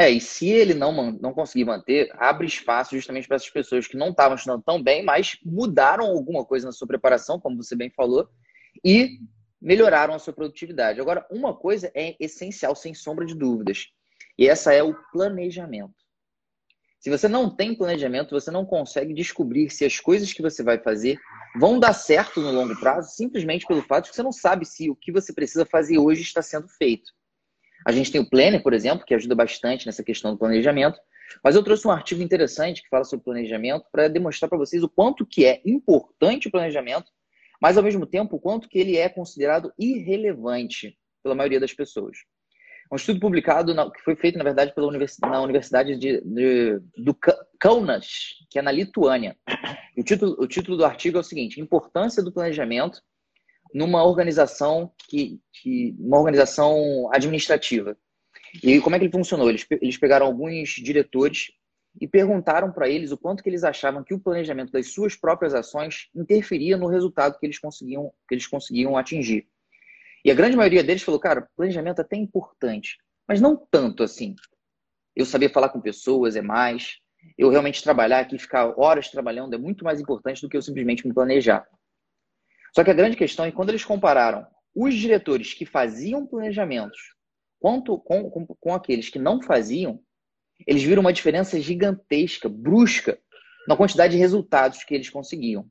É, 0.00 0.08
e 0.08 0.20
se 0.20 0.48
ele 0.48 0.74
não, 0.74 1.10
não 1.10 1.34
conseguir 1.34 1.64
manter, 1.64 2.08
abre 2.16 2.46
espaço 2.46 2.94
justamente 2.94 3.26
para 3.26 3.34
essas 3.34 3.50
pessoas 3.50 3.88
que 3.88 3.96
não 3.96 4.10
estavam 4.10 4.36
estudando 4.36 4.62
tão 4.62 4.80
bem, 4.80 5.04
mas 5.04 5.36
mudaram 5.44 6.06
alguma 6.06 6.44
coisa 6.44 6.66
na 6.66 6.72
sua 6.72 6.86
preparação, 6.86 7.40
como 7.40 7.56
você 7.56 7.74
bem 7.74 7.90
falou, 7.90 8.28
e 8.84 9.18
melhoraram 9.60 10.14
a 10.14 10.18
sua 10.20 10.32
produtividade. 10.32 11.00
Agora, 11.00 11.26
uma 11.28 11.52
coisa 11.52 11.90
é 11.96 12.14
essencial, 12.20 12.76
sem 12.76 12.94
sombra 12.94 13.26
de 13.26 13.34
dúvidas, 13.34 13.88
e 14.38 14.46
essa 14.46 14.72
é 14.72 14.84
o 14.84 14.94
planejamento. 15.10 15.96
Se 17.00 17.10
você 17.10 17.26
não 17.26 17.50
tem 17.50 17.74
planejamento, 17.74 18.30
você 18.30 18.52
não 18.52 18.64
consegue 18.64 19.12
descobrir 19.12 19.68
se 19.68 19.84
as 19.84 19.98
coisas 19.98 20.32
que 20.32 20.42
você 20.42 20.62
vai 20.62 20.78
fazer 20.78 21.18
vão 21.58 21.78
dar 21.78 21.92
certo 21.92 22.40
no 22.40 22.52
longo 22.52 22.78
prazo, 22.78 23.16
simplesmente 23.16 23.66
pelo 23.66 23.82
fato 23.82 24.04
de 24.04 24.10
que 24.10 24.16
você 24.16 24.22
não 24.22 24.32
sabe 24.32 24.64
se 24.64 24.88
o 24.88 24.94
que 24.94 25.10
você 25.10 25.32
precisa 25.32 25.66
fazer 25.66 25.98
hoje 25.98 26.22
está 26.22 26.40
sendo 26.40 26.68
feito. 26.68 27.17
A 27.84 27.92
gente 27.92 28.10
tem 28.10 28.20
o 28.20 28.28
Planner, 28.28 28.62
por 28.62 28.72
exemplo, 28.72 29.04
que 29.04 29.14
ajuda 29.14 29.34
bastante 29.34 29.86
nessa 29.86 30.02
questão 30.02 30.32
do 30.32 30.38
planejamento. 30.38 30.98
Mas 31.42 31.54
eu 31.54 31.62
trouxe 31.62 31.86
um 31.86 31.90
artigo 31.90 32.22
interessante 32.22 32.82
que 32.82 32.88
fala 32.88 33.04
sobre 33.04 33.24
planejamento 33.24 33.84
para 33.92 34.08
demonstrar 34.08 34.48
para 34.48 34.58
vocês 34.58 34.82
o 34.82 34.88
quanto 34.88 35.26
que 35.26 35.44
é 35.44 35.60
importante 35.64 36.48
o 36.48 36.50
planejamento, 36.50 37.10
mas 37.60 37.76
ao 37.76 37.82
mesmo 37.82 38.06
tempo 38.06 38.36
o 38.36 38.40
quanto 38.40 38.68
que 38.68 38.78
ele 38.78 38.96
é 38.96 39.08
considerado 39.08 39.72
irrelevante 39.78 40.96
pela 41.22 41.34
maioria 41.34 41.60
das 41.60 41.72
pessoas. 41.72 42.18
Um 42.90 42.96
estudo 42.96 43.20
publicado 43.20 43.74
na, 43.74 43.90
que 43.90 44.00
foi 44.00 44.16
feito, 44.16 44.38
na 44.38 44.44
verdade, 44.44 44.74
pela 44.74 44.86
univers, 44.86 45.18
na 45.20 45.42
Universidade 45.42 45.96
de, 45.98 46.22
de, 46.22 46.80
do 46.96 47.14
Kaunas, 47.60 48.06
que 48.50 48.58
é 48.58 48.62
na 48.62 48.72
Lituânia. 48.72 49.36
o 49.96 50.02
título, 50.02 50.36
o 50.38 50.46
título 50.46 50.76
do 50.78 50.86
artigo 50.86 51.18
é 51.18 51.20
o 51.20 51.24
seguinte: 51.24 51.60
Importância 51.60 52.22
do 52.22 52.32
planejamento 52.32 53.02
numa 53.72 54.04
organização 54.04 54.92
que, 55.08 55.40
que 55.52 55.94
uma 55.98 56.18
organização 56.18 57.08
administrativa. 57.12 57.96
E 58.62 58.80
como 58.80 58.96
é 58.96 58.98
que 58.98 59.04
ele 59.04 59.12
funcionou? 59.12 59.48
Eles, 59.48 59.66
eles 59.70 59.98
pegaram 59.98 60.26
alguns 60.26 60.70
diretores 60.70 61.50
e 62.00 62.06
perguntaram 62.06 62.72
para 62.72 62.88
eles 62.88 63.12
o 63.12 63.18
quanto 63.18 63.42
que 63.42 63.48
eles 63.48 63.64
achavam 63.64 64.04
que 64.04 64.14
o 64.14 64.20
planejamento 64.20 64.72
das 64.72 64.92
suas 64.92 65.16
próprias 65.16 65.54
ações 65.54 66.08
interferia 66.14 66.76
no 66.76 66.86
resultado 66.86 67.38
que 67.38 67.46
eles 67.46 67.58
conseguiam, 67.58 68.12
que 68.28 68.34
eles 68.34 68.46
conseguiam 68.46 68.96
atingir. 68.96 69.48
E 70.24 70.30
a 70.30 70.34
grande 70.34 70.56
maioria 70.56 70.82
deles 70.82 71.02
falou, 71.02 71.20
cara, 71.20 71.48
planejamento 71.56 72.00
é 72.00 72.02
até 72.02 72.16
importante, 72.16 72.98
mas 73.26 73.40
não 73.40 73.56
tanto 73.70 74.02
assim. 74.02 74.34
Eu 75.14 75.26
saber 75.26 75.52
falar 75.52 75.70
com 75.70 75.80
pessoas 75.80 76.36
é 76.36 76.42
mais. 76.42 76.98
Eu 77.36 77.50
realmente 77.50 77.82
trabalhar 77.82 78.20
aqui, 78.20 78.38
ficar 78.38 78.78
horas 78.78 79.10
trabalhando 79.10 79.54
é 79.54 79.58
muito 79.58 79.84
mais 79.84 80.00
importante 80.00 80.40
do 80.40 80.48
que 80.48 80.56
eu 80.56 80.62
simplesmente 80.62 81.06
me 81.06 81.12
planejar. 81.12 81.66
Só 82.78 82.84
que 82.84 82.92
a 82.92 82.94
grande 82.94 83.16
questão 83.16 83.44
é 83.44 83.50
que 83.50 83.56
quando 83.56 83.70
eles 83.70 83.84
compararam 83.84 84.46
os 84.72 84.94
diretores 84.94 85.52
que 85.52 85.66
faziam 85.66 86.24
planejamentos 86.24 87.16
quanto 87.58 87.98
com, 87.98 88.30
com, 88.30 88.46
com 88.46 88.72
aqueles 88.72 89.08
que 89.08 89.18
não 89.18 89.42
faziam, 89.42 90.00
eles 90.64 90.84
viram 90.84 91.00
uma 91.00 91.12
diferença 91.12 91.60
gigantesca, 91.60 92.48
brusca, 92.48 93.18
na 93.66 93.76
quantidade 93.76 94.12
de 94.12 94.20
resultados 94.20 94.84
que 94.84 94.94
eles 94.94 95.10
conseguiam. 95.10 95.68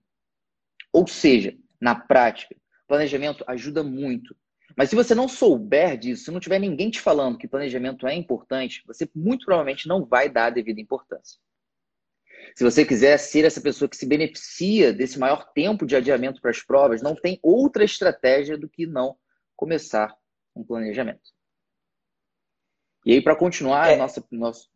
Ou 0.91 1.07
seja, 1.07 1.55
na 1.79 1.95
prática, 1.95 2.53
planejamento 2.85 3.41
ajuda 3.47 3.81
muito. 3.83 4.35
Mas 4.75 4.89
se 4.89 4.95
você 4.97 5.15
não 5.15 5.29
souber 5.29 5.97
disso, 5.97 6.25
se 6.25 6.31
não 6.31 6.41
tiver 6.41 6.59
ninguém 6.59 6.89
te 6.89 6.99
falando 6.99 7.37
que 7.37 7.47
planejamento 7.47 8.05
é 8.05 8.15
importante, 8.15 8.83
você 8.85 9.09
muito 9.15 9.45
provavelmente 9.45 9.87
não 9.87 10.03
vai 10.05 10.27
dar 10.27 10.47
a 10.47 10.49
devida 10.49 10.81
importância. 10.81 11.39
Se 12.55 12.63
você 12.63 12.85
quiser 12.85 13.17
ser 13.17 13.45
essa 13.45 13.61
pessoa 13.61 13.89
que 13.89 13.97
se 13.97 14.05
beneficia 14.05 14.93
desse 14.93 15.19
maior 15.19 15.51
tempo 15.53 15.85
de 15.85 15.95
adiamento 15.95 16.41
para 16.41 16.51
as 16.51 16.61
provas, 16.61 17.01
não 17.01 17.15
tem 17.15 17.39
outra 17.41 17.83
estratégia 17.83 18.57
do 18.57 18.69
que 18.69 18.85
não 18.85 19.15
começar 19.55 20.15
um 20.55 20.63
planejamento. 20.63 21.21
E 23.05 23.13
aí, 23.13 23.21
para 23.21 23.35
continuar, 23.35 23.91
é. 23.91 23.95
nossa, 23.95 24.23
nosso, 24.31 24.69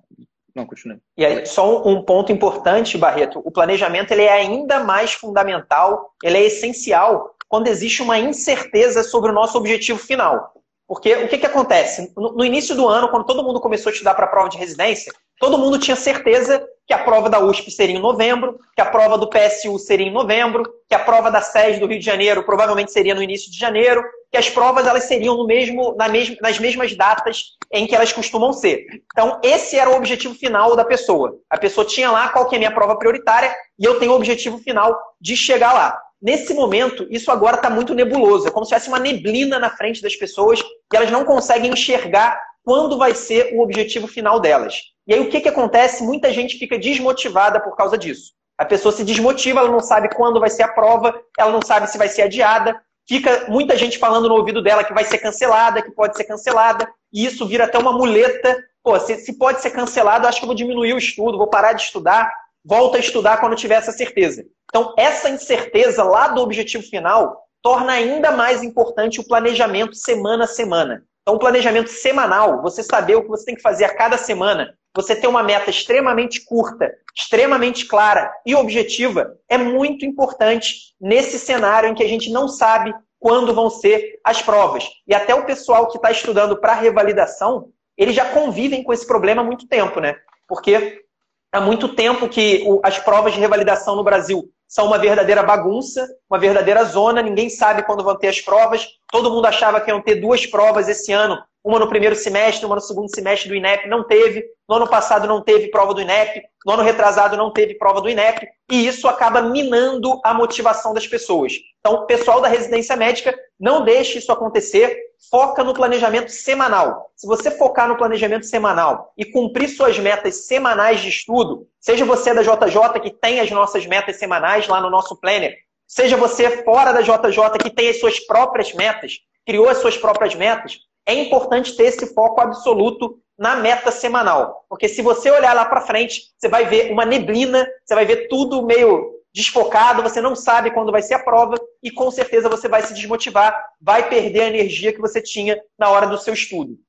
não, 0.55 0.65
continue. 0.65 1.01
E 1.17 1.25
aí, 1.25 1.45
só 1.45 1.85
um 1.87 2.03
ponto 2.03 2.31
importante, 2.31 2.97
Barreto. 2.97 3.41
O 3.43 3.51
planejamento 3.51 4.11
ele 4.11 4.23
é 4.23 4.33
ainda 4.33 4.83
mais 4.83 5.13
fundamental, 5.13 6.13
ele 6.23 6.37
é 6.37 6.45
essencial 6.45 7.35
quando 7.47 7.67
existe 7.67 8.01
uma 8.01 8.17
incerteza 8.17 9.03
sobre 9.03 9.31
o 9.31 9.33
nosso 9.33 9.57
objetivo 9.57 9.99
final. 9.99 10.53
Porque 10.87 11.15
o 11.15 11.27
que, 11.27 11.37
que 11.37 11.45
acontece? 11.45 12.11
No, 12.17 12.43
início 12.43 12.75
do 12.75 12.87
ano, 12.87 13.09
quando 13.09 13.25
todo 13.25 13.43
mundo 13.43 13.61
começou 13.61 13.89
a 13.89 13.93
estudar 13.93 14.13
para 14.13 14.25
a 14.25 14.29
prova 14.29 14.49
de 14.49 14.57
residência, 14.57 15.13
todo 15.39 15.57
mundo 15.57 15.79
tinha 15.79 15.95
certeza 15.95 16.65
que 16.87 16.93
a 16.93 17.03
prova 17.03 17.29
da 17.29 17.39
USP 17.39 17.71
seria 17.71 17.95
em 17.95 18.01
novembro, 18.01 18.59
que 18.75 18.81
a 18.81 18.85
prova 18.85 19.17
do 19.17 19.29
PSU 19.29 19.79
seria 19.79 20.07
em 20.07 20.11
novembro, 20.11 20.63
que 20.89 20.95
a 20.95 20.99
prova 20.99 21.31
da 21.31 21.41
SES 21.41 21.79
do 21.79 21.87
Rio 21.87 21.99
de 21.99 22.05
Janeiro 22.05 22.43
provavelmente 22.43 22.91
seria 22.91 23.15
no 23.15 23.23
início 23.23 23.51
de 23.51 23.57
janeiro, 23.57 24.03
que 24.31 24.37
as 24.37 24.49
provas 24.49 24.87
elas 24.87 25.03
seriam 25.05 25.37
no 25.37 25.45
mesmo, 25.45 25.95
na 25.97 26.07
mes 26.07 26.35
nas 26.41 26.59
mesmas 26.59 26.95
datas 26.95 27.55
em 27.71 27.85
que 27.85 27.95
elas 27.95 28.11
costumam 28.11 28.51
ser. 28.51 28.85
Então, 29.11 29.39
esse 29.43 29.77
era 29.77 29.89
o 29.89 29.95
objetivo 29.95 30.33
final 30.35 30.75
da 30.75 30.83
pessoa. 30.83 31.37
A 31.49 31.57
pessoa 31.57 31.85
tinha 31.85 32.11
lá 32.11 32.29
qual 32.29 32.47
que 32.47 32.55
é 32.55 32.57
a 32.57 32.59
minha 32.59 32.73
prova 32.73 32.97
prioritária 32.97 33.53
e 33.79 33.85
eu 33.85 33.99
tenho 33.99 34.11
o 34.11 34.15
objetivo 34.15 34.57
final 34.57 34.97
de 35.19 35.35
chegar 35.35 35.73
lá. 35.73 35.97
Nesse 36.21 36.53
momento, 36.53 37.07
isso 37.09 37.31
agora 37.31 37.55
está 37.55 37.69
muito 37.69 37.95
nebuloso. 37.95 38.47
É 38.47 38.51
como 38.51 38.63
se 38.63 38.69
tivesse 38.69 38.89
uma 38.89 38.99
neblina 38.99 39.57
na 39.57 39.69
frente 39.69 40.01
das 40.01 40.15
pessoas 40.15 40.59
e 40.59 40.95
elas 40.95 41.09
não 41.09 41.25
conseguem 41.25 41.71
enxergar 41.71 42.39
quando 42.63 42.97
vai 42.97 43.15
ser 43.15 43.53
o 43.55 43.61
objetivo 43.61 44.07
final 44.07 44.39
delas. 44.39 44.81
E 45.07 45.13
aí 45.13 45.19
o 45.19 45.29
que, 45.29 45.41
que 45.41 45.49
acontece? 45.49 46.03
Muita 46.03 46.31
gente 46.31 46.57
fica 46.57 46.77
desmotivada 46.77 47.59
por 47.59 47.75
causa 47.75 47.97
disso. 47.97 48.33
A 48.57 48.65
pessoa 48.65 48.91
se 48.91 49.03
desmotiva, 49.03 49.59
ela 49.59 49.71
não 49.71 49.79
sabe 49.79 50.13
quando 50.13 50.39
vai 50.39 50.49
ser 50.49 50.63
a 50.63 50.67
prova, 50.67 51.19
ela 51.37 51.51
não 51.51 51.61
sabe 51.61 51.87
se 51.87 51.97
vai 51.97 52.07
ser 52.07 52.23
adiada. 52.23 52.79
Fica 53.07 53.45
muita 53.49 53.75
gente 53.75 53.97
falando 53.97 54.29
no 54.29 54.35
ouvido 54.35 54.61
dela 54.61 54.83
que 54.83 54.93
vai 54.93 55.03
ser 55.03 55.17
cancelada, 55.17 55.81
que 55.81 55.91
pode 55.91 56.15
ser 56.15 56.25
cancelada, 56.25 56.87
e 57.11 57.25
isso 57.25 57.45
vira 57.47 57.65
até 57.65 57.77
uma 57.77 57.91
muleta. 57.91 58.55
Pô, 58.83 58.99
se, 58.99 59.15
se 59.15 59.37
pode 59.37 59.61
ser 59.61 59.71
cancelado, 59.71 60.27
acho 60.27 60.39
que 60.39 60.45
eu 60.45 60.47
vou 60.47 60.55
diminuir 60.55 60.93
o 60.93 60.97
estudo, 60.97 61.37
vou 61.37 61.47
parar 61.47 61.73
de 61.73 61.81
estudar, 61.81 62.31
volta 62.63 62.97
a 62.97 62.99
estudar 62.99 63.37
quando 63.37 63.55
tiver 63.55 63.75
essa 63.75 63.91
certeza. 63.91 64.45
Então, 64.69 64.93
essa 64.97 65.29
incerteza 65.29 66.03
lá 66.03 66.27
do 66.27 66.41
objetivo 66.41 66.83
final 66.83 67.41
torna 67.61 67.93
ainda 67.93 68.31
mais 68.31 68.63
importante 68.63 69.19
o 69.19 69.27
planejamento 69.27 69.95
semana 69.95 70.45
a 70.45 70.47
semana. 70.47 71.03
Então, 71.21 71.35
o 71.35 71.39
planejamento 71.39 71.89
semanal, 71.89 72.61
você 72.61 72.81
saber 72.81 73.15
o 73.15 73.21
que 73.21 73.29
você 73.29 73.45
tem 73.45 73.55
que 73.55 73.61
fazer 73.61 73.85
a 73.85 73.95
cada 73.95 74.17
semana, 74.17 74.73
você 74.95 75.15
ter 75.15 75.27
uma 75.27 75.43
meta 75.43 75.69
extremamente 75.69 76.43
curta, 76.43 76.91
extremamente 77.15 77.85
clara 77.85 78.31
e 78.45 78.55
objetiva, 78.55 79.37
é 79.47 79.57
muito 79.57 80.05
importante 80.05 80.95
nesse 80.99 81.39
cenário 81.39 81.89
em 81.89 81.93
que 81.93 82.03
a 82.03 82.07
gente 82.07 82.31
não 82.31 82.47
sabe 82.47 82.93
quando 83.19 83.53
vão 83.53 83.69
ser 83.69 84.19
as 84.25 84.41
provas. 84.41 84.89
E 85.07 85.13
até 85.13 85.33
o 85.35 85.45
pessoal 85.45 85.87
que 85.87 85.97
está 85.97 86.11
estudando 86.11 86.57
para 86.57 86.73
revalidação, 86.73 87.69
eles 87.95 88.15
já 88.15 88.25
convivem 88.25 88.83
com 88.83 88.91
esse 88.91 89.05
problema 89.05 89.43
há 89.43 89.45
muito 89.45 89.67
tempo, 89.67 89.99
né? 89.99 90.15
Porque 90.47 91.03
há 91.51 91.61
muito 91.61 91.89
tempo 91.89 92.27
que 92.27 92.65
as 92.81 92.97
provas 92.97 93.33
de 93.33 93.39
revalidação 93.39 93.95
no 93.95 94.03
Brasil 94.03 94.51
são 94.71 94.85
uma 94.85 94.97
verdadeira 94.97 95.43
bagunça, 95.43 96.07
uma 96.29 96.39
verdadeira 96.39 96.85
zona, 96.85 97.21
ninguém 97.21 97.49
sabe 97.49 97.83
quando 97.83 98.05
vão 98.05 98.17
ter 98.17 98.29
as 98.29 98.39
provas. 98.39 98.87
Todo 99.11 99.29
mundo 99.29 99.45
achava 99.45 99.81
que 99.81 99.91
iam 99.91 100.01
ter 100.01 100.15
duas 100.15 100.45
provas 100.45 100.87
esse 100.87 101.11
ano, 101.11 101.37
uma 101.61 101.77
no 101.77 101.89
primeiro 101.89 102.15
semestre, 102.15 102.65
uma 102.65 102.75
no 102.75 102.81
segundo 102.81 103.13
semestre 103.13 103.49
do 103.49 103.55
INEP, 103.55 103.89
não 103.89 104.07
teve. 104.07 104.45
No 104.69 104.77
ano 104.77 104.87
passado 104.87 105.27
não 105.27 105.41
teve 105.41 105.69
prova 105.69 105.93
do 105.93 105.99
INEP, 105.99 106.41
no 106.65 106.71
ano 106.71 106.83
retrasado 106.83 107.35
não 107.35 107.51
teve 107.51 107.77
prova 107.77 107.99
do 107.99 108.09
INEP, 108.09 108.47
e 108.71 108.87
isso 108.87 109.09
acaba 109.09 109.41
minando 109.41 110.21
a 110.23 110.33
motivação 110.33 110.93
das 110.93 111.05
pessoas. 111.05 111.51
Então, 111.81 112.05
pessoal 112.05 112.39
da 112.39 112.47
residência 112.47 112.95
médica, 112.95 113.37
não 113.59 113.83
deixe 113.83 114.19
isso 114.19 114.31
acontecer, 114.31 114.97
foca 115.29 115.63
no 115.63 115.73
planejamento 115.73 116.31
semanal. 116.31 117.11
Se 117.15 117.27
você 117.27 117.51
focar 117.51 117.87
no 117.87 117.97
planejamento 117.97 118.45
semanal 118.45 119.13
e 119.17 119.25
cumprir 119.25 119.69
suas 119.69 119.99
metas 119.99 120.47
semanais 120.47 120.99
de 120.99 121.09
estudo, 121.09 121.67
seja 121.79 122.05
você 122.05 122.33
da 122.33 122.41
JJ 122.41 122.99
que 123.01 123.11
tem 123.11 123.39
as 123.39 123.51
nossas 123.51 123.85
metas 123.85 124.17
semanais 124.17 124.67
lá 124.67 124.81
no 124.81 124.89
nosso 124.89 125.15
planner, 125.19 125.55
seja 125.87 126.17
você 126.17 126.63
fora 126.63 126.91
da 126.91 127.01
JJ 127.01 127.57
que 127.61 127.69
tem 127.69 127.89
as 127.89 127.99
suas 127.99 128.19
próprias 128.19 128.73
metas, 128.73 129.19
criou 129.45 129.69
as 129.69 129.77
suas 129.77 129.97
próprias 129.97 130.33
metas, 130.33 130.79
é 131.05 131.13
importante 131.13 131.75
ter 131.75 131.85
esse 131.85 132.13
foco 132.13 132.41
absoluto 132.41 133.19
na 133.37 133.55
meta 133.55 133.91
semanal. 133.91 134.65
Porque 134.69 134.87
se 134.87 135.01
você 135.01 135.29
olhar 135.31 135.53
lá 135.53 135.65
para 135.65 135.81
frente, 135.81 136.21
você 136.37 136.47
vai 136.47 136.65
ver 136.65 136.91
uma 136.91 137.05
neblina, 137.05 137.67
você 137.83 137.95
vai 137.95 138.05
ver 138.05 138.27
tudo 138.27 138.65
meio 138.65 139.19
desfocado, 139.33 140.03
você 140.03 140.21
não 140.21 140.35
sabe 140.35 140.71
quando 140.71 140.91
vai 140.91 141.01
ser 141.01 141.15
a 141.15 141.23
prova 141.23 141.55
e 141.81 141.91
com 141.91 142.11
certeza 142.11 142.49
você 142.49 142.67
vai 142.67 142.81
se 142.83 142.93
desmotivar, 142.93 143.53
vai 143.79 144.09
perder 144.09 144.41
a 144.41 144.47
energia 144.47 144.93
que 144.93 145.01
você 145.01 145.21
tinha 145.21 145.61
na 145.77 145.89
hora 145.89 146.07
do 146.07 146.17
seu 146.17 146.33
estudo. 146.33 146.79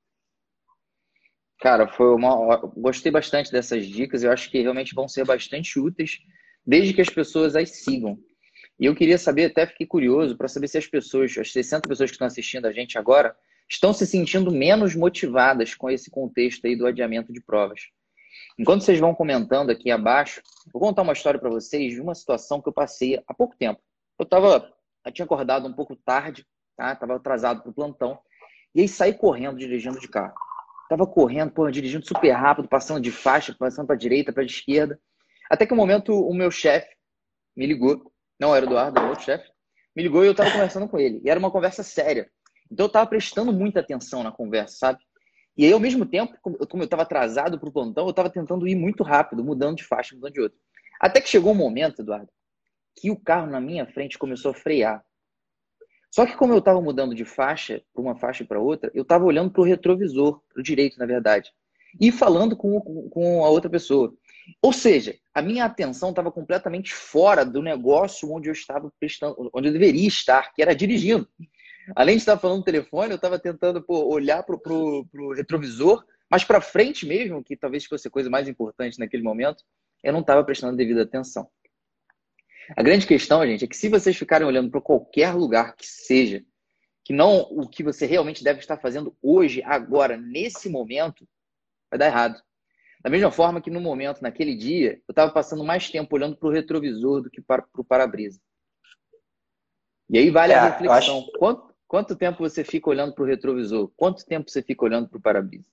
Cara, 1.60 1.86
foi 1.86 2.14
uma 2.14 2.56
gostei 2.76 3.12
bastante 3.12 3.52
dessas 3.52 3.86
dicas, 3.86 4.22
eu 4.22 4.32
acho 4.32 4.50
que 4.50 4.60
realmente 4.60 4.94
vão 4.94 5.08
ser 5.08 5.24
bastante 5.24 5.78
úteis, 5.78 6.18
desde 6.66 6.92
que 6.92 7.00
as 7.00 7.08
pessoas 7.08 7.54
as 7.54 7.70
sigam. 7.70 8.18
E 8.78 8.86
eu 8.86 8.94
queria 8.94 9.16
saber, 9.16 9.44
até 9.44 9.66
fiquei 9.66 9.86
curioso 9.86 10.36
para 10.36 10.48
saber 10.48 10.66
se 10.66 10.76
as 10.76 10.86
pessoas, 10.86 11.36
as 11.38 11.52
60 11.52 11.88
pessoas 11.88 12.10
que 12.10 12.14
estão 12.14 12.26
assistindo 12.26 12.66
a 12.66 12.72
gente 12.72 12.98
agora, 12.98 13.34
estão 13.68 13.92
se 13.92 14.06
sentindo 14.06 14.50
menos 14.50 14.94
motivadas 14.94 15.74
com 15.74 15.88
esse 15.88 16.10
contexto 16.10 16.66
aí 16.66 16.76
do 16.76 16.86
adiamento 16.86 17.32
de 17.32 17.40
provas. 17.40 17.82
Enquanto 18.58 18.82
vocês 18.82 18.98
vão 18.98 19.14
comentando 19.14 19.70
aqui 19.70 19.90
abaixo, 19.90 20.42
vou 20.72 20.80
contar 20.80 21.02
uma 21.02 21.12
história 21.12 21.38
para 21.38 21.48
vocês 21.48 21.92
de 21.92 22.00
uma 22.00 22.14
situação 22.14 22.60
que 22.60 22.68
eu 22.68 22.72
passei 22.72 23.22
há 23.26 23.32
pouco 23.32 23.56
tempo. 23.56 23.80
Eu 24.18 24.26
tava, 24.26 24.72
eu 25.04 25.12
tinha 25.12 25.24
acordado 25.24 25.66
um 25.66 25.72
pouco 25.72 25.96
tarde, 25.96 26.46
tá? 26.76 26.94
Tava 26.94 27.16
atrasado 27.16 27.62
para 27.62 27.70
o 27.70 27.74
plantão 27.74 28.18
e 28.74 28.82
aí 28.82 28.88
saí 28.88 29.12
correndo 29.12 29.58
dirigindo 29.58 29.98
de 29.98 30.08
carro. 30.08 30.34
Tava 30.88 31.06
correndo, 31.06 31.70
dirigindo 31.70 32.06
super 32.06 32.30
rápido, 32.32 32.68
passando 32.68 33.00
de 33.00 33.10
faixa, 33.10 33.54
passando 33.58 33.86
para 33.86 33.96
direita, 33.96 34.32
para 34.32 34.44
esquerda. 34.44 35.00
Até 35.50 35.66
que 35.66 35.72
um 35.72 35.76
momento 35.76 36.12
o 36.12 36.34
meu 36.34 36.50
chefe 36.50 36.88
me 37.56 37.66
ligou, 37.66 38.12
não 38.38 38.54
era 38.54 38.64
o 38.64 38.68
Eduardo, 38.68 38.98
era 38.98 39.08
outro 39.08 39.24
chefe, 39.24 39.50
me 39.94 40.02
ligou 40.02 40.22
e 40.22 40.26
eu 40.26 40.32
estava 40.32 40.50
conversando 40.50 40.88
com 40.88 40.98
ele. 40.98 41.20
E 41.24 41.30
era 41.30 41.38
uma 41.38 41.50
conversa 41.50 41.82
séria. 41.82 42.30
Então 42.70 42.84
eu 42.84 42.88
estava 42.88 43.06
prestando 43.06 43.52
muita 43.52 43.80
atenção 43.80 44.22
na 44.22 44.32
conversa, 44.32 44.76
sabe? 44.76 44.98
E 45.56 45.66
aí, 45.66 45.72
ao 45.72 45.80
mesmo 45.80 46.06
tempo, 46.06 46.34
como 46.40 46.82
eu 46.82 46.84
estava 46.84 47.02
atrasado 47.02 47.58
para 47.58 47.68
o 47.68 47.72
plantão, 47.72 48.06
eu 48.06 48.10
estava 48.10 48.30
tentando 48.30 48.66
ir 48.66 48.74
muito 48.74 49.02
rápido, 49.02 49.44
mudando 49.44 49.76
de 49.76 49.84
faixa, 49.84 50.14
mudando 50.14 50.32
de 50.32 50.40
outra. 50.40 50.58
Até 50.98 51.20
que 51.20 51.28
chegou 51.28 51.52
um 51.52 51.56
momento, 51.56 52.00
Eduardo, 52.00 52.30
que 52.96 53.10
o 53.10 53.16
carro 53.16 53.46
na 53.46 53.60
minha 53.60 53.86
frente 53.86 54.18
começou 54.18 54.50
a 54.50 54.54
frear. 54.54 55.04
Só 56.10 56.26
que 56.26 56.36
como 56.36 56.52
eu 56.52 56.58
estava 56.58 56.80
mudando 56.80 57.14
de 57.14 57.24
faixa, 57.24 57.82
para 57.92 58.02
uma 58.02 58.14
faixa 58.14 58.44
para 58.44 58.60
outra, 58.60 58.90
eu 58.94 59.02
estava 59.02 59.24
olhando 59.24 59.50
para 59.50 59.62
o 59.62 59.64
retrovisor, 59.64 60.42
para 60.52 60.60
o 60.60 60.62
direito, 60.62 60.98
na 60.98 61.06
verdade, 61.06 61.50
e 62.00 62.12
falando 62.12 62.56
com, 62.56 62.80
com 62.80 63.44
a 63.44 63.48
outra 63.48 63.70
pessoa. 63.70 64.14
Ou 64.60 64.72
seja, 64.72 65.14
a 65.34 65.40
minha 65.40 65.64
atenção 65.64 66.10
estava 66.10 66.30
completamente 66.30 66.92
fora 66.92 67.44
do 67.44 67.62
negócio 67.62 68.30
onde 68.30 68.48
eu 68.48 68.52
estava 68.52 68.92
prestando, 68.98 69.50
onde 69.54 69.68
eu 69.68 69.72
deveria 69.72 70.06
estar, 70.06 70.52
que 70.52 70.62
era 70.62 70.74
dirigindo. 70.74 71.26
Além 71.96 72.16
de 72.16 72.22
estar 72.22 72.38
falando 72.38 72.58
no 72.58 72.64
telefone, 72.64 73.12
eu 73.12 73.16
estava 73.16 73.38
tentando 73.38 73.82
pô, 73.82 74.04
olhar 74.12 74.42
para 74.42 74.54
o 74.56 75.32
retrovisor, 75.34 76.04
mas 76.30 76.44
para 76.44 76.60
frente 76.60 77.06
mesmo, 77.06 77.42
que 77.42 77.56
talvez 77.56 77.84
fosse 77.84 78.08
a 78.08 78.10
coisa 78.10 78.30
mais 78.30 78.48
importante 78.48 78.98
naquele 78.98 79.22
momento, 79.22 79.64
eu 80.02 80.12
não 80.12 80.20
estava 80.20 80.44
prestando 80.44 80.76
devida 80.76 81.02
atenção. 81.02 81.48
A 82.76 82.82
grande 82.82 83.06
questão, 83.06 83.46
gente, 83.46 83.64
é 83.64 83.68
que 83.68 83.76
se 83.76 83.88
vocês 83.88 84.16
ficarem 84.16 84.46
olhando 84.46 84.70
para 84.70 84.80
qualquer 84.80 85.34
lugar 85.34 85.74
que 85.76 85.86
seja, 85.86 86.44
que 87.04 87.12
não 87.12 87.40
o 87.50 87.68
que 87.68 87.82
você 87.82 88.06
realmente 88.06 88.44
deve 88.44 88.60
estar 88.60 88.78
fazendo 88.78 89.16
hoje, 89.22 89.62
agora, 89.64 90.16
nesse 90.16 90.68
momento, 90.68 91.26
vai 91.90 91.98
dar 91.98 92.06
errado. 92.06 92.40
Da 93.02 93.10
mesma 93.10 93.32
forma 93.32 93.60
que 93.60 93.70
no 93.70 93.80
momento, 93.80 94.22
naquele 94.22 94.54
dia, 94.54 95.00
eu 95.08 95.12
estava 95.12 95.32
passando 95.32 95.64
mais 95.64 95.90
tempo 95.90 96.14
olhando 96.14 96.36
para 96.36 96.48
o 96.48 96.52
retrovisor 96.52 97.22
do 97.22 97.30
que 97.30 97.42
para 97.42 97.66
o 97.76 97.84
para-brisa. 97.84 98.40
E 100.08 100.18
aí 100.18 100.30
vale 100.30 100.52
é, 100.52 100.56
a 100.56 100.68
reflexão. 100.68 101.18
Acho... 101.18 101.32
Quanto, 101.32 101.74
quanto 101.88 102.16
tempo 102.16 102.38
você 102.38 102.62
fica 102.62 102.88
olhando 102.88 103.12
para 103.12 103.24
o 103.24 103.26
retrovisor? 103.26 103.90
Quanto 103.96 104.24
tempo 104.24 104.48
você 104.48 104.62
fica 104.62 104.84
olhando 104.84 105.08
para 105.08 105.18
o 105.18 105.20
para-brisa? 105.20 105.68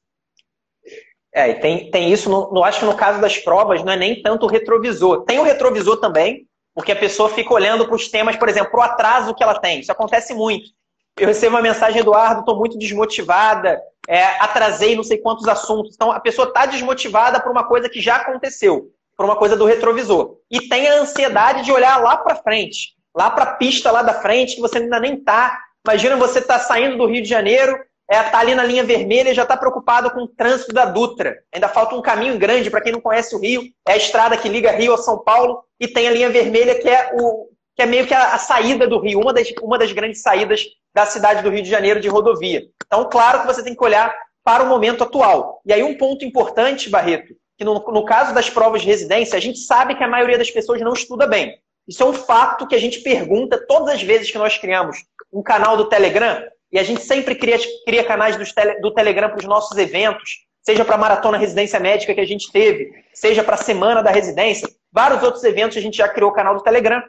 É, 1.31 1.53
tem, 1.53 1.91
tem 1.91 2.11
isso, 2.11 2.27
no, 2.27 2.51
no, 2.51 2.63
acho 2.63 2.79
que 2.79 2.85
no 2.85 2.97
caso 2.97 3.21
das 3.21 3.37
provas, 3.37 3.83
não 3.83 3.93
é 3.93 3.97
nem 3.97 4.23
tanto 4.23 4.47
o 4.47 4.49
retrovisor. 4.49 5.23
Tem 5.25 5.37
o 5.37 5.43
retrovisor 5.43 5.97
também, 5.97 6.48
porque 6.73 6.91
a 6.91 6.95
pessoa 6.95 7.29
fica 7.29 7.53
olhando 7.53 7.85
para 7.85 7.95
os 7.95 8.07
temas, 8.07 8.35
por 8.35 8.47
exemplo, 8.47 8.71
para 8.71 8.79
o 8.79 8.83
atraso 8.83 9.33
que 9.33 9.43
ela 9.43 9.59
tem. 9.59 9.79
Isso 9.79 9.91
acontece 9.91 10.33
muito. 10.33 10.69
Eu 11.17 11.27
recebo 11.27 11.55
uma 11.55 11.61
mensagem, 11.61 11.99
Eduardo, 11.99 12.41
estou 12.41 12.57
muito 12.57 12.77
desmotivada, 12.77 13.81
é, 14.07 14.23
atrasei 14.39 14.95
não 14.95 15.03
sei 15.03 15.17
quantos 15.17 15.47
assuntos. 15.47 15.95
Então, 15.95 16.11
a 16.11 16.19
pessoa 16.19 16.47
está 16.47 16.65
desmotivada 16.65 17.39
por 17.39 17.51
uma 17.51 17.67
coisa 17.67 17.89
que 17.89 17.99
já 17.99 18.17
aconteceu, 18.17 18.91
por 19.17 19.25
uma 19.25 19.35
coisa 19.35 19.57
do 19.57 19.65
retrovisor. 19.65 20.37
E 20.49 20.69
tem 20.69 20.87
a 20.87 21.01
ansiedade 21.01 21.63
de 21.63 21.71
olhar 21.71 22.01
lá 22.01 22.15
para 22.17 22.35
frente, 22.35 22.95
lá 23.13 23.29
para 23.29 23.43
a 23.43 23.53
pista 23.55 23.91
lá 23.91 24.01
da 24.01 24.13
frente, 24.13 24.55
que 24.55 24.61
você 24.61 24.77
ainda 24.77 24.99
nem 24.99 25.15
está. 25.15 25.59
Imagina 25.85 26.15
você 26.15 26.39
estar 26.39 26.59
tá 26.59 26.63
saindo 26.63 26.97
do 26.97 27.05
Rio 27.05 27.21
de 27.21 27.29
Janeiro 27.29 27.77
é, 28.09 28.23
tá 28.23 28.39
ali 28.39 28.55
na 28.55 28.63
linha 28.63 28.83
vermelha 28.83 29.29
e 29.29 29.33
já 29.35 29.43
está 29.43 29.55
preocupado 29.55 30.09
com 30.11 30.21
o 30.21 30.27
trânsito 30.27 30.73
da 30.73 30.85
Dutra. 30.85 31.37
Ainda 31.53 31.67
falta 31.69 31.95
um 31.95 32.01
caminho 32.01 32.37
grande, 32.39 32.69
para 32.69 32.81
quem 32.81 32.91
não 32.91 32.99
conhece 32.99 33.35
o 33.35 33.39
Rio, 33.39 33.63
é 33.87 33.93
a 33.93 33.97
estrada 33.97 34.35
que 34.35 34.49
liga 34.49 34.71
Rio 34.71 34.93
a 34.93 34.97
São 34.97 35.19
Paulo, 35.19 35.63
e 35.79 35.87
tem 35.87 36.07
a 36.07 36.11
linha 36.11 36.29
vermelha, 36.29 36.79
que 36.79 36.89
é, 36.89 37.11
o, 37.13 37.49
que 37.75 37.83
é 37.83 37.85
meio 37.85 38.07
que 38.07 38.13
a, 38.13 38.33
a 38.33 38.37
saída 38.39 38.87
do 38.87 38.99
Rio, 38.99 39.19
uma 39.19 39.31
das, 39.31 39.47
uma 39.61 39.77
das 39.77 39.91
grandes 39.91 40.21
saídas 40.21 40.65
da 40.93 41.05
cidade 41.05 41.43
do 41.43 41.49
Rio 41.51 41.61
de 41.61 41.69
Janeiro 41.69 42.01
de 42.01 42.09
rodovia. 42.09 42.63
Então, 42.85 43.07
claro 43.07 43.41
que 43.41 43.47
você 43.47 43.63
tem 43.63 43.75
que 43.75 43.83
olhar 43.83 44.13
para 44.43 44.63
o 44.63 44.67
momento 44.67 45.03
atual. 45.03 45.61
E 45.63 45.71
aí, 45.71 45.83
um 45.83 45.95
ponto 45.95 46.25
importante, 46.25 46.89
Barreto, 46.89 47.35
que 47.57 47.63
no, 47.63 47.75
no 47.75 48.05
caso 48.05 48.33
das 48.33 48.49
provas 48.49 48.81
de 48.81 48.87
residência, 48.87 49.37
a 49.37 49.41
gente 49.41 49.59
sabe 49.59 49.95
que 49.95 50.03
a 50.03 50.07
maioria 50.07 50.37
das 50.37 50.49
pessoas 50.49 50.81
não 50.81 50.93
estuda 50.93 51.27
bem. 51.27 51.55
Isso 51.87 52.01
é 52.01 52.05
um 52.05 52.13
fato 52.13 52.67
que 52.67 52.75
a 52.75 52.79
gente 52.79 53.01
pergunta 53.01 53.63
todas 53.67 53.95
as 53.95 54.01
vezes 54.01 54.31
que 54.31 54.37
nós 54.37 54.57
criamos 54.57 54.97
um 55.31 55.43
canal 55.43 55.77
do 55.77 55.89
Telegram. 55.89 56.41
E 56.71 56.77
a 56.77 56.83
gente 56.83 57.01
sempre 57.01 57.35
cria, 57.35 57.57
cria 57.85 58.03
canais 58.03 58.37
do, 58.37 58.53
tele, 58.53 58.79
do 58.79 58.93
Telegram 58.93 59.29
para 59.29 59.39
os 59.39 59.45
nossos 59.45 59.77
eventos, 59.77 60.45
seja 60.61 60.85
para 60.85 60.95
a 60.95 60.99
Maratona 60.99 61.37
Residência 61.37 61.79
Médica 61.79 62.13
que 62.13 62.21
a 62.21 62.27
gente 62.27 62.51
teve, 62.51 62.91
seja 63.13 63.43
para 63.43 63.55
a 63.55 63.57
Semana 63.57 64.03
da 64.03 64.11
Residência. 64.11 64.69
Vários 64.91 65.23
outros 65.23 65.43
eventos 65.43 65.77
a 65.77 65.81
gente 65.81 65.97
já 65.97 66.07
criou 66.07 66.29
o 66.31 66.33
canal 66.33 66.55
do 66.55 66.63
Telegram. 66.63 67.01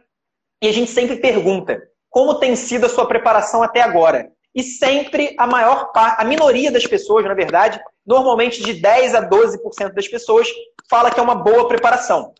E 0.62 0.68
a 0.68 0.72
gente 0.72 0.90
sempre 0.90 1.16
pergunta 1.16 1.80
como 2.10 2.38
tem 2.38 2.56
sido 2.56 2.86
a 2.86 2.88
sua 2.88 3.06
preparação 3.06 3.62
até 3.62 3.80
agora. 3.80 4.30
E 4.54 4.62
sempre 4.62 5.34
a 5.38 5.46
maior 5.46 5.92
parte, 5.92 6.20
a 6.20 6.24
minoria 6.24 6.70
das 6.72 6.86
pessoas, 6.86 7.24
na 7.24 7.34
verdade, 7.34 7.80
normalmente 8.04 8.62
de 8.62 8.74
10 8.74 9.14
a 9.14 9.28
12% 9.28 9.94
das 9.94 10.08
pessoas, 10.08 10.48
fala 10.88 11.10
que 11.10 11.20
é 11.20 11.22
uma 11.22 11.36
boa 11.36 11.68
preparação. 11.68 12.34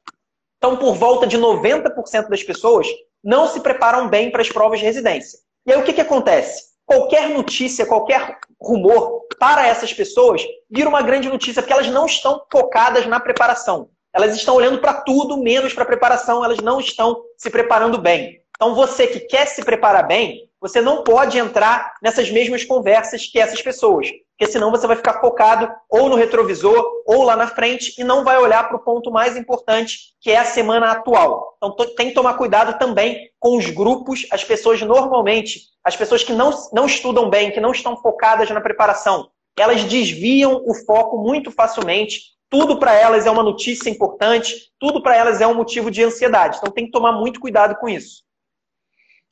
Então, 0.59 0.76
por 0.76 0.94
volta 0.94 1.26
de 1.26 1.38
90% 1.38 2.28
das 2.28 2.42
pessoas 2.42 2.87
não 3.22 3.46
se 3.46 3.61
preparam 3.61 4.09
bem 4.09 4.30
para 4.30 4.42
as 4.42 4.48
provas 4.48 4.80
de 4.80 4.85
residência. 4.85 5.38
E 5.64 5.72
aí 5.72 5.80
o 5.80 5.85
que, 5.85 5.92
que 5.92 6.00
acontece? 6.00 6.69
Qualquer 6.90 7.29
notícia, 7.29 7.87
qualquer 7.87 8.37
rumor 8.61 9.20
para 9.38 9.64
essas 9.64 9.94
pessoas 9.94 10.42
vira 10.68 10.88
uma 10.88 11.03
grande 11.03 11.29
notícia, 11.29 11.62
porque 11.62 11.72
elas 11.72 11.87
não 11.87 12.05
estão 12.05 12.44
focadas 12.50 13.07
na 13.07 13.20
preparação. 13.20 13.88
Elas 14.12 14.35
estão 14.35 14.57
olhando 14.57 14.81
para 14.81 14.94
tudo 14.94 15.40
menos 15.40 15.72
para 15.72 15.85
a 15.85 15.87
preparação, 15.87 16.44
elas 16.44 16.59
não 16.59 16.81
estão 16.81 17.22
se 17.37 17.48
preparando 17.48 17.96
bem. 17.96 18.39
Então, 18.61 18.75
você 18.75 19.07
que 19.07 19.20
quer 19.20 19.46
se 19.46 19.64
preparar 19.64 20.07
bem, 20.07 20.46
você 20.61 20.83
não 20.83 21.03
pode 21.03 21.38
entrar 21.38 21.94
nessas 22.03 22.31
mesmas 22.31 22.62
conversas 22.62 23.27
que 23.27 23.40
essas 23.40 23.62
pessoas, 23.62 24.11
porque 24.37 24.53
senão 24.53 24.70
você 24.70 24.87
vai 24.87 24.96
ficar 24.96 25.18
focado 25.18 25.73
ou 25.88 26.11
no 26.11 26.14
retrovisor 26.14 26.85
ou 27.07 27.23
lá 27.23 27.35
na 27.37 27.46
frente 27.46 27.99
e 27.99 28.05
não 28.05 28.23
vai 28.23 28.37
olhar 28.37 28.68
para 28.68 28.77
o 28.77 28.85
ponto 28.85 29.11
mais 29.11 29.35
importante, 29.35 30.14
que 30.20 30.31
é 30.31 30.37
a 30.37 30.44
semana 30.44 30.90
atual. 30.90 31.57
Então 31.57 31.75
tem 31.96 32.09
que 32.09 32.14
tomar 32.14 32.35
cuidado 32.35 32.79
também 32.79 33.31
com 33.38 33.57
os 33.57 33.70
grupos, 33.70 34.27
as 34.31 34.44
pessoas 34.44 34.83
normalmente, 34.83 35.62
as 35.83 35.96
pessoas 35.96 36.23
que 36.23 36.35
não, 36.35 36.51
não 36.70 36.85
estudam 36.85 37.31
bem, 37.31 37.51
que 37.51 37.61
não 37.61 37.73
estão 37.73 37.96
focadas 37.96 38.51
na 38.51 38.61
preparação, 38.61 39.31
elas 39.59 39.85
desviam 39.85 40.62
o 40.66 40.75
foco 40.85 41.16
muito 41.16 41.51
facilmente. 41.51 42.20
Tudo 42.51 42.79
para 42.79 42.94
elas 42.94 43.25
é 43.25 43.31
uma 43.31 43.42
notícia 43.42 43.88
importante, 43.88 44.55
tudo 44.79 45.03
para 45.03 45.16
elas 45.16 45.40
é 45.40 45.46
um 45.46 45.55
motivo 45.55 45.90
de 45.90 46.05
ansiedade. 46.05 46.59
Então 46.59 46.70
tem 46.70 46.85
que 46.85 46.92
tomar 46.92 47.12
muito 47.12 47.40
cuidado 47.40 47.75
com 47.77 47.88
isso. 47.88 48.29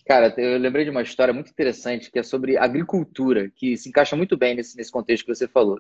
Cara, 0.09 0.33
eu 0.39 0.59
lembrei 0.59 0.87
de 0.87 0.91
uma 0.91 1.03
história 1.03 1.35
muito 1.35 1.51
interessante 1.51 2.11
que 2.11 2.19
é 2.19 2.23
sobre 2.23 2.57
agricultura, 2.57 3.53
que 3.55 3.77
se 3.77 3.91
encaixa 3.91 4.17
muito 4.17 4.39
bem 4.39 4.55
nesse, 4.55 4.75
nesse 4.75 4.91
contexto 4.91 5.27
que 5.27 5.35
você 5.35 5.47
falou. 5.47 5.79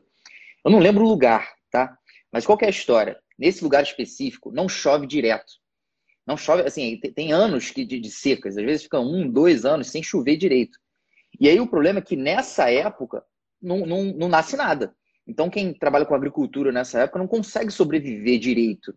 Eu 0.62 0.70
não 0.70 0.80
lembro 0.80 1.02
o 1.02 1.08
lugar, 1.08 1.50
tá? 1.70 1.96
Mas 2.30 2.44
qual 2.44 2.58
é 2.60 2.66
a 2.66 2.70
história? 2.70 3.18
Nesse 3.38 3.64
lugar 3.64 3.82
específico, 3.82 4.52
não 4.52 4.68
chove 4.68 5.06
direto. 5.06 5.54
Não 6.26 6.36
chove, 6.36 6.60
assim, 6.64 6.98
tem, 7.00 7.10
tem 7.10 7.32
anos 7.32 7.70
que, 7.70 7.86
de, 7.86 7.98
de, 7.98 8.10
secas, 8.10 8.58
às 8.58 8.64
vezes 8.66 8.82
ficam 8.82 9.02
um, 9.02 9.26
dois 9.26 9.64
anos 9.64 9.88
sem 9.88 10.02
chover 10.02 10.36
direito. 10.36 10.78
E 11.40 11.48
aí 11.48 11.58
o 11.58 11.66
problema 11.66 12.00
é 12.00 12.02
que 12.02 12.14
nessa 12.14 12.70
época 12.70 13.24
não, 13.62 13.86
não, 13.86 14.04
não 14.04 14.28
nasce 14.28 14.58
nada. 14.58 14.94
Então 15.26 15.48
quem 15.48 15.72
trabalha 15.72 16.04
com 16.04 16.14
agricultura 16.14 16.70
nessa 16.70 17.00
época 17.00 17.18
não 17.18 17.26
consegue 17.26 17.70
sobreviver 17.70 18.38
direito. 18.38 18.94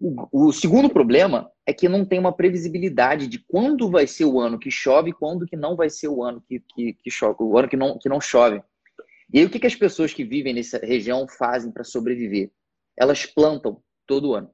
O, 0.00 0.46
o, 0.46 0.52
segundo 0.52 0.88
problema 0.88 1.50
é 1.66 1.72
que 1.72 1.88
não 1.88 2.04
tem 2.04 2.20
uma 2.20 2.32
previsibilidade 2.32 3.26
de 3.26 3.40
quando 3.40 3.90
vai 3.90 4.06
ser 4.06 4.26
o 4.26 4.38
ano 4.38 4.58
que 4.58 4.70
chove 4.70 5.10
e 5.10 5.12
quando 5.12 5.44
que 5.44 5.56
não 5.56 5.74
vai 5.74 5.90
ser 5.90 6.06
o 6.06 6.22
ano 6.22 6.40
que, 6.40 6.60
que, 6.60 6.94
que 6.94 7.10
chove, 7.10 7.36
o 7.40 7.58
ano 7.58 7.68
que 7.68 7.76
não, 7.76 7.98
que 7.98 8.08
não 8.08 8.20
chove. 8.20 8.62
E 9.32 9.40
aí 9.40 9.44
o 9.44 9.50
que, 9.50 9.58
que 9.58 9.66
as 9.66 9.74
pessoas 9.74 10.14
que 10.14 10.24
vivem 10.24 10.54
nessa 10.54 10.78
região 10.78 11.26
fazem 11.26 11.72
para 11.72 11.82
sobreviver? 11.82 12.52
Elas 12.96 13.26
plantam 13.26 13.82
todo 14.06 14.34
ano. 14.34 14.50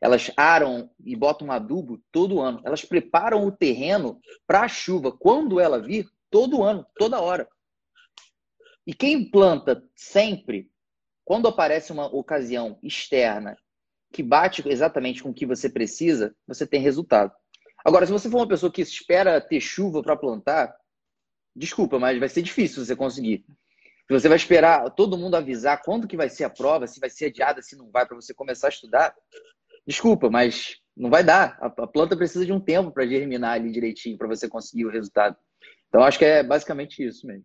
Elas 0.00 0.30
aram 0.36 0.90
e 1.04 1.14
botam 1.14 1.52
adubo 1.52 2.02
todo 2.10 2.40
ano. 2.40 2.60
Elas 2.64 2.84
preparam 2.84 3.46
o 3.46 3.52
terreno 3.52 4.20
para 4.46 4.62
a 4.62 4.68
chuva, 4.68 5.12
quando 5.12 5.60
ela 5.60 5.80
vir, 5.80 6.08
todo 6.30 6.62
ano, 6.62 6.84
toda 6.96 7.20
hora. 7.20 7.48
E 8.86 8.92
quem 8.92 9.30
planta 9.30 9.84
sempre, 9.94 10.70
quando 11.24 11.46
aparece 11.46 11.92
uma 11.92 12.06
ocasião 12.06 12.78
externa 12.82 13.56
que 14.12 14.22
bate 14.22 14.66
exatamente 14.68 15.22
com 15.22 15.30
o 15.30 15.34
que 15.34 15.46
você 15.46 15.68
precisa, 15.68 16.34
você 16.46 16.66
tem 16.66 16.80
resultado. 16.80 17.32
Agora, 17.84 18.04
se 18.04 18.12
você 18.12 18.28
for 18.28 18.38
uma 18.38 18.48
pessoa 18.48 18.70
que 18.70 18.82
espera 18.82 19.40
ter 19.40 19.60
chuva 19.60 20.02
para 20.02 20.16
plantar, 20.16 20.74
desculpa, 21.54 21.98
mas 21.98 22.18
vai 22.18 22.28
ser 22.28 22.42
difícil 22.42 22.84
você 22.84 22.94
conseguir. 22.94 23.44
Se 24.06 24.12
você 24.12 24.28
vai 24.28 24.36
esperar 24.36 24.90
todo 24.90 25.16
mundo 25.16 25.36
avisar 25.36 25.80
quando 25.82 26.08
que 26.08 26.16
vai 26.16 26.28
ser 26.28 26.44
a 26.44 26.50
prova, 26.50 26.86
se 26.86 26.98
vai 26.98 27.08
ser 27.08 27.26
adiada, 27.26 27.62
se 27.62 27.76
não 27.76 27.90
vai, 27.90 28.04
para 28.04 28.16
você 28.16 28.34
começar 28.34 28.66
a 28.66 28.70
estudar, 28.70 29.14
desculpa, 29.86 30.28
mas 30.28 30.76
não 30.96 31.08
vai 31.08 31.22
dar. 31.22 31.56
A 31.60 31.86
planta 31.86 32.16
precisa 32.16 32.44
de 32.44 32.52
um 32.52 32.60
tempo 32.60 32.90
para 32.90 33.06
germinar 33.06 33.52
ali 33.52 33.70
direitinho, 33.70 34.18
para 34.18 34.28
você 34.28 34.48
conseguir 34.48 34.84
o 34.84 34.90
resultado. 34.90 35.36
Então, 35.88 36.02
acho 36.02 36.18
que 36.18 36.24
é 36.24 36.42
basicamente 36.42 37.04
isso 37.06 37.26
mesmo. 37.26 37.44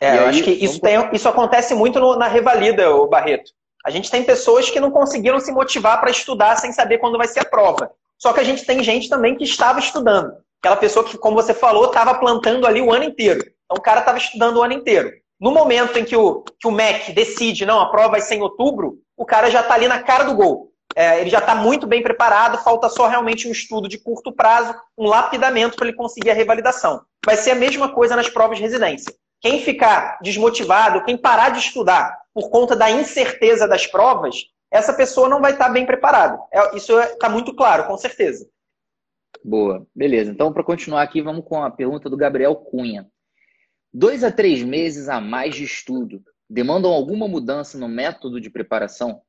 É, 0.00 0.16
eu 0.16 0.26
acho 0.26 0.42
que 0.42 0.50
isso, 0.50 0.80
tem, 0.80 0.96
isso 1.12 1.28
acontece 1.28 1.74
muito 1.74 2.00
no, 2.00 2.16
na 2.16 2.26
revalida, 2.26 2.90
o 2.90 3.06
Barreto. 3.06 3.52
A 3.84 3.90
gente 3.90 4.10
tem 4.10 4.22
pessoas 4.22 4.68
que 4.68 4.80
não 4.80 4.90
conseguiram 4.90 5.40
se 5.40 5.52
motivar 5.52 6.00
para 6.00 6.10
estudar 6.10 6.56
sem 6.56 6.72
saber 6.72 6.98
quando 6.98 7.18
vai 7.18 7.26
ser 7.26 7.40
a 7.40 7.44
prova. 7.44 7.90
Só 8.18 8.32
que 8.32 8.40
a 8.40 8.44
gente 8.44 8.66
tem 8.66 8.82
gente 8.82 9.08
também 9.08 9.36
que 9.36 9.44
estava 9.44 9.78
estudando. 9.78 10.32
Aquela 10.62 10.76
pessoa 10.76 11.04
que, 11.04 11.16
como 11.16 11.36
você 11.36 11.54
falou, 11.54 11.86
estava 11.86 12.14
plantando 12.14 12.66
ali 12.66 12.82
o 12.82 12.92
ano 12.92 13.04
inteiro. 13.04 13.40
Então 13.40 13.78
o 13.78 13.80
cara 13.80 14.00
estava 14.00 14.18
estudando 14.18 14.58
o 14.58 14.62
ano 14.62 14.74
inteiro. 14.74 15.10
No 15.40 15.50
momento 15.50 15.98
em 15.98 16.04
que 16.04 16.14
o, 16.14 16.42
que 16.42 16.68
o 16.68 16.70
MEC 16.70 17.12
decide, 17.12 17.64
não, 17.64 17.80
a 17.80 17.90
prova 17.90 18.10
vai 18.10 18.20
ser 18.20 18.34
em 18.34 18.42
outubro, 18.42 18.98
o 19.16 19.24
cara 19.24 19.50
já 19.50 19.62
está 19.62 19.72
ali 19.74 19.88
na 19.88 20.02
cara 20.02 20.24
do 20.24 20.34
gol. 20.34 20.70
É, 20.94 21.20
ele 21.20 21.30
já 21.30 21.38
está 21.38 21.54
muito 21.54 21.86
bem 21.86 22.02
preparado, 22.02 22.62
falta 22.62 22.88
só 22.90 23.06
realmente 23.06 23.48
um 23.48 23.52
estudo 23.52 23.88
de 23.88 23.96
curto 23.96 24.32
prazo, 24.32 24.74
um 24.98 25.06
lapidamento 25.06 25.76
para 25.76 25.86
ele 25.86 25.96
conseguir 25.96 26.30
a 26.30 26.34
revalidação. 26.34 27.00
Vai 27.24 27.36
ser 27.36 27.52
a 27.52 27.54
mesma 27.54 27.88
coisa 27.88 28.16
nas 28.16 28.28
provas 28.28 28.58
de 28.58 28.62
residência. 28.64 29.14
Quem 29.40 29.60
ficar 29.60 30.18
desmotivado, 30.22 31.04
quem 31.04 31.16
parar 31.16 31.50
de 31.50 31.58
estudar 31.58 32.20
por 32.32 32.50
conta 32.50 32.76
da 32.76 32.90
incerteza 32.90 33.66
das 33.66 33.86
provas, 33.86 34.36
essa 34.70 34.92
pessoa 34.92 35.28
não 35.28 35.40
vai 35.40 35.52
estar 35.52 35.68
bem 35.70 35.84
preparada. 35.84 36.38
É, 36.52 36.76
isso 36.76 36.98
está 37.00 37.28
muito 37.28 37.54
claro, 37.54 37.86
com 37.86 37.96
certeza. 37.96 38.48
Boa, 39.44 39.86
beleza. 39.94 40.30
Então, 40.30 40.52
para 40.52 40.62
continuar 40.62 41.02
aqui, 41.02 41.22
vamos 41.22 41.44
com 41.44 41.62
a 41.62 41.70
pergunta 41.70 42.10
do 42.10 42.16
Gabriel 42.16 42.54
Cunha. 42.54 43.08
Dois 43.92 44.22
a 44.22 44.30
três 44.30 44.62
meses 44.62 45.08
a 45.08 45.20
mais 45.20 45.54
de 45.54 45.64
estudo 45.64 46.22
demandam 46.48 46.90
alguma 46.90 47.26
mudança 47.28 47.78
no 47.78 47.88
método 47.88 48.40
de 48.40 48.50
preparação? 48.50 49.22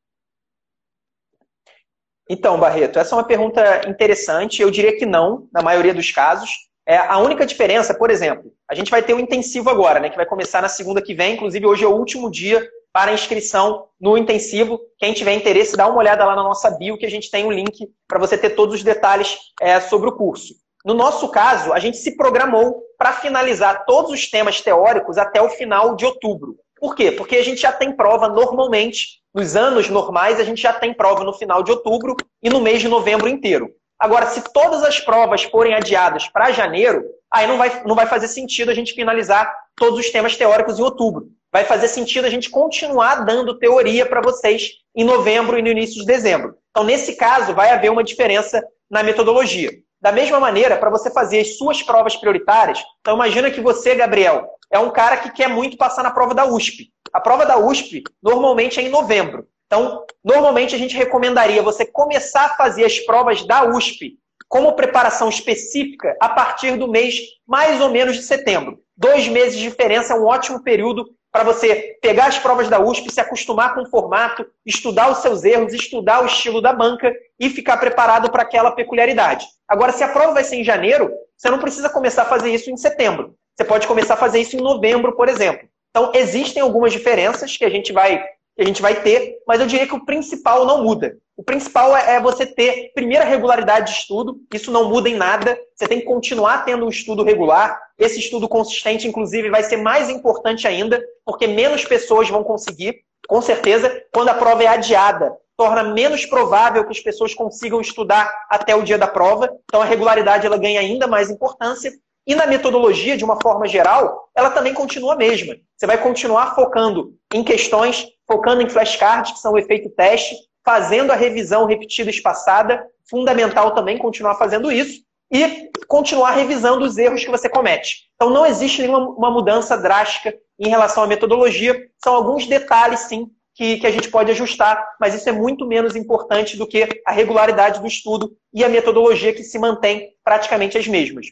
Então, 2.30 2.60
Barreto, 2.60 2.98
essa 2.98 3.14
é 3.14 3.18
uma 3.18 3.28
pergunta 3.28 3.90
interessante. 3.90 4.62
Eu 4.62 4.72
diria 4.72 4.98
que 4.98 5.06
não, 5.06 5.48
na 5.52 5.62
maioria 5.62 5.94
dos 5.94 6.12
casos. 6.12 6.50
É, 6.88 6.98
a 6.98 7.18
única 7.20 7.46
diferença, 7.46 7.94
por 7.94 8.10
exemplo, 8.10 8.52
a 8.70 8.74
gente 8.74 8.90
vai 8.90 9.04
ter 9.04 9.14
o 9.14 9.20
intensivo 9.20 9.70
agora, 9.70 10.00
né, 10.00 10.10
que 10.10 10.16
vai 10.16 10.26
começar 10.26 10.62
na 10.62 10.70
segunda 10.70 11.02
que 11.02 11.14
vem. 11.14 11.36
Inclusive, 11.36 11.66
hoje 11.66 11.84
é 11.84 11.88
o 11.88 11.96
último 11.96 12.30
dia 12.30 12.68
para 12.92 13.14
inscrição 13.14 13.88
no 14.00 14.18
intensivo. 14.18 14.80
Quem 14.98 15.14
tiver 15.14 15.34
interesse, 15.34 15.78
dá 15.78 15.88
uma 15.88 16.00
olhada 16.00 16.26
lá 16.26 16.36
na 16.36 16.44
nossa 16.44 16.70
bio, 16.72 16.98
que 16.98 17.06
a 17.06 17.10
gente 17.10 17.30
tem 17.30 17.46
um 17.46 17.52
link 17.52 17.88
para 18.08 18.20
você 18.20 18.38
ter 18.38 18.52
todos 18.52 18.76
os 18.76 18.84
detalhes 18.84 19.38
é, 19.62 19.80
sobre 19.80 20.10
o 20.10 20.16
curso. 20.16 20.54
No 20.84 20.94
nosso 20.94 21.30
caso, 21.30 21.72
a 21.74 21.80
gente 21.80 21.98
se 21.98 22.18
programou 22.18 22.82
para 22.98 23.14
finalizar 23.14 23.86
todos 23.86 24.12
os 24.12 24.30
temas 24.30 24.62
teóricos 24.62 25.18
até 25.18 25.42
o 25.42 25.50
final 25.50 25.96
de 25.96 26.06
outubro. 26.06 26.56
Por 26.80 26.96
quê? 26.96 27.12
Porque 27.12 27.36
a 27.36 27.44
gente 27.44 27.62
já 27.62 27.72
tem 27.72 27.96
prova 27.96 28.28
normalmente, 28.28 29.22
nos 29.34 29.56
anos 29.56 29.88
normais, 29.88 30.40
a 30.40 30.44
gente 30.44 30.62
já 30.62 30.74
tem 30.74 30.94
prova 30.94 31.24
no 31.24 31.34
final 31.34 31.62
de 31.62 31.72
outubro 31.72 32.16
e 32.42 32.50
no 32.50 32.60
mês 32.60 32.82
de 32.82 32.88
novembro 32.88 33.30
inteiro. 33.30 33.70
Agora, 34.02 34.26
se 34.26 34.42
todas 34.52 34.82
as 34.82 35.00
provas 35.00 35.44
forem 35.44 35.76
adiadas 35.76 36.28
para 36.28 36.52
janeiro, 36.52 37.06
aí 37.32 37.46
não 37.46 37.60
vai, 37.60 37.84
não 37.86 37.94
vai 37.94 38.08
fazer 38.08 38.28
sentido 38.28 38.72
a 38.72 38.74
gente 38.74 38.96
finalizar 38.96 39.54
todos 39.76 40.00
os 40.00 40.10
temas 40.10 40.36
teóricos 40.36 40.80
em 40.80 40.82
outubro. 40.82 41.28
Vai 41.54 41.66
fazer 41.66 41.88
sentido 41.88 42.26
a 42.26 42.30
gente 42.30 42.50
continuar 42.50 43.24
dando 43.24 43.60
teoria 43.60 44.04
para 44.04 44.20
vocês 44.20 44.72
em 44.96 45.04
novembro 45.04 45.56
e 45.56 45.62
no 45.62 45.68
início 45.68 46.02
de 46.02 46.08
dezembro. 46.08 46.56
Então, 46.72 46.84
nesse 46.84 47.16
caso, 47.16 47.54
vai 47.54 47.70
haver 47.70 47.92
uma 47.92 48.04
diferença 48.04 48.60
na 48.90 49.04
metodologia. 49.04 49.70
Da 50.02 50.12
mesma 50.12 50.40
maneira, 50.40 50.78
para 50.78 50.90
você 50.90 51.12
fazer 51.12 51.42
as 51.42 51.60
suas 51.60 51.84
provas 51.84 52.16
prioritárias, 52.16 52.84
então 53.02 53.14
imagina 53.14 53.52
que 53.52 53.62
você, 53.62 53.94
Gabriel, 53.94 54.50
é 54.72 54.80
um 54.80 54.90
cara 54.90 55.18
que 55.18 55.32
quer 55.32 55.48
muito 55.48 55.78
passar 55.78 56.02
na 56.02 56.10
prova 56.10 56.34
da 56.34 56.44
USP. 56.44 56.92
A 57.14 57.22
prova 57.22 57.46
da 57.46 57.56
USP 57.56 58.02
normalmente 58.20 58.80
é 58.80 58.84
em 58.84 58.90
novembro. 58.90 59.46
Então, 59.72 60.04
normalmente 60.22 60.76
a 60.76 60.78
gente 60.78 60.98
recomendaria 60.98 61.64
você 61.64 61.86
começar 61.86 62.48
a 62.48 62.56
fazer 62.56 62.84
as 62.84 63.00
provas 63.00 63.42
da 63.48 63.64
USP 63.64 64.18
como 64.50 64.74
preparação 64.74 65.30
específica 65.30 66.14
a 66.20 66.28
partir 66.28 66.76
do 66.76 66.90
mês 66.90 67.22
mais 67.48 67.80
ou 67.80 67.90
menos 67.90 68.18
de 68.18 68.24
setembro. 68.24 68.80
Dois 68.98 69.30
meses 69.30 69.58
de 69.58 69.70
diferença 69.70 70.14
é 70.14 70.20
um 70.20 70.26
ótimo 70.26 70.62
período 70.62 71.06
para 71.32 71.46
você 71.46 71.98
pegar 72.02 72.26
as 72.26 72.38
provas 72.38 72.68
da 72.68 72.82
USP, 72.82 73.14
se 73.14 73.22
acostumar 73.22 73.74
com 73.74 73.84
o 73.84 73.90
formato, 73.90 74.46
estudar 74.66 75.10
os 75.10 75.20
seus 75.20 75.46
erros, 75.46 75.74
estudar 75.74 76.22
o 76.22 76.26
estilo 76.26 76.62
da 76.62 76.74
banca 76.74 77.10
e 77.40 77.50
ficar 77.50 77.78
preparado 77.78 78.30
para 78.30 78.42
aquela 78.42 78.72
peculiaridade. 78.72 79.48
Agora, 79.70 79.94
se 79.94 80.04
a 80.04 80.10
prova 80.10 80.34
vai 80.34 80.44
ser 80.44 80.58
em 80.58 80.66
janeiro, 80.66 81.10
você 81.38 81.50
não 81.50 81.60
precisa 81.60 81.90
começar 81.90 82.24
a 82.24 82.26
fazer 82.26 82.54
isso 82.54 82.70
em 82.70 82.76
setembro. 82.76 83.36
Você 83.56 83.64
pode 83.64 83.88
começar 83.88 84.16
a 84.16 84.18
fazer 84.18 84.42
isso 84.42 84.58
em 84.58 84.62
novembro, 84.62 85.16
por 85.16 85.30
exemplo. 85.30 85.66
Então, 85.92 86.12
existem 86.14 86.62
algumas 86.62 86.92
diferenças 86.92 87.56
que 87.56 87.64
a 87.64 87.70
gente 87.70 87.94
vai 87.94 88.22
a 88.60 88.64
gente 88.64 88.82
vai 88.82 89.02
ter, 89.02 89.38
mas 89.48 89.60
eu 89.60 89.68
diria 89.68 89.88
que 89.88 89.96
o 89.96 90.06
principal 90.06 90.66
não 90.66 90.84
muda. 90.84 91.18
O 91.36 91.44
principal 91.44 91.96
é, 91.96 92.16
é 92.16 92.22
você 92.22 92.46
ter, 92.46 92.92
primeira, 92.94 93.26
regularidade 93.26 93.92
de 93.92 93.98
estudo, 94.00 94.38
isso 94.54 94.72
não 94.72 94.90
muda 94.90 95.10
em 95.10 95.16
nada, 95.16 95.58
você 95.76 95.88
tem 95.88 96.00
que 96.00 96.06
continuar 96.06 96.64
tendo 96.66 96.86
um 96.86 96.90
estudo 96.90 97.24
regular, 97.24 97.80
esse 97.98 98.20
estudo 98.20 98.48
consistente, 98.48 99.08
inclusive, 99.08 99.50
vai 99.50 99.64
ser 99.64 99.78
mais 99.78 100.10
importante 100.10 100.68
ainda, 100.68 101.04
porque 101.26 101.48
menos 101.48 101.86
pessoas 101.86 102.30
vão 102.30 102.44
conseguir, 102.44 103.02
com 103.28 103.42
certeza, 103.42 104.04
quando 104.14 104.30
a 104.30 104.34
prova 104.34 104.64
é 104.64 104.68
adiada. 104.68 105.36
Torna 105.58 105.84
menos 105.84 106.26
provável 106.26 106.84
que 106.86 106.92
as 106.92 107.00
pessoas 107.00 107.34
consigam 107.34 107.80
estudar 107.80 108.32
até 108.50 108.76
o 108.76 108.84
dia 108.84 108.98
da 108.98 109.08
prova, 109.08 109.50
então 109.66 109.82
a 109.82 109.86
regularidade 109.86 110.46
ela 110.46 110.58
ganha 110.58 110.80
ainda 110.80 111.08
mais 111.08 111.30
importância. 111.30 111.92
E 112.26 112.36
na 112.36 112.46
metodologia, 112.46 113.18
de 113.18 113.24
uma 113.24 113.40
forma 113.42 113.68
geral, 113.68 114.30
ela 114.36 114.52
também 114.52 114.74
continua 114.74 115.14
a 115.14 115.18
mesma. 115.18 115.56
Você 115.76 115.88
vai 115.88 115.98
continuar 115.98 116.54
focando 116.56 117.16
em 117.34 117.44
questões, 117.44 118.08
focando 118.32 118.62
em 118.62 118.70
flashcards, 118.70 119.34
que 119.34 119.40
são 119.40 119.52
o 119.52 119.60
efeito 119.60 119.90
teste, 119.90 120.38
fazendo 120.64 121.12
a 121.12 121.16
revisão 121.16 121.66
repetida 121.66 122.10
espaçada, 122.10 122.82
fundamental 123.10 123.76
também 123.76 123.98
continuar 123.98 124.36
fazendo 124.36 124.72
isso, 124.72 125.02
e 125.30 125.70
continuar 125.88 126.32
revisando 126.32 126.86
os 126.86 126.98
erros 126.98 127.26
que 127.26 127.30
você 127.30 127.50
comete. 127.50 128.10
Então 128.16 128.30
não 128.30 128.46
existe 128.46 128.82
nenhuma 128.82 129.30
mudança 129.30 129.78
drástica 129.78 130.34
em 130.58 130.70
relação 130.70 131.04
à 131.04 131.08
metodologia, 131.08 131.90
são 132.02 132.16
alguns 132.16 132.48
detalhes, 132.48 133.02
sim, 133.02 133.30
que, 133.54 133.78
que 133.78 133.88
a 133.88 133.92
gente 133.92 134.10
pode 134.10 134.32
ajustar, 134.32 134.82
mas 135.00 135.14
isso 135.14 135.28
é 135.28 135.34
muito 135.34 135.68
menos 135.68 135.96
importante 135.96 136.56
do 136.56 136.68
que 136.68 136.88
a 137.06 137.12
regularidade 137.12 137.82
do 137.82 137.88
estudo 137.88 138.36
e 138.54 138.64
a 138.64 138.70
metodologia 138.70 139.34
que 139.34 139.44
se 139.44 139.60
mantém 139.60 140.16
praticamente 140.24 140.78
as 140.78 140.88
mesmas. 140.88 141.28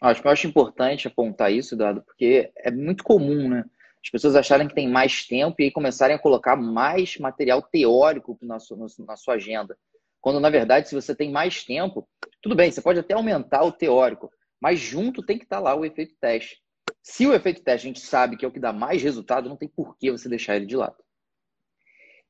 Acho 0.00 0.26
acho 0.28 0.46
importante 0.46 1.06
apontar 1.06 1.52
isso, 1.52 1.76
Dado, 1.76 2.02
porque 2.02 2.50
é 2.56 2.70
muito 2.70 3.04
comum, 3.04 3.48
né? 3.48 3.64
As 4.02 4.10
pessoas 4.10 4.34
acharem 4.34 4.66
que 4.66 4.74
tem 4.74 4.88
mais 4.88 5.26
tempo 5.26 5.56
e 5.60 5.64
aí 5.64 5.70
começarem 5.70 6.16
a 6.16 6.18
colocar 6.18 6.56
mais 6.56 7.16
material 7.18 7.62
teórico 7.62 8.38
na 8.40 8.58
sua, 8.58 8.86
na 9.00 9.16
sua 9.16 9.34
agenda. 9.34 9.76
Quando, 10.20 10.40
na 10.40 10.50
verdade, 10.50 10.88
se 10.88 10.94
você 10.94 11.14
tem 11.14 11.30
mais 11.30 11.64
tempo, 11.64 12.08
tudo 12.42 12.54
bem, 12.54 12.70
você 12.70 12.80
pode 12.80 12.98
até 12.98 13.14
aumentar 13.14 13.62
o 13.62 13.72
teórico, 13.72 14.30
mas 14.60 14.78
junto 14.78 15.24
tem 15.24 15.38
que 15.38 15.44
estar 15.44 15.58
lá 15.58 15.74
o 15.74 15.84
efeito 15.84 16.14
teste. 16.20 16.62
Se 17.02 17.26
o 17.26 17.34
efeito 17.34 17.62
teste 17.62 17.86
a 17.86 17.90
gente 17.90 18.00
sabe 18.00 18.36
que 18.36 18.44
é 18.44 18.48
o 18.48 18.52
que 18.52 18.60
dá 18.60 18.72
mais 18.72 19.02
resultado, 19.02 19.48
não 19.48 19.56
tem 19.56 19.68
por 19.68 19.96
que 19.96 20.10
você 20.10 20.28
deixar 20.28 20.56
ele 20.56 20.66
de 20.66 20.76
lado. 20.76 21.02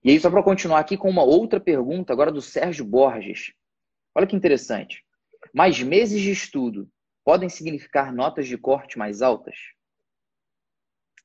E 0.02 0.10
aí, 0.10 0.18
só 0.18 0.30
para 0.30 0.42
continuar 0.42 0.80
aqui 0.80 0.96
com 0.96 1.10
uma 1.10 1.22
outra 1.22 1.60
pergunta, 1.60 2.12
agora 2.12 2.32
do 2.32 2.40
Sérgio 2.40 2.84
Borges. 2.84 3.52
Olha 4.14 4.26
que 4.26 4.34
interessante. 4.34 5.04
Mais 5.52 5.80
meses 5.82 6.20
de 6.20 6.30
estudo 6.30 6.88
podem 7.24 7.48
significar 7.48 8.12
notas 8.12 8.48
de 8.48 8.56
corte 8.56 8.98
mais 8.98 9.20
altas? 9.20 9.56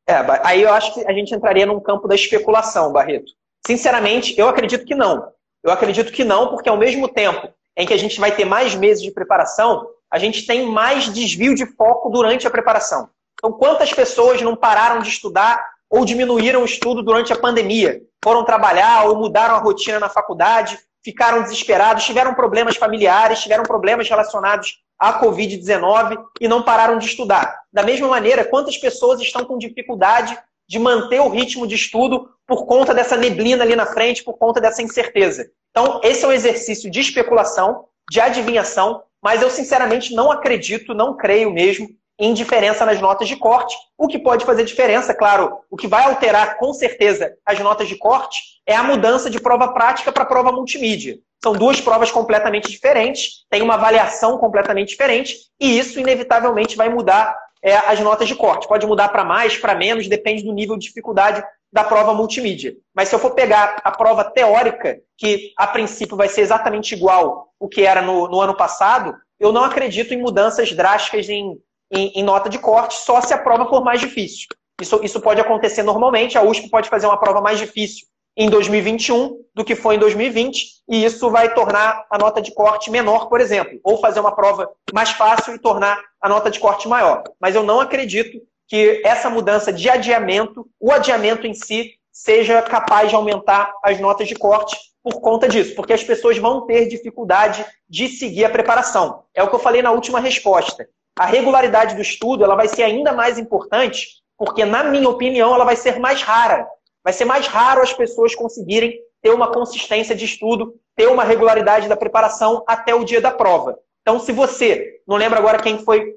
É, 0.08 0.16
aí 0.44 0.62
eu 0.62 0.72
acho 0.72 0.94
que 0.94 1.06
a 1.08 1.14
gente 1.14 1.34
entraria 1.34 1.66
num 1.66 1.80
campo 1.80 2.08
da 2.08 2.16
especulação, 2.16 2.92
Barreto. 2.92 3.32
Sinceramente, 3.66 4.36
eu 4.38 4.48
acredito 4.48 4.86
que 4.86 4.94
não. 4.94 5.32
Eu 5.64 5.72
acredito 5.72 6.12
que 6.12 6.24
não, 6.24 6.50
porque 6.50 6.70
ao 6.70 6.78
mesmo 6.78 7.08
tempo 7.08 7.52
em 7.76 7.86
que 7.86 7.94
a 7.94 7.98
gente 7.98 8.20
vai 8.20 8.32
ter 8.32 8.46
mais 8.46 8.76
meses 8.76 9.02
de 9.02 9.12
preparação, 9.12 9.88
a 10.12 10.20
gente 10.20 10.46
tem 10.46 10.66
mais 10.66 11.12
desvio 11.12 11.56
de 11.56 11.66
foco 11.66 12.10
durante 12.10 12.48
a 12.48 12.52
preparação. 12.52 13.10
Então, 13.34 13.52
quantas 13.52 13.92
pessoas 13.92 14.42
não 14.42 14.56
pararam 14.56 15.02
de 15.02 15.10
estudar 15.10 15.62
ou 15.90 16.06
diminuíram 16.06 16.62
o 16.62 16.66
estudo 16.66 17.04
durante 17.04 17.34
a 17.34 17.38
pandemia? 17.38 18.02
Foram 18.24 18.46
trabalhar 18.46 19.06
ou 19.08 19.18
mudaram 19.18 19.56
a 19.56 19.60
rotina 19.60 20.00
na 20.00 20.08
faculdade, 20.08 20.80
ficaram 21.06 21.44
desesperados, 21.44 22.04
tiveram 22.04 22.34
problemas 22.34 22.76
familiares, 22.76 23.40
tiveram 23.40 23.64
problemas 23.64 24.10
relacionados 24.10 24.82
a 24.98 25.22
Covid-19 25.22 26.18
e 26.42 26.48
não 26.48 26.64
pararam 26.64 26.98
de 26.98 27.06
estudar. 27.06 27.60
Da 27.72 27.84
mesma 27.84 28.08
maneira, 28.08 28.44
quantas 28.44 28.76
pessoas 28.76 29.22
estão 29.22 29.46
com 29.46 29.56
dificuldade 29.60 30.36
de 30.68 30.80
manter 30.80 31.22
o 31.22 31.30
ritmo 31.30 31.68
de 31.68 31.76
estudo 31.76 32.28
por 32.48 32.66
conta 32.66 32.92
dessa 32.92 33.16
neblina 33.16 33.64
ali 33.64 33.76
na 33.76 33.86
frente, 33.86 34.24
por 34.24 34.34
conta 34.34 34.60
dessa 34.60 34.82
incerteza. 34.82 35.48
Então, 35.70 36.02
esse 36.04 36.26
é 36.26 36.28
um 36.28 36.34
exercício 36.34 36.90
de 36.90 37.00
especulação, 37.00 37.86
de 38.10 38.20
adivinhação, 38.20 39.04
mas 39.22 39.44
eu 39.44 39.50
sinceramente 39.52 40.16
não 40.16 40.32
acredito, 40.32 40.96
não 40.96 41.16
creio 41.16 41.54
mesmo 41.54 41.88
em 42.20 42.34
diferença 42.34 42.86
nas 42.86 43.00
notas 43.00 43.28
de 43.28 43.36
corte. 43.36 43.76
O 43.98 44.08
que 44.08 44.20
pode 44.20 44.46
fazer 44.46 44.64
diferença, 44.64 45.14
claro, 45.14 45.60
o 45.70 45.78
que 45.78 45.88
vai 45.88 46.06
alterar 46.06 46.58
com 46.58 46.74
certeza 46.74 47.34
as 47.46 47.60
notas 47.60 47.88
de 47.88 47.98
corte 47.98 48.40
é 48.66 48.76
a 48.76 48.84
mudança 48.84 49.30
de 49.30 49.40
prova 49.40 49.74
prática 49.74 50.12
para 50.12 50.26
prova 50.26 50.52
multimídia. 50.52 51.20
São 51.44 51.54
duas 51.54 51.80
provas 51.80 52.12
completamente 52.12 52.70
diferentes, 52.72 53.46
tem 53.50 53.62
uma 53.62 53.76
avaliação 53.76 54.38
completamente 54.38 54.90
diferente, 54.90 55.36
e 55.60 55.78
isso 55.78 56.00
inevitavelmente 56.00 56.76
vai 56.76 56.90
mudar 56.90 57.38
é, 57.62 57.76
as 57.76 58.00
notas 58.00 58.28
de 58.28 58.36
corte. 58.36 58.68
Pode 58.68 58.86
mudar 58.86 59.10
para 59.10 59.24
mais, 59.24 59.58
para 59.58 59.76
menos, 59.76 60.08
depende 60.08 60.44
do 60.44 60.54
nível 60.54 60.78
de 60.78 60.88
dificuldade 60.88 61.44
da 61.72 61.84
prova 61.84 62.14
multimídia. 62.14 62.74
Mas 62.96 63.10
se 63.10 63.16
eu 63.16 63.20
for 63.20 63.32
pegar 63.32 63.82
a 63.84 63.92
prova 63.92 64.24
teórica, 64.24 64.98
que 65.18 65.52
a 65.58 65.68
princípio 65.68 66.16
vai 66.16 66.30
ser 66.30 66.42
exatamente 66.42 66.96
igual 66.96 67.50
o 67.60 67.68
que 67.68 67.86
era 67.86 68.02
no, 68.02 68.28
no 68.28 68.40
ano 68.40 68.56
passado, 68.56 69.16
eu 69.40 69.52
não 69.52 69.64
acredito 69.64 70.14
em 70.14 70.22
mudanças 70.22 70.72
drásticas 70.72 71.28
em, 71.28 71.60
em, 71.96 72.12
em, 72.16 72.24
nota 72.24 72.50
de 72.50 72.60
corte, 72.60 72.96
só 72.96 73.22
se 73.22 73.34
a 73.34 73.38
prova 73.38 73.68
for 73.68 73.84
mais 73.84 74.00
difícil. 74.00 74.48
Isso, 74.82 75.00
isso 75.04 75.22
pode 75.22 75.40
acontecer 75.40 75.84
normalmente, 75.84 76.38
a 76.38 76.44
USP 76.44 76.70
pode 76.70 76.90
fazer 76.90 77.08
uma 77.08 77.18
prova 77.18 77.42
mais 77.42 77.58
difícil 77.58 78.06
em 78.38 78.50
2021 78.50 79.40
do 79.54 79.64
que 79.64 79.76
foi 79.76 79.96
em 79.96 80.00
2020, 80.00 80.84
e 80.90 81.06
isso 81.06 81.30
vai 81.30 81.54
tornar 81.54 82.06
a 82.10 82.18
nota 82.18 82.42
de 82.42 82.54
corte 82.54 82.92
menor, 82.92 83.30
por 83.30 83.40
exemplo, 83.40 83.80
ou 83.84 83.98
fazer 83.98 84.20
uma 84.20 84.36
prova 84.36 84.70
mais 84.94 85.12
fácil 85.12 85.56
e 85.56 85.60
tornar 85.60 86.02
a 86.22 86.28
nota 86.28 86.52
de 86.52 86.60
corte 86.60 86.88
maior. 86.88 87.24
Mas 87.40 87.56
eu 87.56 87.64
não 87.64 87.80
acredito 87.80 88.42
que 88.68 89.02
essa 89.06 89.30
mudança 89.30 89.72
de 89.72 89.90
adiamento, 89.90 90.68
o 90.80 90.92
adiamento 90.92 91.48
em 91.48 91.54
si, 91.54 91.94
seja 92.12 92.62
capaz 92.62 93.10
de 93.10 93.16
aumentar 93.16 93.74
as 93.84 94.00
notas 94.00 94.28
de 94.28 94.36
corte 94.36 94.76
por 95.04 95.22
conta 95.22 95.48
disso, 95.48 95.76
porque 95.76 95.94
as 95.94 96.04
pessoas 96.04 96.38
vão 96.38 96.66
ter 96.66 96.88
dificuldade 96.88 97.64
de 97.88 98.08
seguir 98.08 98.44
a 98.44 98.50
preparação. 98.50 99.24
É 99.34 99.44
o 99.44 99.48
que 99.48 99.56
eu 99.56 99.60
falei 99.60 99.82
na 99.82 99.92
última 99.92 100.20
resposta. 100.20 100.90
A 101.18 101.26
regularidade 101.26 101.96
do 101.96 102.02
estudo 102.02 102.44
ela 102.44 102.56
vai 102.56 102.68
ser 102.68 102.84
ainda 102.84 103.14
mais 103.14 103.38
importante, 103.38 104.08
porque, 104.38 104.66
na 104.66 104.84
minha 104.84 105.10
opinião, 105.10 105.54
ela 105.54 105.64
vai 105.64 105.76
ser 105.76 106.00
mais 106.00 106.22
rara 106.22 106.68
vai 107.06 107.14
ser 107.14 107.24
mais 107.24 107.46
raro 107.46 107.84
as 107.84 107.94
pessoas 107.94 108.34
conseguirem 108.34 109.00
ter 109.22 109.30
uma 109.30 109.52
consistência 109.52 110.16
de 110.16 110.26
estudo, 110.26 110.74
ter 110.96 111.08
uma 111.08 111.24
regularidade 111.24 111.88
da 111.88 111.96
preparação 111.96 112.64
até 112.68 112.96
o 112.96 113.06
dia 113.06 113.22
da 113.22 113.30
prova. 113.30 113.78
Então, 114.02 114.20
se 114.20 114.32
você, 114.32 115.02
não 115.08 115.16
lembro 115.16 115.38
agora 115.38 115.62
quem 115.62 115.78
foi 115.78 116.16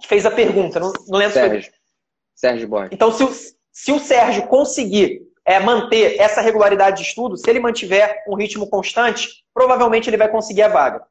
que 0.00 0.08
fez 0.08 0.26
a 0.26 0.30
pergunta, 0.32 0.80
não, 0.80 0.92
não 1.06 1.18
lembro 1.18 1.34
Sérgio. 1.34 1.62
se 1.62 1.70
foi... 1.70 1.78
Sérgio 2.34 2.68
Borges. 2.68 2.90
Então, 2.92 3.12
se 3.12 3.22
o, 3.22 3.30
se 3.70 3.92
o 3.92 4.00
Sérgio 4.00 4.48
conseguir 4.48 5.22
é, 5.44 5.60
manter 5.60 6.20
essa 6.20 6.40
regularidade 6.40 6.96
de 6.96 7.08
estudo, 7.08 7.36
se 7.36 7.48
ele 7.48 7.60
mantiver 7.60 8.24
um 8.28 8.34
ritmo 8.34 8.68
constante, 8.68 9.28
provavelmente 9.52 10.10
ele 10.10 10.16
vai 10.16 10.28
conseguir 10.28 10.62
a 10.62 10.68
vaga. 10.68 11.06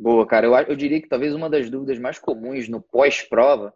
Boa, 0.00 0.26
cara. 0.26 0.46
Eu, 0.46 0.54
eu 0.54 0.74
diria 0.74 1.00
que 1.00 1.08
talvez 1.08 1.34
uma 1.34 1.50
das 1.50 1.68
dúvidas 1.68 1.98
mais 1.98 2.18
comuns 2.18 2.66
no 2.70 2.80
pós-prova 2.80 3.74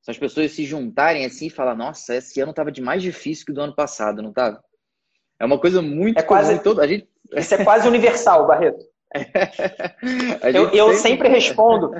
são 0.00 0.12
as 0.12 0.18
pessoas 0.18 0.52
se 0.52 0.64
juntarem 0.64 1.24
assim 1.24 1.46
e 1.46 1.50
falar, 1.50 1.74
nossa, 1.74 2.14
esse 2.14 2.40
ano 2.40 2.50
estava 2.50 2.70
de 2.70 2.80
mais 2.80 3.02
difícil 3.02 3.44
que 3.44 3.50
o 3.50 3.54
do 3.54 3.60
ano 3.60 3.74
passado, 3.74 4.22
não 4.22 4.30
estava? 4.30 4.62
É 5.40 5.44
uma 5.44 5.58
coisa 5.58 5.82
muito 5.82 6.20
é 6.20 6.22
quase. 6.22 6.62
Todo, 6.62 6.80
a 6.80 6.86
gente... 6.86 7.08
Isso 7.34 7.54
é 7.54 7.64
quase 7.64 7.88
universal, 7.88 8.46
Barreto. 8.46 8.84
eu, 10.54 10.70
eu 10.70 10.86
sempre... 10.92 10.98
sempre 10.98 11.28
respondo. 11.28 11.90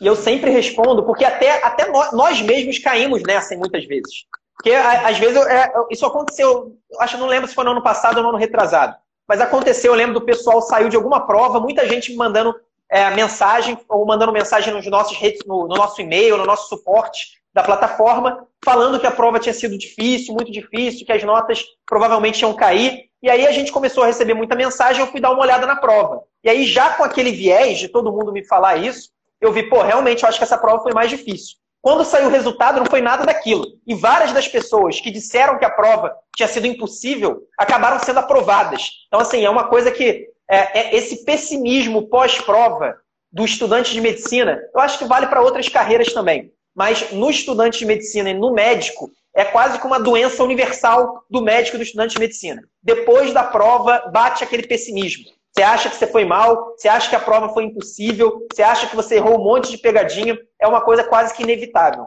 E 0.00 0.06
eu 0.06 0.14
sempre 0.14 0.50
respondo, 0.50 1.04
porque 1.04 1.24
até, 1.24 1.64
até 1.64 1.90
nós 1.90 2.40
mesmos 2.40 2.78
caímos 2.78 3.22
nessa 3.24 3.56
muitas 3.56 3.84
vezes. 3.84 4.26
Porque 4.54 4.70
às 4.72 5.18
vezes 5.18 5.36
é, 5.46 5.72
isso 5.90 6.06
aconteceu, 6.06 6.78
acho 7.00 7.18
não 7.18 7.26
lembro 7.26 7.48
se 7.48 7.54
foi 7.54 7.64
no 7.64 7.72
ano 7.72 7.82
passado 7.82 8.18
ou 8.18 8.22
no 8.22 8.28
ano 8.28 8.38
retrasado, 8.38 8.96
mas 9.26 9.40
aconteceu, 9.40 9.92
eu 9.92 9.96
lembro 9.96 10.14
do 10.14 10.24
pessoal 10.24 10.62
saiu 10.62 10.88
de 10.88 10.96
alguma 10.96 11.26
prova, 11.26 11.60
muita 11.60 11.86
gente 11.88 12.10
me 12.10 12.16
mandando 12.16 12.54
é, 12.90 13.10
mensagem 13.10 13.78
ou 13.88 14.06
mandando 14.06 14.32
mensagem 14.32 14.72
nos 14.72 14.86
nossos 14.86 15.16
redes, 15.16 15.40
no, 15.46 15.66
no 15.66 15.76
nosso 15.76 16.00
e-mail, 16.00 16.36
no 16.36 16.44
nosso 16.44 16.68
suporte 16.68 17.36
da 17.52 17.62
plataforma, 17.62 18.46
falando 18.62 19.00
que 19.00 19.06
a 19.06 19.10
prova 19.10 19.38
tinha 19.38 19.54
sido 19.54 19.78
difícil, 19.78 20.34
muito 20.34 20.52
difícil, 20.52 21.06
que 21.06 21.12
as 21.12 21.24
notas 21.24 21.64
provavelmente 21.86 22.42
iam 22.42 22.52
cair. 22.52 23.06
E 23.22 23.30
aí 23.30 23.46
a 23.46 23.50
gente 23.50 23.72
começou 23.72 24.02
a 24.02 24.06
receber 24.06 24.34
muita 24.34 24.54
mensagem, 24.54 25.00
eu 25.00 25.10
fui 25.10 25.20
dar 25.20 25.30
uma 25.30 25.42
olhada 25.42 25.66
na 25.66 25.76
prova. 25.76 26.22
E 26.44 26.50
aí, 26.50 26.66
já 26.66 26.90
com 26.90 27.02
aquele 27.02 27.32
viés 27.32 27.78
de 27.78 27.88
todo 27.88 28.12
mundo 28.12 28.32
me 28.32 28.46
falar 28.46 28.76
isso, 28.76 29.10
eu 29.40 29.52
vi, 29.52 29.62
pô, 29.64 29.82
realmente 29.82 30.22
eu 30.22 30.28
acho 30.28 30.38
que 30.38 30.44
essa 30.44 30.58
prova 30.58 30.82
foi 30.82 30.92
mais 30.92 31.08
difícil. 31.08 31.56
Quando 31.80 32.04
saiu 32.04 32.26
o 32.26 32.30
resultado, 32.30 32.78
não 32.78 32.86
foi 32.86 33.00
nada 33.00 33.24
daquilo. 33.24 33.64
E 33.86 33.94
várias 33.94 34.32
das 34.32 34.46
pessoas 34.48 35.00
que 35.00 35.10
disseram 35.10 35.58
que 35.58 35.64
a 35.64 35.70
prova 35.70 36.14
tinha 36.36 36.48
sido 36.48 36.66
impossível 36.66 37.42
acabaram 37.56 37.98
sendo 38.00 38.18
aprovadas. 38.18 38.90
Então, 39.06 39.20
assim, 39.20 39.44
é 39.44 39.48
uma 39.48 39.68
coisa 39.68 39.90
que 39.90 40.28
é, 40.50 40.78
é 40.78 40.96
esse 40.96 41.24
pessimismo 41.24 42.08
pós-prova 42.08 42.96
do 43.32 43.44
estudante 43.44 43.92
de 43.92 44.00
medicina, 44.00 44.62
eu 44.74 44.80
acho 44.80 44.98
que 44.98 45.04
vale 45.04 45.26
para 45.26 45.42
outras 45.42 45.68
carreiras 45.68 46.12
também. 46.12 46.52
Mas 46.74 47.10
no 47.12 47.30
estudante 47.30 47.78
de 47.78 47.86
medicina 47.86 48.30
e 48.30 48.34
no 48.34 48.52
médico, 48.52 49.10
é 49.34 49.44
quase 49.44 49.78
que 49.78 49.86
uma 49.86 50.00
doença 50.00 50.42
universal 50.42 51.24
do 51.28 51.42
médico 51.42 51.76
e 51.76 51.78
do 51.78 51.82
estudante 51.82 52.14
de 52.14 52.20
medicina. 52.20 52.62
Depois 52.82 53.32
da 53.34 53.44
prova, 53.44 54.10
bate 54.12 54.42
aquele 54.42 54.66
pessimismo. 54.66 55.24
Você 55.52 55.62
acha 55.62 55.90
que 55.90 55.96
você 55.96 56.06
foi 56.06 56.24
mal, 56.24 56.74
você 56.76 56.88
acha 56.88 57.08
que 57.08 57.16
a 57.16 57.20
prova 57.20 57.48
foi 57.50 57.64
impossível, 57.64 58.46
você 58.52 58.62
acha 58.62 58.86
que 58.86 58.96
você 58.96 59.16
errou 59.16 59.38
um 59.38 59.44
monte 59.44 59.70
de 59.70 59.78
pegadinha, 59.78 60.38
é 60.60 60.66
uma 60.66 60.82
coisa 60.82 61.04
quase 61.04 61.34
que 61.34 61.42
inevitável. 61.42 62.06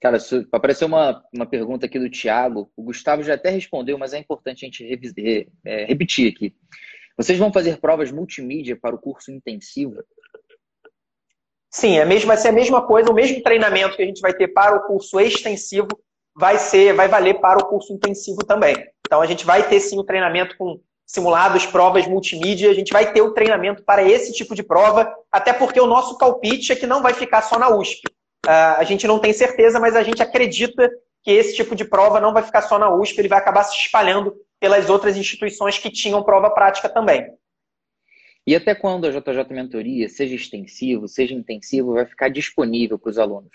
Cara, 0.00 0.18
apareceu 0.52 0.86
uma, 0.86 1.24
uma 1.32 1.46
pergunta 1.46 1.86
aqui 1.86 1.98
do 1.98 2.08
Tiago, 2.08 2.70
o 2.76 2.82
Gustavo 2.84 3.22
já 3.22 3.34
até 3.34 3.50
respondeu, 3.50 3.98
mas 3.98 4.12
é 4.12 4.18
importante 4.18 4.64
a 4.64 4.66
gente 4.66 5.46
é, 5.64 5.84
repetir 5.86 6.32
aqui. 6.32 6.54
Vocês 7.16 7.36
vão 7.36 7.52
fazer 7.52 7.80
provas 7.80 8.12
multimídia 8.12 8.76
para 8.76 8.94
o 8.94 8.98
curso 8.98 9.32
intensivo? 9.32 9.96
Sim, 11.68 11.98
é 11.98 12.04
mesmo, 12.04 12.28
vai 12.28 12.36
ser 12.36 12.48
a 12.48 12.52
mesma 12.52 12.86
coisa, 12.86 13.10
o 13.10 13.14
mesmo 13.14 13.42
treinamento 13.42 13.96
que 13.96 14.02
a 14.02 14.06
gente 14.06 14.20
vai 14.20 14.32
ter 14.32 14.48
para 14.48 14.76
o 14.76 14.86
curso 14.86 15.18
extensivo 15.18 15.88
vai 16.34 16.58
ser, 16.58 16.94
vai 16.94 17.08
valer 17.08 17.40
para 17.40 17.58
o 17.58 17.66
curso 17.66 17.92
intensivo 17.92 18.38
também. 18.46 18.76
Então 19.04 19.20
a 19.20 19.26
gente 19.26 19.44
vai 19.44 19.68
ter 19.68 19.80
sim 19.80 19.98
o 19.98 20.04
treinamento 20.04 20.56
com 20.56 20.80
simulados, 21.04 21.66
provas 21.66 22.06
multimídia, 22.06 22.70
a 22.70 22.74
gente 22.74 22.92
vai 22.92 23.12
ter 23.12 23.20
o 23.20 23.32
treinamento 23.32 23.82
para 23.82 24.02
esse 24.04 24.32
tipo 24.32 24.54
de 24.54 24.62
prova, 24.62 25.12
até 25.32 25.52
porque 25.52 25.80
o 25.80 25.86
nosso 25.86 26.16
palpite 26.18 26.70
é 26.70 26.76
que 26.76 26.86
não 26.86 27.02
vai 27.02 27.14
ficar 27.14 27.42
só 27.42 27.58
na 27.58 27.68
USP. 27.68 28.02
Uh, 28.46 28.78
a 28.78 28.84
gente 28.84 29.06
não 29.06 29.18
tem 29.18 29.32
certeza, 29.32 29.80
mas 29.80 29.96
a 29.96 30.02
gente 30.02 30.22
acredita 30.22 30.90
que 31.22 31.30
esse 31.30 31.54
tipo 31.54 31.74
de 31.74 31.84
prova 31.84 32.20
não 32.20 32.32
vai 32.32 32.42
ficar 32.42 32.62
só 32.62 32.78
na 32.78 32.94
USP, 32.94 33.18
ele 33.18 33.28
vai 33.28 33.38
acabar 33.38 33.64
se 33.64 33.76
espalhando 33.76 34.34
pelas 34.60 34.88
outras 34.88 35.16
instituições 35.16 35.78
que 35.78 35.90
tinham 35.90 36.22
prova 36.22 36.50
prática 36.50 36.88
também. 36.88 37.26
E 38.46 38.56
até 38.56 38.74
quando 38.74 39.06
a 39.06 39.10
JJ 39.10 39.44
Mentoria, 39.50 40.08
seja 40.08 40.34
extensivo, 40.34 41.06
seja 41.06 41.34
intensivo, 41.34 41.94
vai 41.94 42.06
ficar 42.06 42.30
disponível 42.30 42.98
para 42.98 43.10
os 43.10 43.18
alunos? 43.18 43.52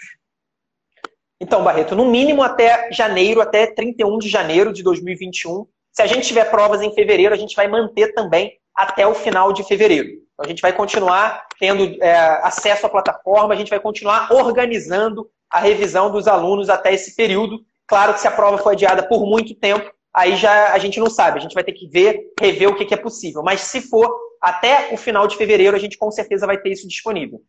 Então, 1.42 1.64
Barreto, 1.64 1.96
no 1.96 2.10
mínimo 2.10 2.44
até 2.44 2.92
janeiro, 2.92 3.42
até 3.42 3.66
31 3.66 4.20
de 4.20 4.30
janeiro 4.30 4.72
de 4.72 4.84
2021, 4.84 5.66
se 5.92 6.02
a 6.02 6.06
gente 6.06 6.28
tiver 6.28 6.46
provas 6.50 6.82
em 6.82 6.94
fevereiro, 6.94 7.34
a 7.34 7.38
gente 7.38 7.56
vai 7.56 7.68
manter 7.68 8.14
também 8.14 8.58
até 8.76 9.06
o 9.06 9.16
final 9.16 9.52
de 9.52 9.64
fevereiro. 9.64 10.10
A 10.40 10.48
gente 10.48 10.62
vai 10.62 10.74
continuar 10.74 11.48
tendo 11.60 11.84
é, 12.04 12.16
acesso 12.44 12.86
à 12.86 12.90
plataforma, 12.90 13.54
a 13.54 13.58
gente 13.58 13.70
vai 13.70 13.80
continuar 13.80 14.32
organizando 14.34 15.30
a 15.50 15.60
revisão 15.60 16.12
dos 16.12 16.28
alunos 16.28 16.70
até 16.70 16.94
esse 16.94 17.16
período. 17.16 17.64
Claro 17.88 18.14
que 18.14 18.22
se 18.22 18.28
a 18.28 18.32
prova 18.32 18.58
foi 18.58 18.74
adiada 18.74 19.08
por 19.08 19.26
muito 19.26 19.54
tempo, 19.54 19.92
aí 20.14 20.36
já 20.36 20.74
a 20.74 20.80
gente 20.80 21.00
não 21.00 21.10
sabe, 21.10 21.38
a 21.38 21.42
gente 21.42 21.54
vai 21.54 21.64
ter 21.64 21.74
que 21.74 21.88
ver, 21.88 22.34
rever 22.40 22.70
o 22.70 22.76
que, 22.76 22.86
que 22.86 22.94
é 22.94 22.98
possível. 22.98 23.44
Mas 23.44 23.62
se 23.62 23.82
for 23.82 24.10
até 24.42 24.94
o 24.94 24.98
final 24.98 25.28
de 25.28 25.38
fevereiro, 25.38 25.76
a 25.76 25.80
gente 25.80 25.98
com 25.98 26.12
certeza 26.12 26.48
vai 26.48 26.60
ter 26.60 26.72
isso 26.72 26.88
disponível. 26.88 27.42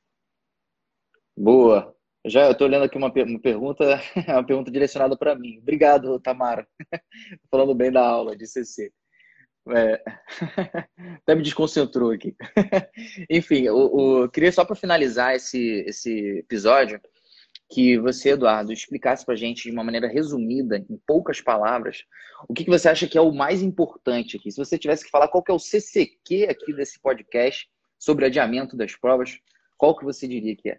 Boa. 1.37 1.95
Já 2.27 2.51
estou 2.51 2.67
olhando 2.67 2.85
aqui 2.85 2.97
uma, 2.97 3.13
uma 3.13 3.41
pergunta, 3.41 4.01
uma 4.29 4.45
pergunta 4.45 4.71
direcionada 4.71 5.17
para 5.17 5.35
mim. 5.35 5.59
Obrigado, 5.59 6.19
Tamara. 6.21 6.67
Falando 7.51 7.75
bem 7.75 7.93
da 7.93 8.07
aula 8.07 8.37
de 8.37 8.47
CC. 8.47 8.93
É... 9.71 10.03
Até 11.23 11.35
me 11.35 11.43
desconcentrou 11.43 12.11
aqui. 12.11 12.37
Enfim, 13.31 13.69
o, 13.69 14.25
o... 14.25 14.29
queria 14.29 14.53
só 14.53 14.65
para 14.65 14.77
finalizar 14.77 15.35
esse, 15.35 15.85
esse 15.87 16.39
episódio 16.39 17.01
que 17.71 17.99
você, 17.99 18.31
Eduardo, 18.31 18.73
explicasse 18.73 19.25
para 19.25 19.35
a 19.35 19.37
gente 19.37 19.63
de 19.63 19.71
uma 19.71 19.83
maneira 19.83 20.07
resumida, 20.07 20.77
em 20.79 21.01
poucas 21.07 21.41
palavras, 21.41 22.05
o 22.49 22.55
que, 22.55 22.65
que 22.65 22.71
você 22.71 22.89
acha 22.89 23.09
que 23.09 23.17
é 23.19 23.21
o 23.21 23.33
mais 23.33 23.63
importante 23.63 24.37
aqui. 24.37 24.51
Se 24.51 24.59
você 24.59 24.79
tivesse 24.79 25.05
que 25.05 25.11
falar 25.11 25.29
qual 25.29 25.43
que 25.43 25.51
é 25.51 25.55
o 25.55 25.59
CCQ 25.59 26.47
aqui 26.51 26.73
desse 26.73 27.01
podcast 27.01 27.69
sobre 27.99 28.27
adiamento 28.27 28.77
das 28.77 28.95
provas, 28.95 29.39
qual 29.77 29.97
que 29.97 30.05
você 30.05 30.29
diria 30.29 30.55
que 30.55 30.71
é? 30.71 30.79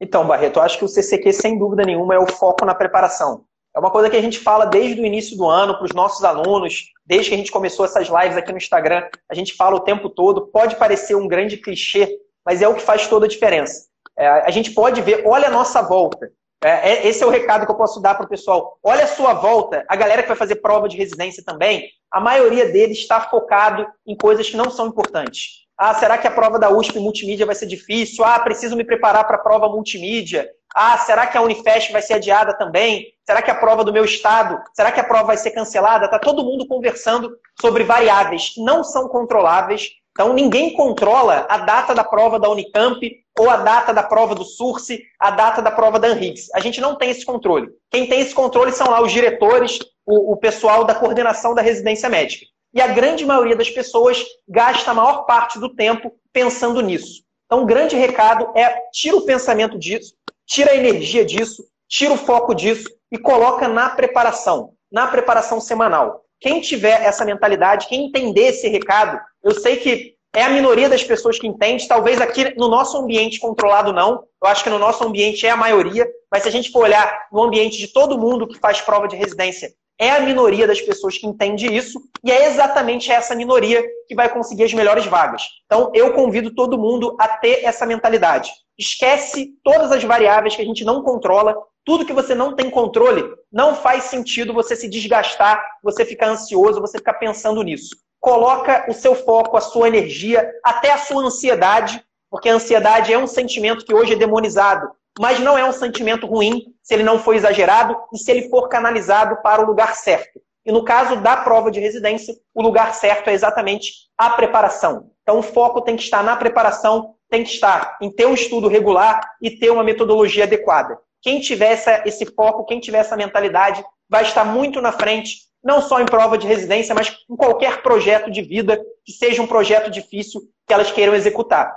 Então, 0.00 0.26
Barreto, 0.26 0.58
eu 0.58 0.62
acho 0.62 0.78
que 0.78 0.84
o 0.84 0.88
CCQ, 0.88 1.32
sem 1.32 1.58
dúvida 1.58 1.84
nenhuma, 1.84 2.14
é 2.14 2.18
o 2.18 2.26
foco 2.26 2.64
na 2.64 2.74
preparação. 2.74 3.45
É 3.76 3.78
uma 3.78 3.90
coisa 3.90 4.08
que 4.08 4.16
a 4.16 4.22
gente 4.22 4.38
fala 4.38 4.64
desde 4.64 4.98
o 4.98 5.04
início 5.04 5.36
do 5.36 5.46
ano 5.46 5.74
para 5.76 5.84
os 5.84 5.92
nossos 5.92 6.24
alunos, 6.24 6.94
desde 7.04 7.28
que 7.28 7.34
a 7.34 7.38
gente 7.38 7.52
começou 7.52 7.84
essas 7.84 8.08
lives 8.08 8.34
aqui 8.34 8.50
no 8.50 8.56
Instagram, 8.56 9.06
a 9.30 9.34
gente 9.34 9.54
fala 9.54 9.76
o 9.76 9.80
tempo 9.80 10.08
todo. 10.08 10.46
Pode 10.46 10.76
parecer 10.76 11.14
um 11.14 11.28
grande 11.28 11.58
clichê, 11.58 12.18
mas 12.42 12.62
é 12.62 12.68
o 12.68 12.74
que 12.74 12.80
faz 12.80 13.06
toda 13.06 13.26
a 13.26 13.28
diferença. 13.28 13.84
É, 14.18 14.26
a 14.26 14.50
gente 14.50 14.70
pode 14.70 15.02
ver, 15.02 15.24
olha 15.26 15.48
a 15.48 15.50
nossa 15.50 15.82
volta. 15.82 16.30
É, 16.64 16.92
é 16.92 17.06
esse 17.06 17.22
é 17.22 17.26
o 17.26 17.30
recado 17.30 17.66
que 17.66 17.70
eu 17.70 17.76
posso 17.76 18.00
dar 18.00 18.14
para 18.14 18.24
o 18.24 18.28
pessoal. 18.28 18.78
Olha 18.82 19.04
a 19.04 19.08
sua 19.08 19.34
volta, 19.34 19.84
a 19.86 19.94
galera 19.94 20.22
que 20.22 20.28
vai 20.28 20.38
fazer 20.38 20.56
prova 20.56 20.88
de 20.88 20.96
residência 20.96 21.44
também, 21.44 21.86
a 22.10 22.18
maioria 22.18 22.72
deles 22.72 22.96
está 22.96 23.20
focado 23.20 23.86
em 24.06 24.16
coisas 24.16 24.48
que 24.48 24.56
não 24.56 24.70
são 24.70 24.86
importantes. 24.86 25.66
Ah, 25.76 25.92
será 25.92 26.16
que 26.16 26.26
a 26.26 26.30
prova 26.30 26.58
da 26.58 26.70
USP 26.70 26.98
multimídia 26.98 27.44
vai 27.44 27.54
ser 27.54 27.66
difícil? 27.66 28.24
Ah, 28.24 28.38
preciso 28.38 28.74
me 28.74 28.84
preparar 28.84 29.26
para 29.26 29.36
a 29.36 29.40
prova 29.40 29.68
multimídia. 29.68 30.48
Ah, 30.78 30.98
será 30.98 31.26
que 31.26 31.38
a 31.38 31.40
Unifest 31.40 31.90
vai 31.90 32.02
ser 32.02 32.12
adiada 32.12 32.52
também? 32.52 33.06
Será 33.24 33.40
que 33.40 33.50
a 33.50 33.54
prova 33.54 33.82
do 33.82 33.94
meu 33.94 34.04
estado? 34.04 34.62
Será 34.74 34.92
que 34.92 35.00
a 35.00 35.04
prova 35.04 35.28
vai 35.28 35.38
ser 35.38 35.52
cancelada? 35.52 36.06
Tá 36.06 36.18
todo 36.18 36.44
mundo 36.44 36.68
conversando 36.68 37.34
sobre 37.58 37.82
variáveis 37.82 38.50
que 38.50 38.62
não 38.62 38.84
são 38.84 39.08
controláveis. 39.08 39.92
Então 40.10 40.34
ninguém 40.34 40.74
controla 40.74 41.46
a 41.48 41.56
data 41.56 41.94
da 41.94 42.04
prova 42.04 42.38
da 42.38 42.50
Unicamp 42.50 43.00
ou 43.38 43.48
a 43.48 43.56
data 43.56 43.94
da 43.94 44.02
prova 44.02 44.34
do 44.34 44.44
SURSE, 44.44 45.02
a 45.18 45.30
data 45.30 45.62
da 45.62 45.70
prova 45.70 45.98
da 45.98 46.08
ANRIGS. 46.08 46.50
A 46.54 46.60
gente 46.60 46.78
não 46.78 46.94
tem 46.94 47.08
esse 47.08 47.24
controle. 47.24 47.70
Quem 47.90 48.06
tem 48.06 48.20
esse 48.20 48.34
controle 48.34 48.70
são 48.70 48.90
lá 48.90 49.00
os 49.00 49.10
diretores, 49.10 49.78
o, 50.04 50.34
o 50.34 50.36
pessoal 50.36 50.84
da 50.84 50.94
coordenação 50.94 51.54
da 51.54 51.62
residência 51.62 52.10
médica. 52.10 52.44
E 52.74 52.82
a 52.82 52.88
grande 52.88 53.24
maioria 53.24 53.56
das 53.56 53.70
pessoas 53.70 54.22
gasta 54.46 54.90
a 54.90 54.94
maior 54.94 55.24
parte 55.24 55.58
do 55.58 55.74
tempo 55.74 56.12
pensando 56.34 56.82
nisso. 56.82 57.24
Então, 57.46 57.62
o 57.62 57.66
grande 57.66 57.96
recado 57.96 58.52
é 58.56 58.76
tira 58.92 59.16
o 59.16 59.24
pensamento 59.24 59.78
disso, 59.78 60.15
tira 60.46 60.72
a 60.72 60.76
energia 60.76 61.24
disso, 61.24 61.64
tira 61.88 62.14
o 62.14 62.18
foco 62.18 62.54
disso 62.54 62.88
e 63.10 63.18
coloca 63.18 63.68
na 63.68 63.90
preparação, 63.90 64.72
na 64.90 65.06
preparação 65.06 65.60
semanal. 65.60 66.22
Quem 66.40 66.60
tiver 66.60 67.02
essa 67.02 67.24
mentalidade, 67.24 67.88
quem 67.88 68.06
entender 68.06 68.48
esse 68.48 68.68
recado, 68.68 69.18
eu 69.42 69.52
sei 69.52 69.76
que 69.76 70.14
é 70.34 70.42
a 70.42 70.50
minoria 70.50 70.88
das 70.88 71.02
pessoas 71.02 71.38
que 71.38 71.46
entende, 71.46 71.88
talvez 71.88 72.20
aqui 72.20 72.54
no 72.58 72.68
nosso 72.68 72.98
ambiente 72.98 73.40
controlado 73.40 73.92
não, 73.92 74.24
eu 74.42 74.48
acho 74.48 74.62
que 74.62 74.70
no 74.70 74.78
nosso 74.78 75.02
ambiente 75.02 75.46
é 75.46 75.50
a 75.50 75.56
maioria, 75.56 76.06
mas 76.30 76.42
se 76.42 76.48
a 76.48 76.52
gente 76.52 76.70
for 76.70 76.82
olhar 76.82 77.26
no 77.32 77.42
ambiente 77.42 77.78
de 77.78 77.88
todo 77.88 78.18
mundo 78.18 78.46
que 78.46 78.58
faz 78.58 78.80
prova 78.80 79.08
de 79.08 79.16
residência 79.16 79.70
é 79.98 80.10
a 80.10 80.20
minoria 80.20 80.66
das 80.66 80.80
pessoas 80.80 81.16
que 81.16 81.26
entende 81.26 81.66
isso 81.66 82.00
e 82.22 82.30
é 82.30 82.46
exatamente 82.46 83.10
essa 83.10 83.34
minoria 83.34 83.82
que 84.06 84.14
vai 84.14 84.28
conseguir 84.28 84.64
as 84.64 84.74
melhores 84.74 85.06
vagas. 85.06 85.42
Então, 85.64 85.90
eu 85.94 86.12
convido 86.12 86.54
todo 86.54 86.78
mundo 86.78 87.16
a 87.18 87.28
ter 87.28 87.64
essa 87.64 87.86
mentalidade. 87.86 88.50
Esquece 88.78 89.54
todas 89.64 89.90
as 89.90 90.04
variáveis 90.04 90.54
que 90.54 90.62
a 90.62 90.64
gente 90.64 90.84
não 90.84 91.02
controla, 91.02 91.56
tudo 91.84 92.04
que 92.04 92.12
você 92.12 92.34
não 92.34 92.54
tem 92.54 92.68
controle, 92.68 93.24
não 93.50 93.74
faz 93.74 94.04
sentido 94.04 94.52
você 94.52 94.76
se 94.76 94.88
desgastar, 94.88 95.64
você 95.82 96.04
ficar 96.04 96.28
ansioso, 96.28 96.80
você 96.80 96.98
ficar 96.98 97.14
pensando 97.14 97.62
nisso. 97.62 97.96
Coloca 98.20 98.86
o 98.90 98.92
seu 98.92 99.14
foco, 99.14 99.56
a 99.56 99.60
sua 99.60 99.88
energia, 99.88 100.50
até 100.64 100.92
a 100.92 100.98
sua 100.98 101.22
ansiedade, 101.22 102.04
porque 102.30 102.48
a 102.48 102.54
ansiedade 102.54 103.12
é 103.12 103.18
um 103.18 103.26
sentimento 103.26 103.84
que 103.84 103.94
hoje 103.94 104.12
é 104.12 104.16
demonizado 104.16 104.90
mas 105.18 105.40
não 105.40 105.56
é 105.56 105.64
um 105.64 105.72
sentimento 105.72 106.26
ruim 106.26 106.74
se 106.82 106.94
ele 106.94 107.02
não 107.02 107.18
for 107.18 107.34
exagerado 107.34 107.96
e 108.12 108.18
se 108.18 108.30
ele 108.30 108.48
for 108.48 108.68
canalizado 108.68 109.40
para 109.42 109.62
o 109.62 109.66
lugar 109.66 109.94
certo. 109.96 110.40
E 110.64 110.72
no 110.72 110.84
caso 110.84 111.16
da 111.16 111.36
prova 111.36 111.70
de 111.70 111.78
residência, 111.78 112.34
o 112.54 112.60
lugar 112.60 112.92
certo 112.94 113.28
é 113.28 113.32
exatamente 113.32 113.92
a 114.18 114.30
preparação. 114.30 115.10
Então 115.22 115.38
o 115.38 115.42
foco 115.42 115.80
tem 115.80 115.96
que 115.96 116.02
estar 116.02 116.22
na 116.22 116.36
preparação, 116.36 117.14
tem 117.30 117.44
que 117.44 117.50
estar 117.50 117.96
em 118.00 118.10
ter 118.10 118.26
um 118.26 118.34
estudo 118.34 118.68
regular 118.68 119.20
e 119.40 119.50
ter 119.50 119.70
uma 119.70 119.84
metodologia 119.84 120.44
adequada. 120.44 120.98
Quem 121.22 121.40
tiver 121.40 121.72
essa, 121.72 122.02
esse 122.04 122.26
foco, 122.26 122.64
quem 122.64 122.80
tiver 122.80 122.98
essa 122.98 123.16
mentalidade, 123.16 123.84
vai 124.08 124.22
estar 124.22 124.44
muito 124.44 124.80
na 124.80 124.92
frente 124.92 125.46
não 125.62 125.82
só 125.82 126.00
em 126.00 126.06
prova 126.06 126.38
de 126.38 126.46
residência, 126.46 126.94
mas 126.94 127.16
em 127.28 127.36
qualquer 127.36 127.82
projeto 127.82 128.30
de 128.30 128.40
vida 128.42 128.80
que 129.04 129.12
seja 129.12 129.42
um 129.42 129.46
projeto 129.48 129.90
difícil 129.90 130.42
que 130.66 130.72
elas 130.72 130.92
queiram 130.92 131.14
executar. 131.14 131.76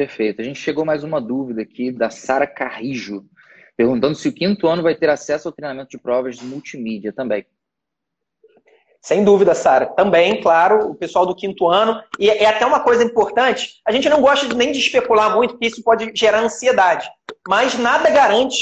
Perfeito. 0.00 0.40
A 0.40 0.44
gente 0.44 0.58
chegou 0.58 0.82
mais 0.82 1.04
uma 1.04 1.20
dúvida 1.20 1.60
aqui 1.60 1.92
da 1.92 2.08
Sara 2.08 2.46
Carrijo, 2.46 3.22
perguntando 3.76 4.14
se 4.14 4.26
o 4.28 4.32
quinto 4.32 4.66
ano 4.66 4.82
vai 4.82 4.94
ter 4.94 5.10
acesso 5.10 5.46
ao 5.46 5.52
treinamento 5.52 5.90
de 5.90 5.98
provas 5.98 6.38
de 6.38 6.44
multimídia 6.46 7.12
também. 7.12 7.44
Sem 9.02 9.22
dúvida, 9.22 9.54
Sara. 9.54 9.84
Também, 9.84 10.40
claro, 10.40 10.88
o 10.90 10.94
pessoal 10.94 11.26
do 11.26 11.34
quinto 11.34 11.68
ano. 11.68 12.02
E 12.18 12.30
é 12.30 12.46
até 12.46 12.64
uma 12.64 12.80
coisa 12.80 13.04
importante: 13.04 13.82
a 13.86 13.92
gente 13.92 14.08
não 14.08 14.22
gosta 14.22 14.48
nem 14.54 14.72
de 14.72 14.78
especular 14.78 15.36
muito, 15.36 15.50
porque 15.50 15.66
isso 15.66 15.84
pode 15.84 16.10
gerar 16.14 16.40
ansiedade. 16.40 17.06
Mas 17.46 17.78
nada 17.78 18.08
garante 18.08 18.56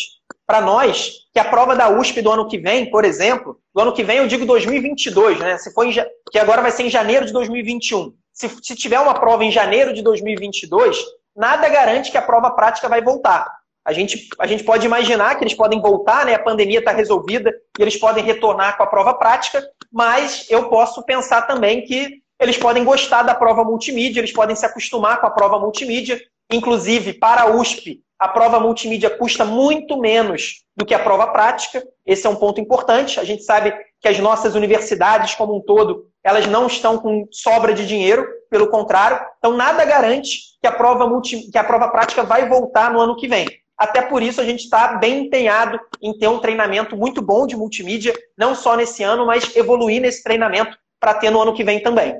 para 0.44 0.60
nós 0.60 1.18
que 1.32 1.38
a 1.38 1.44
prova 1.44 1.76
da 1.76 1.88
USP 1.88 2.20
do 2.20 2.32
ano 2.32 2.48
que 2.48 2.58
vem, 2.58 2.90
por 2.90 3.04
exemplo, 3.04 3.60
do 3.72 3.80
ano 3.80 3.92
que 3.92 4.02
vem 4.02 4.18
eu 4.18 4.26
digo 4.26 4.44
2022, 4.44 5.38
né? 5.38 5.56
Se 5.56 5.72
for 5.72 5.86
em, 5.86 5.92
que 6.32 6.38
agora 6.40 6.62
vai 6.62 6.72
ser 6.72 6.82
em 6.82 6.90
janeiro 6.90 7.26
de 7.26 7.32
2021. 7.32 8.12
Se, 8.32 8.48
se 8.60 8.74
tiver 8.74 8.98
uma 8.98 9.14
prova 9.14 9.44
em 9.44 9.52
janeiro 9.52 9.94
de 9.94 10.02
2022, 10.02 11.17
nada 11.38 11.68
garante 11.68 12.10
que 12.10 12.18
a 12.18 12.22
prova 12.22 12.50
prática 12.50 12.88
vai 12.88 13.00
voltar. 13.00 13.48
A 13.86 13.92
gente, 13.92 14.28
a 14.38 14.46
gente 14.46 14.64
pode 14.64 14.84
imaginar 14.84 15.36
que 15.36 15.44
eles 15.44 15.54
podem 15.54 15.80
voltar, 15.80 16.26
né? 16.26 16.34
A 16.34 16.42
pandemia 16.42 16.80
está 16.80 16.90
resolvida 16.90 17.54
e 17.78 17.82
eles 17.82 17.96
podem 17.96 18.24
retornar 18.24 18.76
com 18.76 18.82
a 18.82 18.86
prova 18.86 19.14
prática, 19.14 19.66
mas 19.90 20.46
eu 20.50 20.68
posso 20.68 21.02
pensar 21.04 21.42
também 21.42 21.82
que 21.82 22.20
eles 22.40 22.58
podem 22.58 22.84
gostar 22.84 23.22
da 23.22 23.34
prova 23.34 23.64
multimídia, 23.64 24.20
eles 24.20 24.32
podem 24.32 24.54
se 24.54 24.66
acostumar 24.66 25.20
com 25.20 25.26
a 25.26 25.30
prova 25.30 25.58
multimídia. 25.58 26.20
Inclusive, 26.52 27.14
para 27.14 27.42
a 27.42 27.50
USP, 27.50 28.02
a 28.18 28.28
prova 28.28 28.58
multimídia 28.58 29.10
custa 29.10 29.44
muito 29.44 29.96
menos 29.96 30.64
do 30.76 30.84
que 30.84 30.94
a 30.94 30.98
prova 30.98 31.26
prática. 31.28 31.82
Esse 32.04 32.26
é 32.26 32.30
um 32.30 32.36
ponto 32.36 32.60
importante. 32.60 33.20
A 33.20 33.24
gente 33.24 33.44
sabe 33.44 33.72
que 34.00 34.08
as 34.08 34.18
nossas 34.18 34.54
universidades, 34.54 35.34
como 35.34 35.56
um 35.56 35.60
todo, 35.60 36.08
elas 36.22 36.46
não 36.46 36.66
estão 36.66 36.98
com 36.98 37.28
sobra 37.30 37.72
de 37.72 37.86
dinheiro, 37.86 38.26
pelo 38.50 38.68
contrário. 38.68 39.20
Então, 39.38 39.56
nada 39.56 39.84
garante 39.84 40.58
que 40.60 40.66
a 40.66 40.72
prova, 40.72 41.06
multi... 41.06 41.50
que 41.50 41.58
a 41.58 41.64
prova 41.64 41.88
prática 41.88 42.22
vai 42.22 42.48
voltar 42.48 42.92
no 42.92 43.00
ano 43.00 43.16
que 43.16 43.28
vem. 43.28 43.46
Até 43.76 44.02
por 44.02 44.22
isso, 44.22 44.40
a 44.40 44.44
gente 44.44 44.64
está 44.64 44.94
bem 44.94 45.26
empenhado 45.26 45.78
em 46.02 46.16
ter 46.18 46.26
um 46.26 46.40
treinamento 46.40 46.96
muito 46.96 47.22
bom 47.22 47.46
de 47.46 47.56
multimídia, 47.56 48.12
não 48.36 48.54
só 48.54 48.76
nesse 48.76 49.04
ano, 49.04 49.24
mas 49.24 49.54
evoluir 49.54 50.00
nesse 50.00 50.24
treinamento 50.24 50.76
para 50.98 51.14
ter 51.14 51.30
no 51.30 51.40
ano 51.40 51.54
que 51.54 51.62
vem 51.62 51.80
também. 51.80 52.16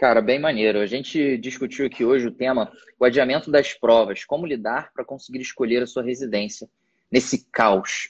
Cara, 0.00 0.22
bem 0.22 0.38
maneiro. 0.38 0.80
A 0.80 0.86
gente 0.86 1.36
discutiu 1.36 1.84
aqui 1.84 2.06
hoje 2.06 2.26
o 2.26 2.32
tema 2.32 2.72
o 2.98 3.04
adiamento 3.04 3.50
das 3.50 3.74
provas, 3.74 4.24
como 4.24 4.46
lidar 4.46 4.90
para 4.94 5.04
conseguir 5.04 5.42
escolher 5.42 5.82
a 5.82 5.86
sua 5.86 6.02
residência 6.02 6.66
nesse 7.12 7.44
caos. 7.52 8.08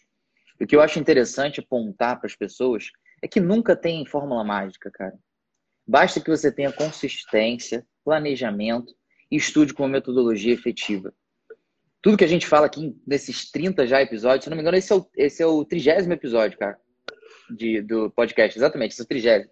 O 0.60 0.64
que 0.64 0.76
eu 0.76 0.80
acho 0.80 1.00
interessante 1.00 1.58
apontar 1.58 2.20
para 2.20 2.28
as 2.28 2.36
pessoas 2.36 2.92
é 3.20 3.26
que 3.26 3.40
nunca 3.40 3.74
tem 3.74 4.06
fórmula 4.06 4.44
mágica, 4.44 4.88
cara. 4.88 5.18
Basta 5.84 6.20
que 6.20 6.30
você 6.30 6.52
tenha 6.52 6.70
consistência, 6.70 7.84
planejamento 8.04 8.94
e 9.28 9.36
estude 9.36 9.74
com 9.74 9.82
uma 9.82 9.88
metodologia 9.88 10.54
efetiva 10.54 11.12
tudo 12.02 12.16
que 12.16 12.24
a 12.24 12.28
gente 12.28 12.46
fala 12.46 12.66
aqui 12.66 12.96
nesses 13.06 13.50
30 13.50 13.86
já 13.86 14.00
episódios, 14.00 14.44
se 14.44 14.48
não 14.48 14.56
me 14.56 14.62
engano, 14.62 14.78
esse 14.78 14.90
é 14.90 14.96
o, 14.96 15.06
esse 15.16 15.42
é 15.42 15.46
o 15.46 15.64
trigésimo 15.66 16.14
episódio, 16.14 16.58
cara, 16.58 16.78
de, 17.50 17.82
do 17.82 18.10
podcast. 18.10 18.58
Exatamente, 18.58 18.92
esse 18.92 19.02
é 19.02 19.04
o 19.04 19.06
trigésimo. 19.06 19.50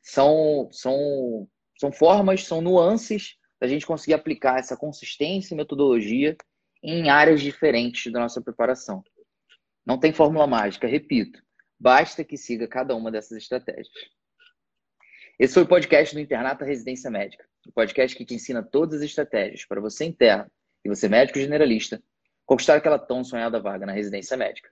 São, 0.00 0.68
são, 0.70 1.48
são 1.80 1.90
formas, 1.90 2.44
são 2.44 2.60
nuances 2.60 3.36
da 3.58 3.66
gente 3.66 3.86
conseguir 3.86 4.12
aplicar 4.12 4.58
essa 4.58 4.76
consistência 4.76 5.54
e 5.54 5.56
metodologia 5.56 6.36
em 6.82 7.08
áreas 7.08 7.40
diferentes 7.40 8.12
da 8.12 8.20
nossa 8.20 8.42
preparação. 8.42 9.02
Não 9.84 9.98
tem 9.98 10.12
fórmula 10.12 10.46
mágica, 10.46 10.86
repito. 10.86 11.42
Basta 11.78 12.22
que 12.22 12.36
siga 12.36 12.68
cada 12.68 12.94
uma 12.94 13.10
dessas 13.10 13.38
estratégias. 13.38 13.88
Esse 15.38 15.54
foi 15.54 15.62
o 15.62 15.66
podcast 15.66 16.14
do 16.14 16.20
Internato 16.20 16.66
Residência 16.66 17.10
Médica. 17.10 17.48
O 17.66 17.72
podcast 17.72 18.14
que 18.14 18.26
te 18.26 18.34
ensina 18.34 18.62
todas 18.62 18.96
as 18.96 19.06
estratégias 19.06 19.64
para 19.64 19.80
você 19.80 20.04
interno 20.04 20.50
e 20.84 20.88
você 20.90 21.08
médico 21.08 21.38
generalista, 21.38 22.02
conquistar 22.44 22.76
aquela 22.76 22.98
tão 22.98 23.24
sonhada 23.24 23.58
vaga 23.58 23.86
na 23.86 23.92
residência 23.92 24.36
médica. 24.36 24.68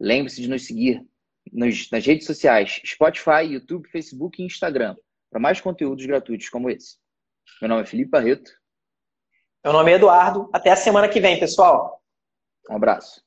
Lembre-se 0.00 0.40
de 0.40 0.48
nos 0.48 0.66
seguir 0.66 1.06
nas 1.52 2.06
redes 2.06 2.26
sociais 2.26 2.80
Spotify, 2.82 3.44
YouTube, 3.44 3.90
Facebook 3.90 4.40
e 4.40 4.46
Instagram 4.46 4.96
para 5.34 5.40
mais 5.40 5.60
conteúdos 5.60 6.06
gratuitos 6.06 6.48
como 6.48 6.70
esse. 6.70 6.96
Meu 7.60 7.68
nome 7.68 7.82
é 7.82 7.86
Felipe 7.86 8.08
Barreto. 8.08 8.52
Meu 9.64 9.72
nome 9.72 9.90
é 9.90 9.96
Eduardo. 9.96 10.48
Até 10.52 10.70
a 10.70 10.76
semana 10.76 11.08
que 11.08 11.18
vem, 11.18 11.40
pessoal. 11.40 12.00
Um 12.70 12.76
abraço. 12.76 13.20